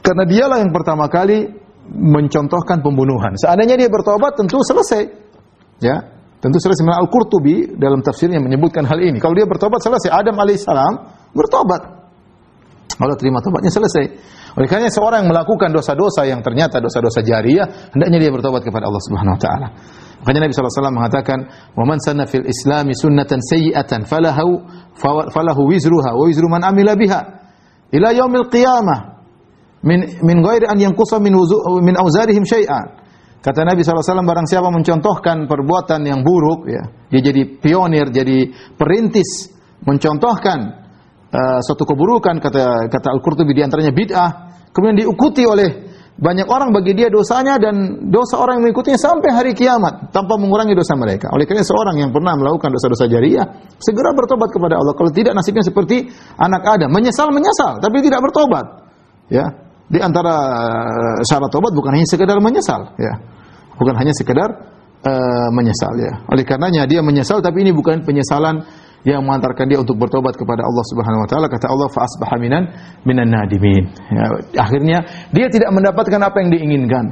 Karena 0.03 0.27
dialah 0.27 0.59
yang 0.61 0.75
pertama 0.75 1.07
kali 1.07 1.47
mencontohkan 1.95 2.83
pembunuhan. 2.83 3.39
Seandainya 3.39 3.79
dia 3.79 3.89
bertobat 3.89 4.35
tentu 4.35 4.59
selesai. 4.61 5.07
Ya, 5.79 6.11
tentu 6.43 6.59
selesai. 6.59 6.85
Al-Qurtubi 6.85 7.79
dalam 7.79 8.03
tafsirnya 8.03 8.43
menyebutkan 8.43 8.83
hal 8.83 8.99
ini. 8.99 9.23
Kalau 9.23 9.33
dia 9.33 9.47
bertobat 9.47 9.79
selesai. 9.79 10.11
Adam 10.11 10.37
alaihissalam 10.37 10.93
bertobat. 11.33 11.83
Allah 12.99 13.17
terima 13.19 13.39
tobatnya 13.41 13.73
selesai. 13.73 14.05
Oleh 14.55 14.71
karena 14.71 14.87
seorang 14.87 15.27
yang 15.27 15.31
melakukan 15.35 15.75
dosa-dosa 15.75 16.31
yang 16.31 16.39
ternyata 16.39 16.79
dosa-dosa 16.79 17.27
jariah, 17.27 17.91
hendaknya 17.91 18.19
dia 18.23 18.31
bertobat 18.31 18.63
kepada 18.63 18.87
Allah 18.87 19.03
Subhanahu 19.03 19.35
wa 19.35 19.41
taala. 19.43 19.69
Makanya 20.23 20.49
Nabi 20.49 20.53
SAW 20.57 20.95
mengatakan, 20.95 21.39
"Wa 21.75 21.85
man 21.85 21.99
sanna 22.01 22.25
fil 22.25 22.47
Islami 22.47 22.95
sunnatan 22.95 23.43
sayyi'atan 23.43 24.07
falahu 24.07 24.63
falahu 25.29 25.63
wizruha 25.69 26.15
wa 26.15 26.25
wizru 26.25 26.47
man 26.49 26.63
amila 26.65 26.95
biha 26.95 27.21
ila 27.93 28.09
yaumil 28.15 28.49
qiyamah 28.49 29.21
min 29.85 30.01
min 30.25 30.41
ghairi 30.41 30.65
an 30.65 30.81
yanqusa 30.81 31.21
min 31.21 31.35
wuzu, 31.35 31.59
min 31.83 31.99
auzarihim 31.99 32.47
syai'an." 32.47 33.05
Kata 33.45 33.61
Nabi 33.61 33.85
SAW, 33.85 34.25
barang 34.25 34.49
siapa 34.49 34.73
mencontohkan 34.73 35.45
perbuatan 35.45 36.01
yang 36.09 36.25
buruk, 36.25 36.65
ya, 36.65 36.89
dia 37.13 37.21
jadi 37.21 37.45
pionir, 37.61 38.09
jadi 38.09 38.49
perintis, 38.81 39.53
mencontohkan 39.85 40.89
uh, 41.29 41.61
suatu 41.61 41.85
keburukan, 41.85 42.41
kata 42.41 42.89
kata 42.89 43.09
Al-Qurtubi 43.13 43.53
di 43.53 43.61
antaranya 43.61 43.93
bid'ah, 43.93 44.31
kemudian 44.75 45.07
diikuti 45.07 45.47
oleh 45.47 45.95
banyak 46.15 46.47
orang 46.47 46.71
bagi 46.71 46.95
dia 46.95 47.11
dosanya 47.11 47.59
dan 47.59 48.07
dosa 48.07 48.39
orang 48.39 48.63
yang 48.63 48.71
mengikutinya 48.71 48.99
sampai 48.99 49.31
hari 49.35 49.51
kiamat 49.51 50.15
tanpa 50.15 50.39
mengurangi 50.39 50.75
dosa 50.75 50.95
mereka. 50.95 51.31
Oleh 51.35 51.43
karena 51.43 51.67
seorang 51.67 51.99
yang 51.99 52.15
pernah 52.15 52.39
melakukan 52.39 52.71
dosa-dosa 52.71 53.11
jariah 53.11 53.43
segera 53.83 54.15
bertobat 54.15 54.51
kepada 54.55 54.79
Allah. 54.79 54.95
Kalau 54.95 55.11
tidak 55.11 55.35
nasibnya 55.35 55.67
seperti 55.67 56.07
anak 56.39 56.63
Adam, 56.71 56.91
menyesal 56.95 57.35
menyesal 57.35 57.83
tapi 57.83 57.99
tidak 58.03 58.23
bertobat. 58.23 58.67
Ya. 59.27 59.47
Di 59.85 60.01
antara 60.01 60.35
eh, 61.19 61.19
syarat 61.27 61.51
tobat 61.51 61.75
bukan 61.75 61.93
hanya 61.93 62.07
sekedar 62.09 62.39
menyesal, 62.39 62.95
ya 62.95 63.15
bukan 63.79 63.95
hanya 63.99 64.15
sekedar 64.15 64.49
uh, 65.05 65.49
menyesal 65.53 65.93
ya. 65.99 66.13
Oleh 66.31 66.45
karenanya 66.47 66.87
dia 66.87 67.03
menyesal 67.03 67.43
tapi 67.43 67.67
ini 67.67 67.75
bukan 67.75 68.03
penyesalan 68.07 68.63
yang 69.05 69.21
mengantarkan 69.25 69.69
dia 69.69 69.79
untuk 69.81 70.01
bertobat 70.01 70.33
kepada 70.37 70.65
Allah 70.65 70.85
Subhanahu 70.89 71.25
wa 71.25 71.29
taala. 71.29 71.47
Kata 71.53 71.69
Allah 71.69 71.89
fa 71.93 72.09
asbaha 72.09 72.37
minan 72.41 72.69
minan 73.05 73.29
nadimin. 73.29 73.85
Ya, 74.09 74.25
akhirnya 74.65 74.99
dia 75.31 75.47
tidak 75.53 75.71
mendapatkan 75.77 76.21
apa 76.21 76.37
yang 76.41 76.51
diinginkan. 76.53 77.05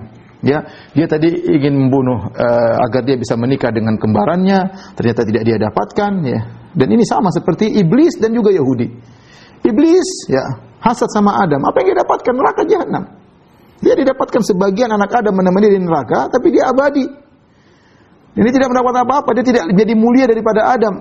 Ya 0.42 0.66
dia 0.96 1.06
tadi 1.06 1.30
ingin 1.30 1.86
membunuh 1.86 2.18
uh, 2.34 2.74
agar 2.88 3.06
dia 3.06 3.14
bisa 3.14 3.36
menikah 3.36 3.70
dengan 3.70 4.00
kembarannya. 4.00 4.92
Ternyata 4.96 5.22
tidak 5.28 5.42
dia 5.44 5.56
dapatkan 5.60 6.12
ya. 6.24 6.40
Dan 6.72 6.88
ini 6.88 7.04
sama 7.04 7.28
seperti 7.28 7.68
iblis 7.78 8.16
dan 8.16 8.32
juga 8.32 8.50
Yahudi. 8.50 8.88
Iblis 9.62 10.32
ya 10.32 10.42
hasad 10.82 11.12
sama 11.12 11.38
Adam. 11.44 11.60
Apa 11.62 11.84
yang 11.84 11.94
dia 11.94 11.98
dapatkan? 12.02 12.32
Neraka 12.32 12.62
jahanam 12.66 13.22
dia 13.82 13.98
didapatkan 13.98 14.42
sebagian 14.46 14.94
anak 14.94 15.10
Adam 15.10 15.34
menemani 15.34 15.74
di 15.74 15.82
neraka, 15.82 16.30
tapi 16.30 16.54
dia 16.54 16.70
abadi. 16.70 17.02
Ini 18.32 18.48
tidak 18.54 18.70
mendapat 18.70 19.02
apa-apa, 19.02 19.30
dia 19.34 19.44
tidak 19.44 19.74
jadi 19.74 19.92
mulia 19.98 20.24
daripada 20.30 20.70
Adam. 20.70 20.94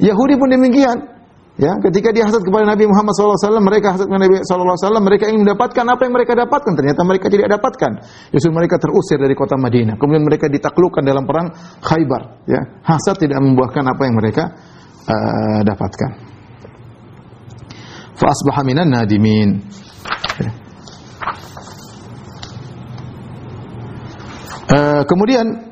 Yahudi 0.00 0.34
pun 0.40 0.48
demikian. 0.48 1.20
Ya, 1.60 1.76
ketika 1.76 2.08
dia 2.08 2.24
hasad 2.24 2.40
kepada 2.40 2.64
Nabi 2.64 2.88
Muhammad 2.88 3.12
SAW, 3.12 3.60
mereka 3.60 3.92
hasad 3.92 4.08
kepada 4.08 4.24
Nabi 4.24 4.40
SAW, 4.48 4.96
mereka 5.04 5.28
ingin 5.28 5.44
mendapatkan 5.44 5.84
apa 5.84 6.08
yang 6.08 6.14
mereka 6.16 6.32
dapatkan. 6.32 6.72
Ternyata 6.72 7.04
mereka 7.04 7.26
tidak 7.28 7.52
dapatkan. 7.52 7.92
Justru 8.32 8.48
mereka 8.48 8.80
terusir 8.80 9.20
dari 9.20 9.36
kota 9.36 9.60
Madinah. 9.60 10.00
Kemudian 10.00 10.24
mereka 10.24 10.48
ditaklukkan 10.48 11.04
dalam 11.04 11.28
perang 11.28 11.52
Khaybar. 11.84 12.48
Ya, 12.48 12.64
hasad 12.80 13.20
tidak 13.20 13.44
membuahkan 13.44 13.84
apa 13.84 14.02
yang 14.08 14.16
mereka 14.16 14.44
uh, 15.04 15.60
dapatkan. 15.60 16.10
Fa 18.16 18.26
asbaha 18.32 18.64
minan 18.64 18.88
nadimin. 18.88 19.60
Uh, 24.70 25.02
kemudian 25.04 25.69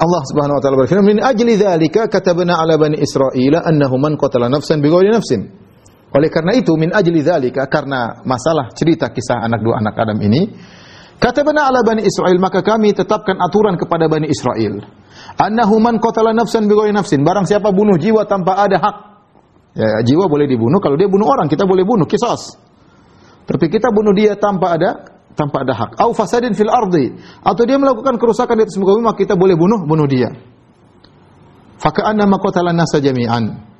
Allah 0.00 0.22
Subhanahu 0.24 0.56
wa 0.56 0.62
taala 0.62 0.76
berfirman, 0.80 1.04
"Min 1.04 1.18
ajli 1.20 1.60
dzalika 1.60 2.08
katabna 2.08 2.56
'ala 2.56 2.80
bani 2.80 2.96
Israil 2.96 3.60
annahu 3.60 4.00
man 4.00 4.16
qatala 4.16 4.48
nafsan 4.48 4.80
bighairi 4.80 5.12
nafsin." 5.12 5.52
Oleh 6.12 6.28
karena 6.28 6.56
itu, 6.56 6.72
min 6.76 6.92
ajli 6.92 7.20
dzalika 7.20 7.68
karena 7.68 8.24
masalah 8.24 8.72
cerita 8.72 9.12
kisah 9.12 9.44
anak 9.44 9.60
dua 9.60 9.80
anak 9.80 9.96
Adam 9.96 10.18
ini, 10.24 10.48
katabna 11.20 11.68
'ala 11.68 11.84
bani 11.84 12.08
Israil 12.08 12.40
maka 12.40 12.64
kami 12.64 12.96
tetapkan 12.96 13.36
aturan 13.36 13.76
kepada 13.76 14.08
bani 14.08 14.32
Israel. 14.32 14.80
Annahu 15.36 15.76
man 15.76 16.00
qatala 16.00 16.32
nafsan 16.32 16.64
bighairi 16.68 16.96
nafsin, 16.96 17.20
barang 17.20 17.44
siapa 17.44 17.68
bunuh 17.72 18.00
jiwa 18.00 18.24
tanpa 18.24 18.64
ada 18.64 18.80
hak. 18.80 18.96
Ya, 19.72 20.04
jiwa 20.04 20.28
boleh 20.28 20.44
dibunuh 20.44 20.80
kalau 20.84 21.00
dia 21.00 21.08
bunuh 21.08 21.24
orang, 21.24 21.48
kita 21.48 21.64
boleh 21.64 21.84
bunuh 21.84 22.04
kisos. 22.04 22.60
Tapi 23.48 23.66
kita 23.72 23.88
bunuh 23.88 24.12
dia 24.12 24.36
tanpa 24.36 24.76
ada 24.76 24.90
tanpa 25.34 25.64
ada 25.64 25.74
hak. 25.74 25.90
Au 26.00 26.12
fasadin 26.12 26.52
fil 26.52 26.68
ardi 26.68 27.12
atau 27.40 27.62
dia 27.64 27.76
melakukan 27.80 28.16
kerusakan 28.20 28.60
di 28.60 28.62
atas 28.68 28.76
muka 28.76 28.92
bumi 28.96 29.12
kita 29.16 29.34
boleh 29.36 29.56
bunuh 29.56 29.80
bunuh 29.84 30.06
dia. 30.08 30.30
Faka'anna 31.82 32.30
maqatalan 32.30 32.78
nasa 32.78 33.02
jami'an. 33.02 33.72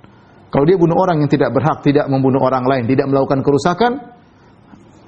Kalau 0.53 0.65
dia 0.69 0.77
bunuh 0.77 0.99
orang 0.99 1.25
yang 1.25 1.31
tidak 1.33 1.55
berhak, 1.55 1.81
tidak 1.81 2.11
membunuh 2.13 2.43
orang 2.45 2.67
lain, 2.69 2.85
tidak 2.85 3.09
melakukan 3.09 3.41
kerusakan, 3.41 3.93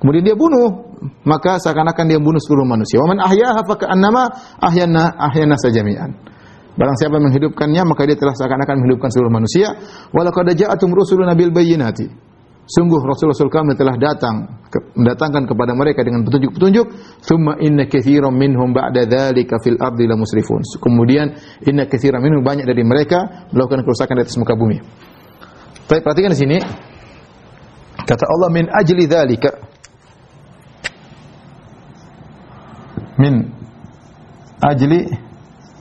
kemudian 0.01 0.25
dia 0.25 0.37
bunuh, 0.39 0.95
maka 1.27 1.61
seakan-akan 1.61 2.05
dia 2.09 2.17
bunuh 2.17 2.41
seluruh 2.41 2.65
manusia. 2.65 2.97
Wa 3.03 3.13
man 3.13 3.19
ahyaha 3.21 3.61
faka'annama 3.67 4.23
ahyana 4.63 5.13
ahyana 5.21 5.59
sajami'an. 5.61 6.17
Barang 6.75 6.97
siapa 6.99 7.23
menghidupkannya 7.23 7.83
maka 7.87 8.03
dia 8.09 8.19
telah 8.19 8.35
seakan-akan 8.35 8.83
menghidupkan 8.83 9.11
seluruh 9.13 9.31
manusia. 9.31 9.75
Walaqad 10.11 10.55
ja'atum 10.59 10.91
rusuluna 10.91 11.37
bil 11.39 11.55
bayyinati. 11.55 12.34
Sungguh 12.65 12.97
Rasul-Rasul 12.97 13.53
kami 13.53 13.77
telah 13.77 13.93
datang 14.01 14.65
ke, 14.73 14.81
mendatangkan 14.97 15.45
kepada 15.45 15.77
mereka 15.77 16.01
dengan 16.01 16.25
petunjuk-petunjuk. 16.25 16.87
Thumma 17.21 17.61
inna 17.61 17.85
katsiran 17.85 18.33
minhum 18.33 18.73
ba'da 18.73 19.05
dzalika 19.05 19.61
fil 19.61 19.77
ardi 19.77 20.09
la 20.09 20.17
musrifun. 20.17 20.65
Kemudian 20.81 21.29
inna 21.61 21.85
katsiran 21.85 22.25
minhum 22.25 22.41
banyak 22.41 22.65
dari 22.65 22.81
mereka 22.81 23.49
melakukan 23.53 23.85
kerusakan 23.85 24.17
di 24.17 24.23
atas 24.25 24.41
muka 24.41 24.57
bumi. 24.57 24.81
Tapi 25.85 26.01
perhatikan 26.01 26.33
di 26.33 26.41
sini 26.41 26.57
kata 28.01 28.25
Allah 28.25 28.49
min 28.49 28.65
ajli 28.73 29.05
dzalika 29.05 29.51
min 33.21 33.45
ajli 34.65 35.01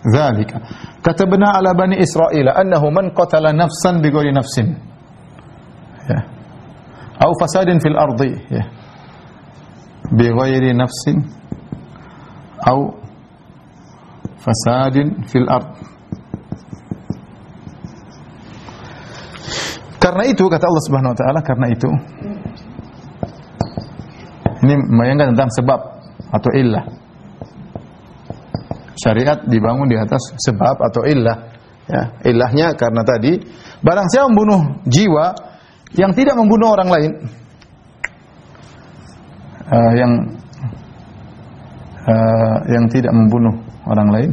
dzalika 0.04 0.58
katabna 1.00 1.56
ala 1.64 1.72
bani 1.72 1.96
Israil 1.96 2.52
annahu 2.52 2.92
man 2.92 3.16
qatala 3.16 3.56
nafsan 3.56 4.04
bighairi 4.04 4.36
nafsin. 4.36 4.76
Ya 6.12 6.43
atau 7.24 7.32
fasadin 7.40 7.80
fil 7.80 7.96
ardi 7.96 8.36
ya. 8.52 8.64
bi 10.12 10.28
ghairi 10.28 10.76
nafsin 10.76 11.24
atau 12.60 13.00
fasadin 14.44 15.24
fil 15.32 15.48
ard 15.48 15.72
karena 20.04 20.24
itu 20.28 20.44
kata 20.52 20.68
Allah 20.68 20.84
Subhanahu 20.84 21.16
wa 21.16 21.20
taala 21.24 21.40
karena 21.40 21.68
itu 21.72 21.88
ini 24.64 24.80
membayangkan 24.80 25.36
tentang 25.36 25.52
sebab 25.60 25.80
atau 26.32 26.52
illah. 26.56 26.86
Syariat 28.96 29.44
dibangun 29.44 29.92
di 29.92 30.00
atas 30.00 30.24
sebab 30.40 30.80
atau 30.80 31.04
illah. 31.04 31.52
Ya 31.84 32.04
illahnya 32.24 32.72
karena 32.80 33.04
tadi 33.04 33.44
barang 33.84 34.08
siapa 34.08 34.32
membunuh 34.32 34.80
jiwa 34.88 35.36
yang 35.94 36.12
tidak 36.14 36.36
membunuh 36.38 36.74
orang 36.74 36.90
lain. 36.90 37.12
Uh, 39.64 39.92
yang 39.96 40.12
uh, 42.04 42.58
yang 42.70 42.86
tidak 42.92 43.14
membunuh 43.16 43.56
orang 43.88 44.10
lain. 44.12 44.32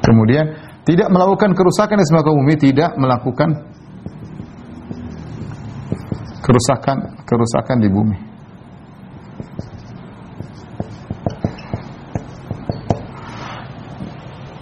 Kemudian 0.00 0.46
tidak 0.88 1.12
melakukan 1.12 1.52
kerusakan 1.54 1.96
di 2.00 2.06
semua 2.08 2.24
bumi 2.24 2.54
tidak 2.56 2.96
melakukan 2.96 3.50
kerusakan 6.40 7.20
kerusakan 7.28 7.78
di 7.78 7.88
bumi 7.92 8.29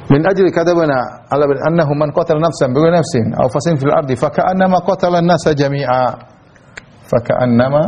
min 0.09 0.21
ajli 0.25 0.49
kadabana 0.51 1.29
ala 1.29 1.45
bin 1.45 1.59
annahu 1.69 1.93
man 1.93 2.09
qatala 2.17 2.41
nafsan 2.41 2.73
bi 2.73 2.81
nafsin 2.89 3.27
aw 3.37 3.47
fasin 3.53 3.77
fil 3.77 3.93
ardi 3.93 4.17
fa 4.17 4.33
ka'annama 4.33 4.81
qatala 4.89 5.21
an-nasa 5.21 5.53
jami'a 5.53 6.03
fa 7.11 7.19
ka'annama 7.21 7.83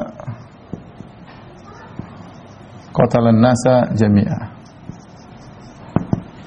qatala 2.92 3.28
an-nasa 3.32 3.74
jami'a 3.96 4.38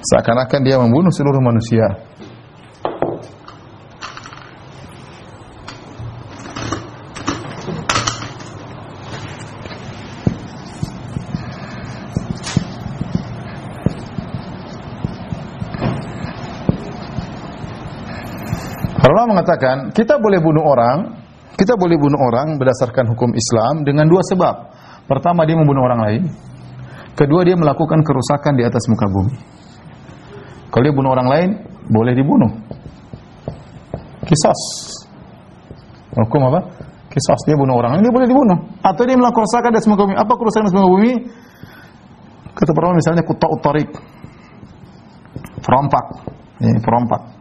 seakan-akan 0.04 0.60
dia 0.62 0.76
membunuh 0.78 1.10
seluruh 1.10 1.40
manusia 1.42 1.86
Ulama 19.04 19.36
mengatakan 19.36 19.92
kita 19.92 20.16
boleh 20.16 20.40
bunuh 20.40 20.64
orang, 20.64 21.12
kita 21.60 21.76
boleh 21.76 22.00
bunuh 22.00 22.16
orang 22.16 22.56
berdasarkan 22.56 23.04
hukum 23.12 23.36
Islam 23.36 23.84
dengan 23.84 24.08
dua 24.08 24.24
sebab. 24.24 24.54
Pertama 25.04 25.44
dia 25.44 25.60
membunuh 25.60 25.84
orang 25.84 26.00
lain. 26.08 26.22
Kedua 27.12 27.44
dia 27.44 27.54
melakukan 27.54 28.00
kerusakan 28.00 28.56
di 28.56 28.64
atas 28.64 28.80
muka 28.88 29.06
bumi. 29.06 29.36
Kalau 30.72 30.82
dia 30.82 30.94
bunuh 30.96 31.10
orang 31.12 31.28
lain, 31.28 31.50
boleh 31.92 32.16
dibunuh. 32.16 32.50
Kisos. 34.24 34.60
Hukum 36.16 36.40
apa? 36.48 36.60
Kisos 37.12 37.40
dia 37.44 37.54
bunuh 37.54 37.76
orang, 37.78 38.00
dia 38.00 38.10
boleh 38.10 38.26
dibunuh. 38.26 38.58
Atau 38.82 39.04
dia 39.04 39.14
melakukan 39.14 39.44
kerusakan 39.44 39.70
di 39.70 39.78
muka 39.84 40.02
bumi. 40.08 40.16
Apa 40.16 40.32
kerusakan 40.34 40.64
di 40.66 40.74
muka 40.74 40.88
bumi? 40.90 41.12
Kata 42.56 42.70
para 42.72 42.96
misalnya 42.96 43.22
kutta 43.22 43.46
utarik. 43.52 43.90
Perompak. 45.60 46.04
Ini 46.64 46.80
perompak. 46.80 47.33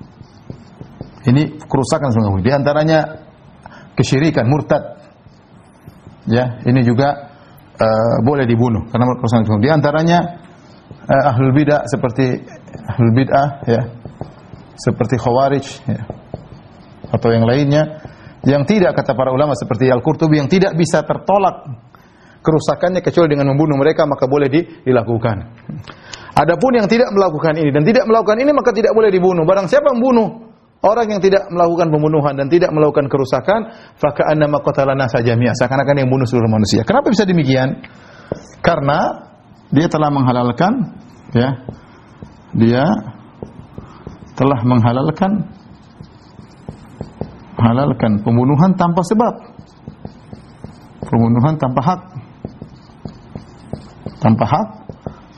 Ini 1.23 1.63
kerusakan 1.63 2.11
bumi. 2.11 2.43
Di 2.43 2.51
antaranya 2.51 2.99
kesyirikan, 3.95 4.43
murtad. 4.47 4.83
Ya, 6.27 6.59
ini 6.63 6.83
juga 6.87 7.31
uh, 7.79 8.15
boleh 8.23 8.47
dibunuh 8.47 8.87
karena 8.91 9.07
kerusakan 9.15 9.47
bumi. 9.47 9.63
Di 9.67 9.71
antaranya 9.71 10.19
uh, 11.07 11.29
ahlul 11.31 11.55
bidah 11.55 11.87
seperti 11.87 12.43
ahlul 12.91 13.13
bid'ah 13.15 13.49
ya. 13.67 13.81
Seperti 14.75 15.15
khawarij 15.15 15.65
ya. 15.87 16.01
Atau 17.13 17.29
yang 17.31 17.45
lainnya 17.45 18.03
yang 18.43 18.67
tidak 18.67 18.99
kata 18.99 19.15
para 19.15 19.31
ulama 19.31 19.55
seperti 19.55 19.87
Al-Qurtubi 19.87 20.41
yang 20.41 20.51
tidak 20.51 20.75
bisa 20.75 21.05
tertolak 21.07 21.63
kerusakannya 22.43 22.99
kecuali 22.99 23.31
dengan 23.31 23.55
membunuh 23.55 23.79
mereka 23.79 24.03
maka 24.03 24.27
boleh 24.27 24.51
dilakukan. 24.51 25.37
Adapun 26.33 26.71
yang 26.75 26.89
tidak 26.91 27.13
melakukan 27.15 27.55
ini 27.55 27.69
dan 27.71 27.87
tidak 27.87 28.03
melakukan 28.09 28.37
ini 28.43 28.51
maka 28.51 28.75
tidak 28.75 28.91
boleh 28.91 29.13
dibunuh. 29.13 29.47
Barang 29.47 29.69
siapa 29.71 29.95
membunuh 29.95 30.52
orang 30.83 31.07
yang 31.07 31.21
tidak 31.23 31.47
melakukan 31.47 31.87
pembunuhan 31.89 32.35
dan 32.35 32.51
tidak 32.51 32.69
melakukan 32.75 33.07
kerusakan, 33.07 33.71
faka'annama 33.97 34.59
qatala 34.61 34.93
nasa 34.93 35.23
jami'a. 35.23 35.55
Seakan-akan 35.55 36.03
yang 36.03 36.09
bunuh 36.11 36.27
seluruh 36.27 36.51
manusia. 36.51 36.83
Kenapa 36.83 37.07
bisa 37.09 37.23
demikian? 37.23 37.81
Karena 38.59 39.31
dia 39.71 39.87
telah 39.87 40.11
menghalalkan 40.11 40.73
ya. 41.33 41.49
Dia 42.53 42.85
telah 44.37 44.59
menghalalkan 44.61 45.49
halalkan 47.57 48.21
pembunuhan 48.21 48.75
tanpa 48.75 49.01
sebab. 49.07 49.33
Pembunuhan 51.07 51.55
tanpa 51.57 51.81
hak. 51.81 52.01
Tanpa 54.19 54.45
hak, 54.47 54.67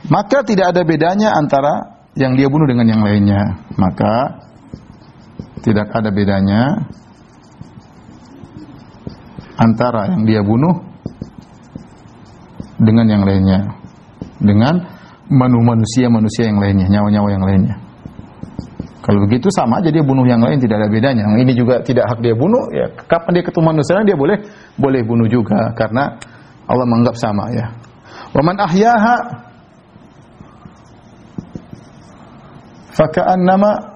maka 0.06 0.46
tidak 0.46 0.70
ada 0.70 0.86
bedanya 0.86 1.34
antara 1.34 1.98
yang 2.14 2.38
dia 2.38 2.46
bunuh 2.46 2.70
dengan 2.70 2.86
yang 2.86 3.02
lainnya. 3.02 3.66
Maka 3.74 4.45
tidak 5.66 5.90
ada 5.90 6.14
bedanya 6.14 6.78
antara 9.58 10.14
yang 10.14 10.22
dia 10.22 10.40
bunuh 10.46 10.78
dengan 12.78 13.10
yang 13.10 13.26
lainnya. 13.26 13.74
Dengan 14.38 14.78
manusia-manusia 15.26 16.46
yang 16.46 16.62
lainnya, 16.62 16.86
nyawa-nyawa 16.86 17.28
yang 17.34 17.42
lainnya. 17.42 17.76
Kalau 19.02 19.22
begitu 19.26 19.50
sama 19.54 19.82
aja 19.82 19.90
dia 19.90 20.02
bunuh 20.06 20.22
yang 20.26 20.38
lain 20.38 20.62
tidak 20.62 20.86
ada 20.86 20.88
bedanya. 20.90 21.26
Yang 21.26 21.38
ini 21.46 21.52
juga 21.58 21.82
tidak 21.82 22.14
hak 22.14 22.22
dia 22.22 22.34
bunuh, 22.34 22.62
ya 22.70 22.86
kapan 23.06 23.38
dia 23.38 23.44
ketemu 23.46 23.64
manusia 23.74 24.02
dia 24.06 24.18
boleh 24.18 24.38
boleh 24.78 25.00
bunuh 25.02 25.26
juga 25.26 25.74
karena 25.74 26.14
Allah 26.66 26.86
menganggap 26.86 27.14
sama 27.18 27.46
ya. 27.54 27.66
Wa 28.34 28.42
man 28.42 28.58
ahyaha 28.58 29.16
faka'annama 32.98 33.95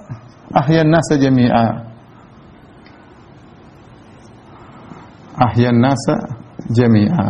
ahyan 0.55 0.89
nasa 0.91 1.15
jami'a. 1.19 1.67
Ahyan 5.41 5.77
nasa 5.81 6.15
jami'a. 6.71 7.29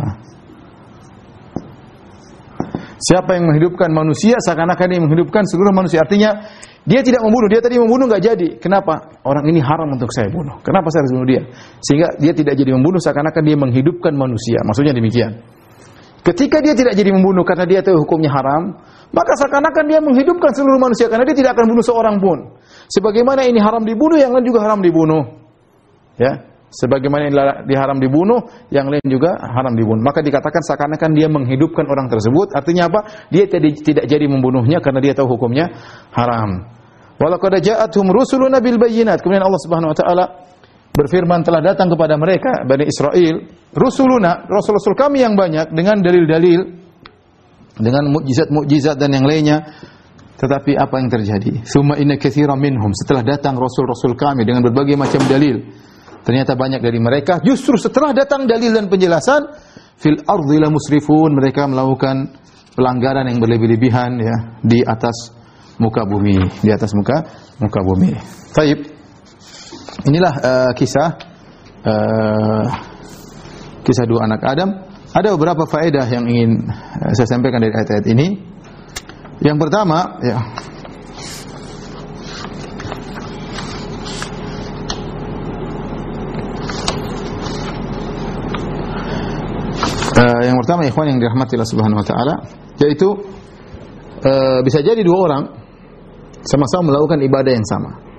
Siapa 3.01 3.33
yang 3.33 3.49
menghidupkan 3.49 3.89
manusia 3.89 4.37
seakan-akan 4.37 4.85
dia 4.85 5.01
menghidupkan 5.01 5.41
seluruh 5.49 5.73
manusia. 5.73 6.05
Artinya 6.05 6.37
dia 6.85 7.01
tidak 7.01 7.25
membunuh, 7.25 7.49
dia 7.49 7.61
tadi 7.61 7.81
membunuh 7.81 8.05
nggak 8.05 8.21
jadi. 8.21 8.49
Kenapa? 8.61 9.21
Orang 9.25 9.49
ini 9.49 9.57
haram 9.57 9.89
untuk 9.89 10.09
saya 10.13 10.29
bunuh. 10.29 10.61
Kenapa 10.61 10.89
saya 10.93 11.05
harus 11.05 11.13
bunuh 11.17 11.29
dia? 11.29 11.41
Sehingga 11.81 12.13
dia 12.21 12.33
tidak 12.37 12.53
jadi 12.57 12.77
membunuh 12.77 13.01
seakan-akan 13.01 13.41
dia 13.41 13.57
menghidupkan 13.57 14.13
manusia. 14.13 14.61
Maksudnya 14.65 14.93
demikian. 14.93 15.41
Ketika 16.21 16.61
dia 16.61 16.77
tidak 16.77 16.93
jadi 16.93 17.09
membunuh 17.09 17.41
karena 17.41 17.65
dia 17.65 17.81
tahu 17.81 18.05
hukumnya 18.05 18.29
haram, 18.29 18.77
maka 19.09 19.33
seakan-akan 19.41 19.85
dia 19.89 19.99
menghidupkan 19.99 20.53
seluruh 20.53 20.77
manusia 20.77 21.09
karena 21.09 21.25
dia 21.25 21.35
tidak 21.35 21.57
akan 21.57 21.65
bunuh 21.73 21.85
seorang 21.85 22.15
pun. 22.21 22.37
Sebagaimana 22.93 23.43
ini 23.49 23.57
haram 23.57 23.81
dibunuh, 23.81 24.21
yang 24.21 24.31
lain 24.31 24.45
juga 24.45 24.61
haram 24.61 24.79
dibunuh. 24.85 25.23
Ya, 26.21 26.45
sebagaimana 26.71 27.21
ini 27.27 27.33
diharam 27.67 27.97
dibunuh, 27.99 28.39
yang 28.71 28.87
lain 28.87 29.03
juga 29.09 29.35
haram 29.41 29.75
dibunuh. 29.75 29.99
Maka 30.05 30.23
dikatakan 30.23 30.61
seakan-akan 30.63 31.11
dia 31.11 31.27
menghidupkan 31.27 31.89
orang 31.89 32.07
tersebut. 32.07 32.53
Artinya 32.55 32.87
apa? 32.87 32.99
Dia 33.33 33.49
tidak, 33.49 34.05
jadi 34.07 34.25
membunuhnya 34.29 34.79
karena 34.79 35.01
dia 35.03 35.13
tahu 35.17 35.35
hukumnya 35.35 35.73
haram. 36.13 36.69
Walaqad 37.21 37.61
ja'atuhum 37.61 38.09
rusuluna 38.09 38.63
bil 38.63 38.77
bayyinat. 38.81 39.21
Kemudian 39.21 39.45
Allah 39.45 39.61
Subhanahu 39.61 39.93
wa 39.93 39.97
taala 39.97 40.25
berfirman 40.91 41.41
telah 41.43 41.63
datang 41.63 41.87
kepada 41.87 42.19
mereka 42.19 42.67
Bani 42.67 42.85
Israel 42.87 43.35
rusuluna, 43.71 44.47
rasul-rasul 44.47 44.95
kami 44.95 45.23
yang 45.23 45.35
banyak 45.39 45.71
dengan 45.71 46.03
dalil-dalil 46.03 46.61
dengan 47.79 48.03
mukjizat-mukjizat 48.11 48.99
dan 48.99 49.15
yang 49.15 49.25
lainnya. 49.25 49.63
Tetapi 50.41 50.73
apa 50.73 50.97
yang 50.97 51.05
terjadi? 51.05 51.61
Summa 51.69 52.01
inna 52.01 52.17
katsiran 52.17 52.57
minhum 52.57 52.89
setelah 52.97 53.21
datang 53.21 53.61
rasul-rasul 53.61 54.17
kami 54.17 54.41
dengan 54.41 54.65
berbagai 54.65 54.97
macam 54.97 55.21
dalil 55.29 55.61
Ternyata 56.21 56.53
banyak 56.53 56.81
dari 56.85 56.99
mereka 57.01 57.41
justru 57.41 57.81
setelah 57.81 58.13
datang 58.13 58.45
dalil 58.45 58.69
dan 58.77 58.85
penjelasan 58.85 59.41
fil 59.97 60.21
ardi 60.21 60.57
la 60.61 60.69
musrifun 60.69 61.33
mereka 61.33 61.65
melakukan 61.65 62.29
pelanggaran 62.77 63.25
yang 63.25 63.41
berlebih-lebihan 63.41 64.11
ya 64.21 64.35
di 64.61 64.85
atas 64.85 65.33
muka 65.81 66.05
bumi, 66.05 66.37
di 66.61 66.69
atas 66.69 66.93
muka 66.93 67.25
muka 67.57 67.81
bumi. 67.81 68.13
Taib. 68.53 69.00
Inilah 70.07 70.33
uh, 70.39 70.71
kisah 70.73 71.09
uh, 71.83 72.65
kisah 73.83 74.05
dua 74.07 74.25
anak 74.25 74.41
Adam. 74.45 74.69
Ada 75.11 75.35
beberapa 75.35 75.67
faedah 75.67 76.07
yang 76.07 76.23
ingin 76.23 76.63
uh, 76.71 77.11
saya 77.13 77.27
sampaikan 77.27 77.59
dari 77.59 77.75
ayat-ayat 77.75 78.05
ini. 78.07 78.27
Yang 79.41 79.57
pertama, 79.57 80.21
ya, 80.21 80.39
Uh, 90.11 90.43
yang 90.45 90.59
pertama 90.59 90.85
ikhwan 90.85 91.07
yang 91.07 91.17
dirahmati 91.17 91.57
Allah 91.57 91.71
Subhanahu 91.71 91.97
wa 91.97 92.05
taala 92.05 92.35
yaitu 92.77 93.09
uh, 94.21 94.59
bisa 94.61 94.83
jadi 94.85 95.01
dua 95.01 95.17
orang 95.17 95.43
sama-sama 96.45 96.93
melakukan 96.93 97.25
ibadah 97.25 97.49
yang 97.55 97.65
sama. 97.65 98.10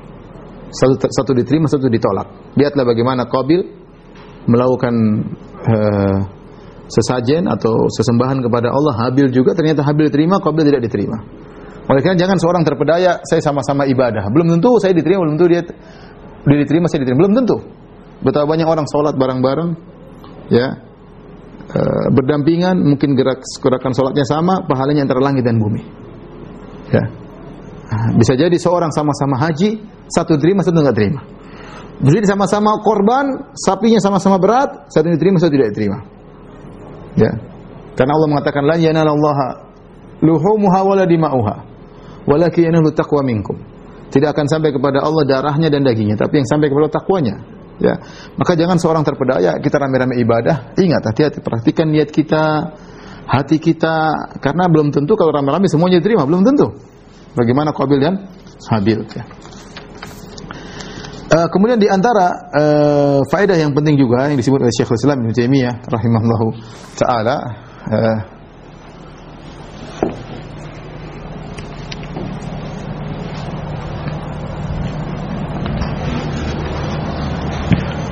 Satu 0.73 0.97
satu 1.13 1.33
diterima, 1.37 1.69
satu 1.69 1.87
ditolak. 1.93 2.57
Lihatlah 2.57 2.85
bagaimana 2.89 3.29
Qabil 3.29 3.61
melakukan 4.49 4.95
uh, 5.69 6.19
sesajen 6.89 7.47
atau 7.47 7.87
sesembahan 7.93 8.41
kepada 8.41 8.73
Allah, 8.73 9.09
Habil 9.09 9.29
juga 9.29 9.53
ternyata 9.53 9.85
Habil 9.85 10.09
diterima, 10.09 10.41
Qabil 10.41 10.65
tidak 10.67 10.83
diterima. 10.89 11.21
Oleh 11.93 12.01
karena 12.01 12.17
jangan 12.17 12.37
seorang 12.41 12.63
terpedaya 12.65 13.21
saya 13.27 13.43
sama-sama 13.45 13.85
ibadah. 13.85 14.33
Belum 14.33 14.49
tentu 14.57 14.81
saya 14.81 14.97
diterima, 14.97 15.29
belum 15.29 15.35
tentu 15.37 15.49
dia, 15.51 15.63
dia 16.49 16.59
diterima, 16.65 16.89
saya 16.89 17.05
diterima. 17.05 17.21
Belum 17.29 17.35
tentu. 17.37 17.57
Betapa 18.23 18.47
banyak 18.47 18.67
orang 18.67 18.87
sholat 18.87 19.19
bareng-bareng, 19.19 19.71
ya, 20.47 20.79
Eh, 21.73 22.07
berdampingan, 22.13 22.77
mungkin 22.85 23.17
gerak 23.17 23.41
gerakan 23.65 23.97
sholatnya 23.97 24.29
sama, 24.29 24.61
pahalanya 24.69 25.09
antara 25.09 25.25
langit 25.25 25.41
dan 25.41 25.57
bumi. 25.57 25.81
Ya. 26.93 27.05
Ah, 27.93 28.09
bisa 28.17 28.33
jadi 28.33 28.57
seorang 28.57 28.89
sama-sama 28.89 29.37
haji, 29.37 29.77
satu 30.09 30.41
terima, 30.41 30.65
satu 30.65 30.81
tidak 30.81 30.97
terima. 30.97 31.21
Jadi 32.01 32.25
sama-sama 32.25 32.81
korban, 32.81 33.53
sapinya 33.53 34.01
sama-sama 34.01 34.41
berat, 34.41 34.89
satu 34.89 35.13
diterima, 35.13 35.37
satu 35.37 35.53
tidak 35.53 35.77
diterima. 35.77 35.99
Ya. 37.21 37.37
Karena 37.93 38.17
Allah 38.17 38.29
mengatakan 38.33 38.65
la 38.65 38.81
yanalallaha 38.81 39.49
luhumuha 40.25 40.81
wala 40.81 41.05
dima'uha 41.05 41.57
walakin 42.25 42.73
yanalu 42.73 42.97
taqwa 42.97 43.21
minkum. 43.21 43.61
Tidak 44.09 44.29
akan 44.29 44.49
sampai 44.49 44.73
kepada 44.73 45.05
Allah 45.05 45.25
darahnya 45.29 45.69
dan 45.69 45.85
dagingnya, 45.85 46.17
tapi 46.17 46.41
yang 46.41 46.49
sampai 46.49 46.73
kepada 46.73 46.89
takwanya. 46.89 47.37
Ya. 47.77 48.01
Maka 48.41 48.57
jangan 48.57 48.81
seorang 48.81 49.05
terpedaya 49.05 49.61
kita 49.61 49.77
rame-rame 49.77 50.17
ibadah, 50.21 50.77
ingat 50.81 51.13
hati-hati 51.13 51.45
perhatikan 51.45 51.93
niat 51.93 52.09
kita, 52.09 52.73
hati 53.29 53.57
kita 53.61 54.13
karena 54.41 54.65
belum 54.69 54.93
tentu 54.93 55.13
kalau 55.17 55.33
rame-rame 55.33 55.69
semuanya 55.69 56.01
diterima, 56.01 56.25
belum 56.25 56.45
tentu. 56.45 56.73
Bagaimana 57.33 57.73
Qabil 57.73 57.99
dan 58.01 58.15
Habil 58.69 59.01
ya. 59.09 59.25
Uh, 61.33 61.49
kemudian 61.49 61.81
di 61.81 61.89
antara 61.89 62.29
uh, 62.53 63.21
faedah 63.33 63.57
yang 63.57 63.73
penting 63.73 63.97
juga 63.97 64.29
yang 64.29 64.37
disebut 64.37 64.69
oleh 64.69 64.73
Syekhul 64.77 65.01
Islam 65.01 65.25
Ibnu 65.25 65.33
Taimiyah 65.33 65.75
rahimahullahu 65.89 66.47
taala 67.01 67.37
uh, 67.89 68.19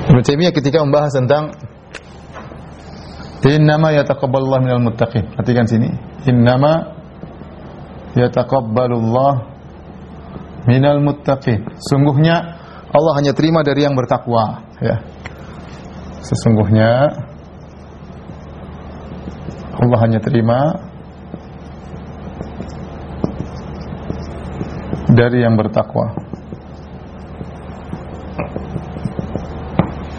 Ibnu 0.09 0.21
Taimiyah 0.25 0.51
ketika 0.51 0.81
membahas 0.81 1.13
tentang 1.13 1.53
innama 3.49 3.89
yataqabbalullah 3.89 4.61
minal 4.61 4.83
muttaqin. 4.83 5.33
Perhatikan 5.33 5.65
sini. 5.65 5.89
Innama 6.29 7.00
yataqabbalullah 8.15 9.33
minal 10.67 10.99
muttaqin. 11.01 11.65
Sungguhnya 11.79 12.35
Allah 12.91 13.13
hanya 13.23 13.31
terima 13.31 13.63
dari 13.63 13.87
yang 13.87 13.95
bertakwa, 13.95 14.67
ya. 14.83 14.99
sesungguhnya 16.21 16.89
Allah 19.81 19.97
hanya 20.03 20.19
terima 20.19 20.59
dari 25.11 25.43
yang 25.43 25.55
bertakwa. 25.55 26.31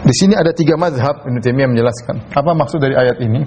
Di 0.03 0.11
sini 0.19 0.35
ada 0.35 0.51
tiga 0.51 0.75
madhab 0.75 1.23
Ibn 1.23 1.39
Taimiyah 1.39 1.69
menjelaskan. 1.71 2.35
Apa 2.35 2.51
maksud 2.51 2.83
dari 2.83 2.93
ayat 2.93 3.23
ini? 3.23 3.41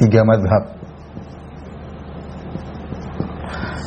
Tiga 0.00 0.24
madhab. 0.24 0.85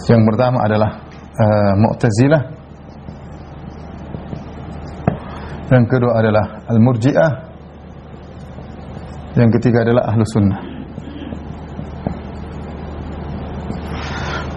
Yang 0.09 0.21
pertama 0.25 0.57
adalah 0.65 0.91
uh, 1.37 1.73
Mu'tazilah. 1.77 2.43
Yang 5.69 5.85
kedua 5.85 6.13
adalah 6.17 6.45
Al-Murji'ah. 6.65 7.31
Yang 9.37 9.49
ketiga 9.61 9.85
adalah 9.85 10.09
Ahlu 10.09 10.25
Sunnah. 10.25 10.61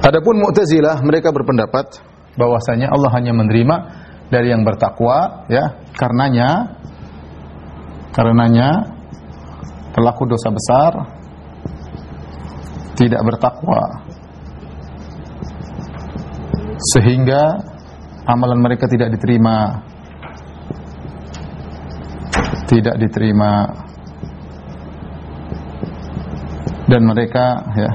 Adapun 0.02 0.40
Mu'tazilah 0.40 1.04
mereka 1.04 1.28
berpendapat 1.30 2.00
bahwasanya 2.34 2.88
Allah 2.88 3.12
hanya 3.20 3.36
menerima 3.36 3.76
dari 4.32 4.48
yang 4.48 4.64
bertakwa 4.64 5.44
ya 5.52 5.76
karenanya 5.92 6.80
karenanya 8.16 8.68
pelaku 9.92 10.24
dosa 10.24 10.48
besar 10.48 10.92
tidak 12.96 13.20
bertakwa 13.20 14.11
sehingga 16.78 17.42
amalan 18.26 18.60
mereka 18.62 18.86
tidak 18.88 19.12
diterima. 19.14 19.82
Tidak 22.68 22.94
diterima. 22.96 23.50
Dan 26.88 27.08
mereka 27.08 27.44
ya 27.72 27.90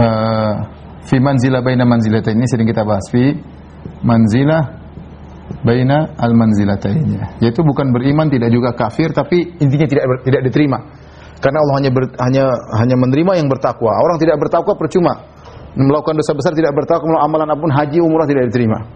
uh, 0.00 0.54
fi 1.04 1.16
manzilah 1.20 1.60
baina 1.60 1.84
manzilatain. 1.84 2.36
Ini 2.36 2.48
sering 2.48 2.68
kita 2.68 2.84
bahas. 2.84 3.04
Fi 3.08 3.32
manzilah 4.04 4.84
baina 5.64 6.16
al 6.16 6.32
manzilatainnya 6.32 7.36
yaitu 7.40 7.60
bukan 7.60 7.92
beriman 7.92 8.32
tidak 8.32 8.48
juga 8.48 8.72
kafir 8.72 9.12
tapi 9.12 9.44
intinya 9.60 9.84
tidak 9.88 10.04
tidak 10.24 10.42
diterima. 10.48 10.78
Karena 11.40 11.60
Allah 11.60 11.74
hanya 11.76 11.90
ber, 11.92 12.04
hanya 12.24 12.44
hanya 12.80 12.96
menerima 12.96 13.32
yang 13.36 13.48
bertakwa. 13.52 13.92
Orang 14.00 14.16
tidak 14.16 14.40
bertakwa 14.40 14.72
percuma 14.80 15.33
melakukan 15.74 16.14
dosa 16.18 16.32
besar 16.34 16.52
tidak 16.54 16.72
bertakwa 16.74 17.18
amalan 17.22 17.50
apa 17.50 17.60
pun 17.60 17.72
haji 17.72 17.98
umrah 17.98 18.26
tidak 18.26 18.50
diterima 18.50 18.86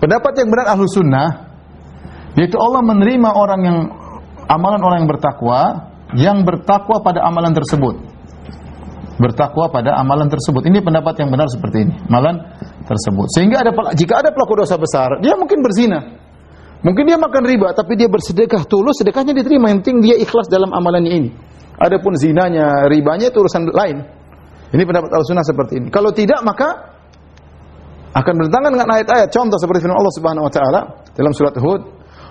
pendapat 0.00 0.32
yang 0.38 0.48
benar 0.52 0.66
ahlu 0.76 0.84
sunnah 0.88 1.28
yaitu 2.36 2.56
Allah 2.60 2.84
menerima 2.84 3.30
orang 3.32 3.60
yang 3.64 3.78
amalan 4.46 4.80
orang 4.84 5.04
yang 5.04 5.10
bertakwa 5.10 5.60
yang 6.16 6.38
bertakwa 6.44 7.00
pada 7.04 7.24
amalan 7.24 7.52
tersebut 7.52 8.18
bertakwa 9.18 9.66
pada 9.68 9.98
amalan 9.98 10.30
tersebut. 10.30 10.64
Ini 10.64 10.78
pendapat 10.80 11.18
yang 11.18 11.28
benar 11.28 11.50
seperti 11.50 11.84
ini, 11.84 11.94
amalan 12.06 12.38
tersebut. 12.86 13.26
Sehingga 13.34 13.66
ada 13.66 13.74
jika 13.92 14.22
ada 14.22 14.30
pelaku 14.30 14.62
dosa 14.62 14.78
besar, 14.78 15.18
dia 15.20 15.34
mungkin 15.34 15.58
berzina. 15.60 16.00
Mungkin 16.78 17.10
dia 17.10 17.18
makan 17.18 17.42
riba, 17.42 17.74
tapi 17.74 17.98
dia 17.98 18.06
bersedekah 18.06 18.62
tulus, 18.70 19.02
sedekahnya 19.02 19.34
diterima. 19.34 19.74
Yang 19.74 19.82
penting 19.82 19.98
dia 19.98 20.16
ikhlas 20.22 20.46
dalam 20.46 20.70
amalannya 20.70 21.10
ini. 21.10 21.30
Adapun 21.74 22.14
zinanya, 22.14 22.86
ribanya 22.86 23.34
itu 23.34 23.42
urusan 23.42 23.66
lain. 23.74 24.06
Ini 24.68 24.82
pendapat 24.84 25.10
al-sunnah 25.16 25.46
seperti 25.46 25.80
ini. 25.80 25.88
Kalau 25.88 26.12
tidak, 26.12 26.44
maka 26.44 26.98
akan 28.12 28.32
bertentangan 28.36 28.70
dengan 28.72 28.88
ayat-ayat. 28.88 29.28
Contoh 29.32 29.56
seperti 29.56 29.84
firman 29.84 29.96
Allah 29.96 30.14
Subhanahu 30.16 30.44
wa 30.44 30.52
taala 30.52 30.80
dalam 31.16 31.32
surat 31.32 31.56
Hud, 31.56 31.82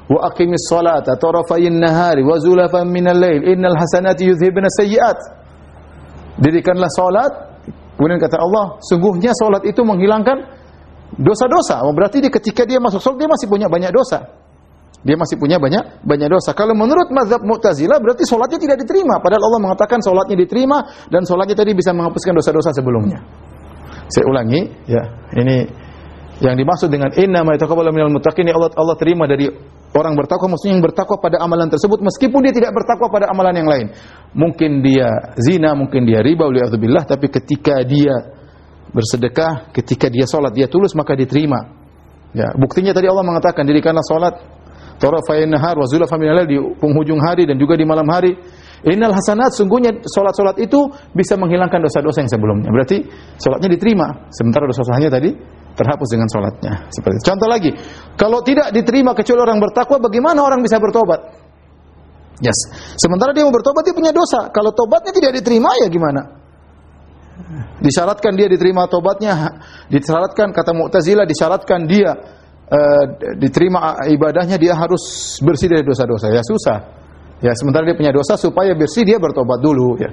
"Wa 0.09 0.19
aqimis 0.29 0.69
salata 0.69 1.17
tarafayin 1.17 1.81
nahari 1.81 2.21
wa 2.21 2.38
zulafan 2.38 2.89
minal 2.89 3.17
lail, 3.17 3.41
innal 3.45 3.77
hasanati 3.77 4.29
yudhhibna 4.29 4.69
sayyi'at." 4.69 5.19
Dirikanlah 6.38 6.89
salat. 6.93 7.33
Kemudian 7.97 8.21
kata 8.21 8.38
Allah, 8.38 8.77
sungguhnya 8.85 9.33
salat 9.33 9.65
itu 9.65 9.81
menghilangkan 9.81 10.38
dosa-dosa. 11.17 11.81
Berarti 11.89 12.21
dia 12.21 12.29
ketika 12.29 12.61
dia 12.69 12.77
masuk 12.77 13.01
salat 13.01 13.17
dia 13.25 13.29
masih 13.29 13.47
punya 13.49 13.65
banyak 13.65 13.89
dosa. 13.89 14.29
Dia 15.06 15.14
masih 15.14 15.38
punya 15.38 15.62
banyak 15.62 16.02
banyak 16.02 16.30
dosa. 16.30 16.58
Kalau 16.58 16.74
menurut 16.74 17.14
mazhab 17.14 17.39
Mu'tazilah 17.45 18.02
berarti 18.02 18.26
salatnya 18.26 18.58
tidak 18.58 18.78
diterima. 18.82 19.22
Padahal 19.22 19.45
Allah 19.45 19.62
mengatakan 19.70 20.02
salatnya 20.02 20.38
diterima 20.41 21.08
dan 21.14 21.22
salatnya 21.24 21.54
tadi 21.54 21.78
bisa 21.78 21.93
menghapuskan 21.93 22.34
dosa-dosa 22.34 22.74
sebelumnya. 22.74 23.22
Saya 24.10 24.26
ulangi, 24.26 24.62
ya. 24.89 25.04
Ini 25.38 25.58
yang 26.41 26.56
dimaksud 26.58 26.89
dengan 26.89 27.14
inna 27.14 27.41
ma 27.45 27.54
yataqabbalu 27.58 27.93
minal 27.93 28.14
muttaqin 28.14 28.45
Allah 28.50 28.74
Allah 28.78 28.98
terima 28.98 29.26
dari 29.26 29.50
orang 29.98 30.14
bertakwa 30.14 30.54
maksudnya 30.54 30.78
yang 30.78 30.86
bertakwa 30.86 31.18
pada 31.18 31.38
amalan 31.41 31.70
tersebut 31.72 31.98
meskipun 32.04 32.39
dia 32.45 32.54
tidak 32.54 32.72
bertakwa 32.78 33.08
pada 33.10 33.30
amalan 33.30 33.54
yang 33.58 33.70
lain. 33.70 33.88
Mungkin 34.38 34.82
dia 34.86 35.34
zina, 35.38 35.74
mungkin 35.74 36.06
dia 36.06 36.22
riba 36.22 36.50
billah 36.50 37.06
tapi 37.06 37.30
ketika 37.30 37.82
dia 37.86 38.14
bersedekah, 38.93 39.74
ketika 39.74 40.10
dia 40.10 40.26
salat 40.30 40.54
dia 40.58 40.70
tulus 40.70 40.93
maka 40.93 41.18
diterima. 41.18 41.58
Ya, 42.36 42.54
buktinya 42.60 42.91
tadi 42.93 43.08
Allah 43.08 43.24
mengatakan 43.26 43.64
dirikanlah 43.66 44.04
salat 44.06 44.36
tarafayn 44.98 45.50
nahar 45.50 45.78
wa 45.78 45.86
zulafa 45.86 46.18
min 46.18 46.30
di 46.50 46.58
penghujung 46.78 47.22
hari 47.22 47.45
dan 47.45 47.58
juga 47.58 47.78
di 47.78 47.86
malam 47.86 48.06
hari. 48.10 48.38
Innal 48.86 49.10
hasanat 49.10 49.58
sungguhnya 49.58 50.06
salat-salat 50.06 50.62
itu 50.62 50.86
bisa 51.10 51.34
menghilangkan 51.34 51.82
dosa-dosa 51.82 52.22
yang 52.22 52.30
sebelumnya. 52.30 52.70
Berarti 52.70 53.02
salatnya 53.41 53.74
diterima 53.74 54.30
sementara 54.30 54.70
dosa-dosanya 54.70 55.10
tadi 55.10 55.34
terhapus 55.74 56.08
dengan 56.14 56.30
sholatnya. 56.30 56.74
Seperti 56.93 57.16
itu. 57.18 57.26
Contoh 57.26 57.50
lagi, 57.50 57.72
kalau 58.14 58.45
tidak 58.45 58.70
diterima 58.70 59.18
kecuali 59.18 59.41
orang 59.41 59.58
bertakwa, 59.58 59.98
bagaimana 59.98 60.45
orang 60.45 60.62
bisa 60.62 60.78
bertobat? 60.78 61.20
Yes. 62.38 62.58
Sementara 63.02 63.34
dia 63.34 63.50
mau 63.50 63.54
bertobat 63.54 63.82
dia 63.82 63.98
punya 63.98 64.14
dosa. 64.14 64.54
Kalau 64.54 64.70
tobatnya 64.74 65.10
tidak 65.10 65.41
diterima 65.41 65.74
ya 65.82 65.89
gimana? 65.89 66.22
Disyaratkan 67.82 68.34
dia 68.34 68.50
diterima 68.50 68.89
tobatnya, 68.89 69.62
disyaratkan 69.93 70.50
kata 70.50 70.74
Mu'tazilah 70.74 71.26
disyaratkan 71.30 71.86
dia 71.86 72.18
uh, 72.72 73.03
diterima 73.39 74.03
ibadahnya 74.07 74.59
dia 74.59 74.76
harus 74.76 75.36
bersih 75.43 75.72
dari 75.72 75.84
dosa-dosa. 75.84 76.32
Ya 76.32 76.43
susah. 76.43 76.80
Ya 77.38 77.53
sementara 77.53 77.86
dia 77.86 77.93
punya 77.93 78.09
dosa 78.09 78.34
supaya 78.34 78.74
bersih 78.74 79.05
dia 79.05 79.22
bertobat 79.22 79.61
dulu 79.61 79.99
ya. 80.01 80.09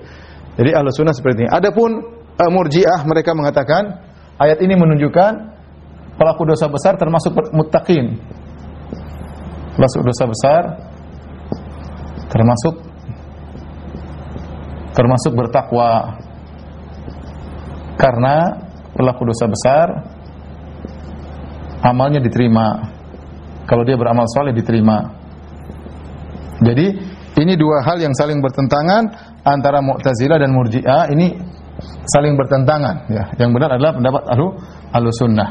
Jadi 0.55 0.71
ahlu 0.71 0.93
sunnah 0.93 1.17
seperti 1.17 1.47
ini. 1.47 1.51
Adapun 1.51 1.91
uh, 2.37 2.51
murjiah 2.53 3.03
mereka 3.09 3.35
mengatakan 3.35 3.99
ayat 4.39 4.63
ini 4.63 4.77
menunjukkan 4.77 5.33
pelaku 6.15 6.43
dosa 6.47 6.71
besar 6.71 6.95
termasuk 6.95 7.33
muttaqin. 7.51 8.21
Pelaku 9.75 10.07
dosa 10.07 10.25
besar 10.31 10.63
termasuk 12.31 12.75
termasuk 14.95 15.33
bertakwa. 15.35 16.23
Karena 17.95 18.59
pelaku 18.95 19.23
dosa 19.27 19.47
besar 19.47 19.87
amalnya 21.85 22.19
diterima. 22.25 22.81
Kalau 23.69 23.85
dia 23.85 23.97
beramal 23.97 24.25
soleh 24.33 24.57
diterima. 24.57 25.05
Jadi 26.65 26.87
ini 27.35 27.53
dua 27.61 27.85
hal 27.85 28.01
yang 28.01 28.15
saling 28.17 28.41
bertentangan 28.41 29.03
antara 29.45 29.85
Mu'tazilah 29.85 30.41
dan 30.41 30.51
Murji'ah 30.55 31.13
ini 31.13 31.37
saling 32.09 32.39
bertentangan 32.39 32.97
ya. 33.13 33.25
Yang 33.37 33.51
benar 33.61 33.71
adalah 33.77 33.93
pendapat 33.97 34.23
ahlu 34.33 34.47
ahlu 34.95 35.09
sunnah 35.13 35.49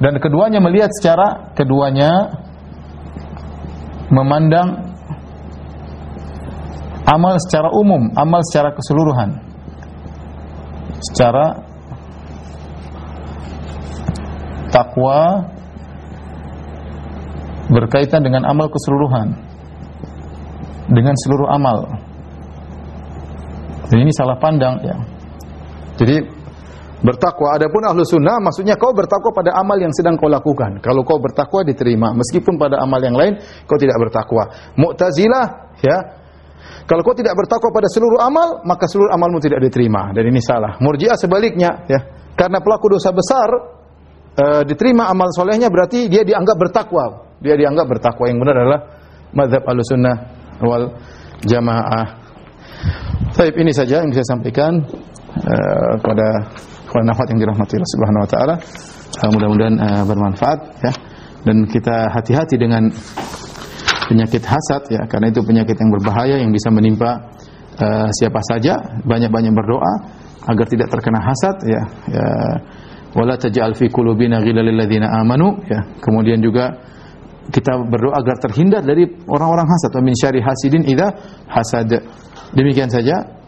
dan 0.00 0.16
keduanya 0.18 0.58
melihat 0.58 0.90
secara 0.96 1.52
keduanya 1.54 2.32
memandang 4.10 4.90
amal 7.06 7.38
secara 7.38 7.70
umum, 7.70 8.10
amal 8.18 8.40
secara 8.50 8.74
keseluruhan. 8.74 9.30
Secara 11.00 11.46
takwa 14.74 15.48
berkaitan 17.70 18.20
dengan 18.26 18.44
amal 18.44 18.66
keseluruhan. 18.68 19.28
Dengan 20.90 21.14
seluruh 21.14 21.48
amal. 21.54 21.86
Dan 23.90 24.06
ini 24.06 24.12
salah 24.14 24.38
pandang 24.38 24.82
ya. 24.82 24.96
Jadi 25.98 26.18
bertakwa. 27.00 27.56
Adapun 27.56 27.82
ahlu 27.86 28.02
sunnah 28.04 28.38
maksudnya 28.42 28.76
kau 28.76 28.92
bertakwa 28.92 29.32
pada 29.32 29.56
amal 29.56 29.78
yang 29.78 29.90
sedang 29.94 30.18
kau 30.18 30.28
lakukan. 30.28 30.82
Kalau 30.82 31.06
kau 31.06 31.18
bertakwa 31.22 31.64
diterima, 31.64 32.12
meskipun 32.12 32.58
pada 32.58 32.82
amal 32.82 33.00
yang 33.00 33.16
lain 33.16 33.38
kau 33.64 33.78
tidak 33.78 33.96
bertakwa. 33.98 34.50
Mu'tazilah 34.76 35.46
ya. 35.80 35.98
Kalau 36.84 37.06
kau 37.06 37.14
tidak 37.14 37.38
bertakwa 37.38 37.70
pada 37.70 37.86
seluruh 37.86 38.18
amal, 38.18 38.66
maka 38.66 38.90
seluruh 38.90 39.14
amalmu 39.14 39.38
tidak 39.38 39.62
diterima. 39.62 40.10
Dan 40.10 40.26
ini 40.26 40.42
salah. 40.42 40.74
Murji'ah 40.82 41.14
sebaliknya 41.14 41.86
ya. 41.86 42.00
Karena 42.34 42.58
pelaku 42.58 42.98
dosa 42.98 43.14
besar 43.14 43.48
e, 44.34 44.44
diterima 44.66 45.06
amal 45.06 45.30
solehnya 45.30 45.70
berarti 45.70 46.10
dia 46.10 46.26
dianggap 46.26 46.56
bertakwa. 46.58 47.29
Dia 47.40 47.54
dianggap 47.56 47.86
bertakwa. 47.88 48.24
Yang 48.28 48.38
benar 48.44 48.56
adalah 48.60 48.80
madhab 49.32 49.62
sunnah 49.84 50.16
wal 50.60 50.92
jamaah. 51.44 52.06
Baik, 53.36 53.56
ini 53.60 53.72
saja 53.72 54.04
yang 54.04 54.12
bisa 54.12 54.20
saya 54.24 54.36
sampaikan 54.36 54.72
uh, 55.40 55.92
kepada 56.00 56.28
Kawan 56.90 57.06
nafat 57.06 57.30
yang 57.30 57.38
dirahmati 57.46 57.78
Allah 57.78 57.92
Subhanahu 57.94 58.22
wa 58.26 58.30
taala. 58.30 58.54
Uh, 59.22 59.30
mudah-mudahan 59.30 59.76
uh, 59.78 60.02
bermanfaat 60.04 60.58
ya. 60.82 60.92
Dan 61.40 61.64
kita 61.70 62.12
hati-hati 62.12 62.58
dengan 62.60 62.90
penyakit 64.10 64.42
hasad 64.42 64.82
ya 64.90 65.06
karena 65.06 65.30
itu 65.30 65.38
penyakit 65.46 65.78
yang 65.78 65.90
berbahaya 65.94 66.36
yang 66.42 66.50
bisa 66.50 66.66
menimpa 66.66 67.30
uh, 67.78 68.10
siapa 68.10 68.42
saja 68.42 68.74
banyak-banyak 69.06 69.54
berdoa 69.54 69.92
agar 70.50 70.66
tidak 70.66 70.90
terkena 70.90 71.22
hasad 71.22 71.56
ya 71.62 71.82
ya 72.10 72.26
wala 73.14 73.38
taj'al 73.38 73.70
fi 73.78 73.86
qulubina 73.86 74.42
amanu 74.42 75.62
ya 75.70 75.78
kemudian 76.02 76.42
juga 76.42 76.74
kita 77.50 77.76
berdoa 77.86 78.16
agar 78.16 78.38
terhindar 78.38 78.82
dari 78.86 79.06
orang-orang 79.26 79.66
hasad. 79.66 79.90
Wa 79.94 80.02
min 80.02 80.14
syarri 80.14 80.40
hasidin 80.40 80.86
idza 80.86 81.08
hasad. 81.50 81.90
Demikian 82.54 82.90
saja. 82.90 83.38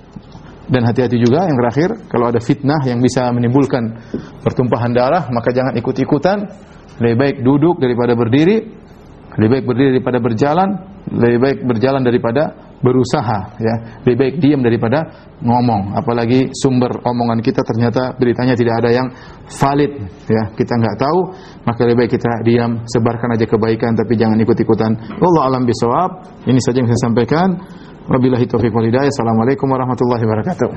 Dan 0.63 0.87
hati-hati 0.87 1.19
juga 1.19 1.45
yang 1.45 1.59
terakhir 1.59 2.07
kalau 2.07 2.31
ada 2.31 2.39
fitnah 2.39 2.81
yang 2.87 3.03
bisa 3.03 3.29
menimbulkan 3.35 3.99
pertumpahan 4.47 4.95
darah 4.95 5.27
maka 5.31 5.51
jangan 5.51 5.75
ikut-ikutan. 5.79 6.39
Lebih 7.03 7.17
baik 7.19 7.37
duduk 7.43 7.81
daripada 7.83 8.15
berdiri 8.15 8.83
lebih 9.37 9.49
baik 9.49 9.65
berdiri 9.65 9.91
daripada 9.97 10.19
berjalan 10.21 10.69
lebih 11.09 11.39
baik 11.41 11.59
berjalan 11.65 12.03
daripada 12.05 12.43
berusaha 12.83 13.39
ya. 13.63 13.75
Lebih 14.05 14.17
baik 14.19 14.35
diam 14.43 14.61
daripada 14.61 15.31
ngomong. 15.41 15.95
Apalagi 15.97 16.51
sumber 16.53 16.91
omongan 17.07 17.41
kita 17.41 17.63
ternyata 17.63 18.13
beritanya 18.19 18.59
tidak 18.59 18.83
ada 18.83 18.91
yang 18.91 19.09
valid 19.47 19.93
ya. 20.27 20.51
Kita 20.53 20.75
nggak 20.77 20.97
tahu 20.99 21.19
maka 21.65 21.81
lebih 21.87 22.05
baik 22.05 22.13
kita 22.19 22.43
diam 22.43 22.83
sebarkan 22.85 23.39
aja 23.39 23.47
kebaikan 23.47 23.95
tapi 23.95 24.19
jangan 24.19 24.37
ikut-ikutan. 24.43 24.93
Allah 25.23 25.43
alam 25.47 25.63
bisawab 25.63 26.11
ini 26.51 26.59
saja 26.61 26.83
yang 26.83 26.91
saya 26.91 27.01
sampaikan. 27.09 27.49
Wabillahi 28.03 28.51
taufiq 28.51 28.75
wal 28.75 28.91
hidayah. 28.91 29.09
Assalamualaikum 29.09 29.71
warahmatullahi 29.71 30.27
wabarakatuh 30.27 30.73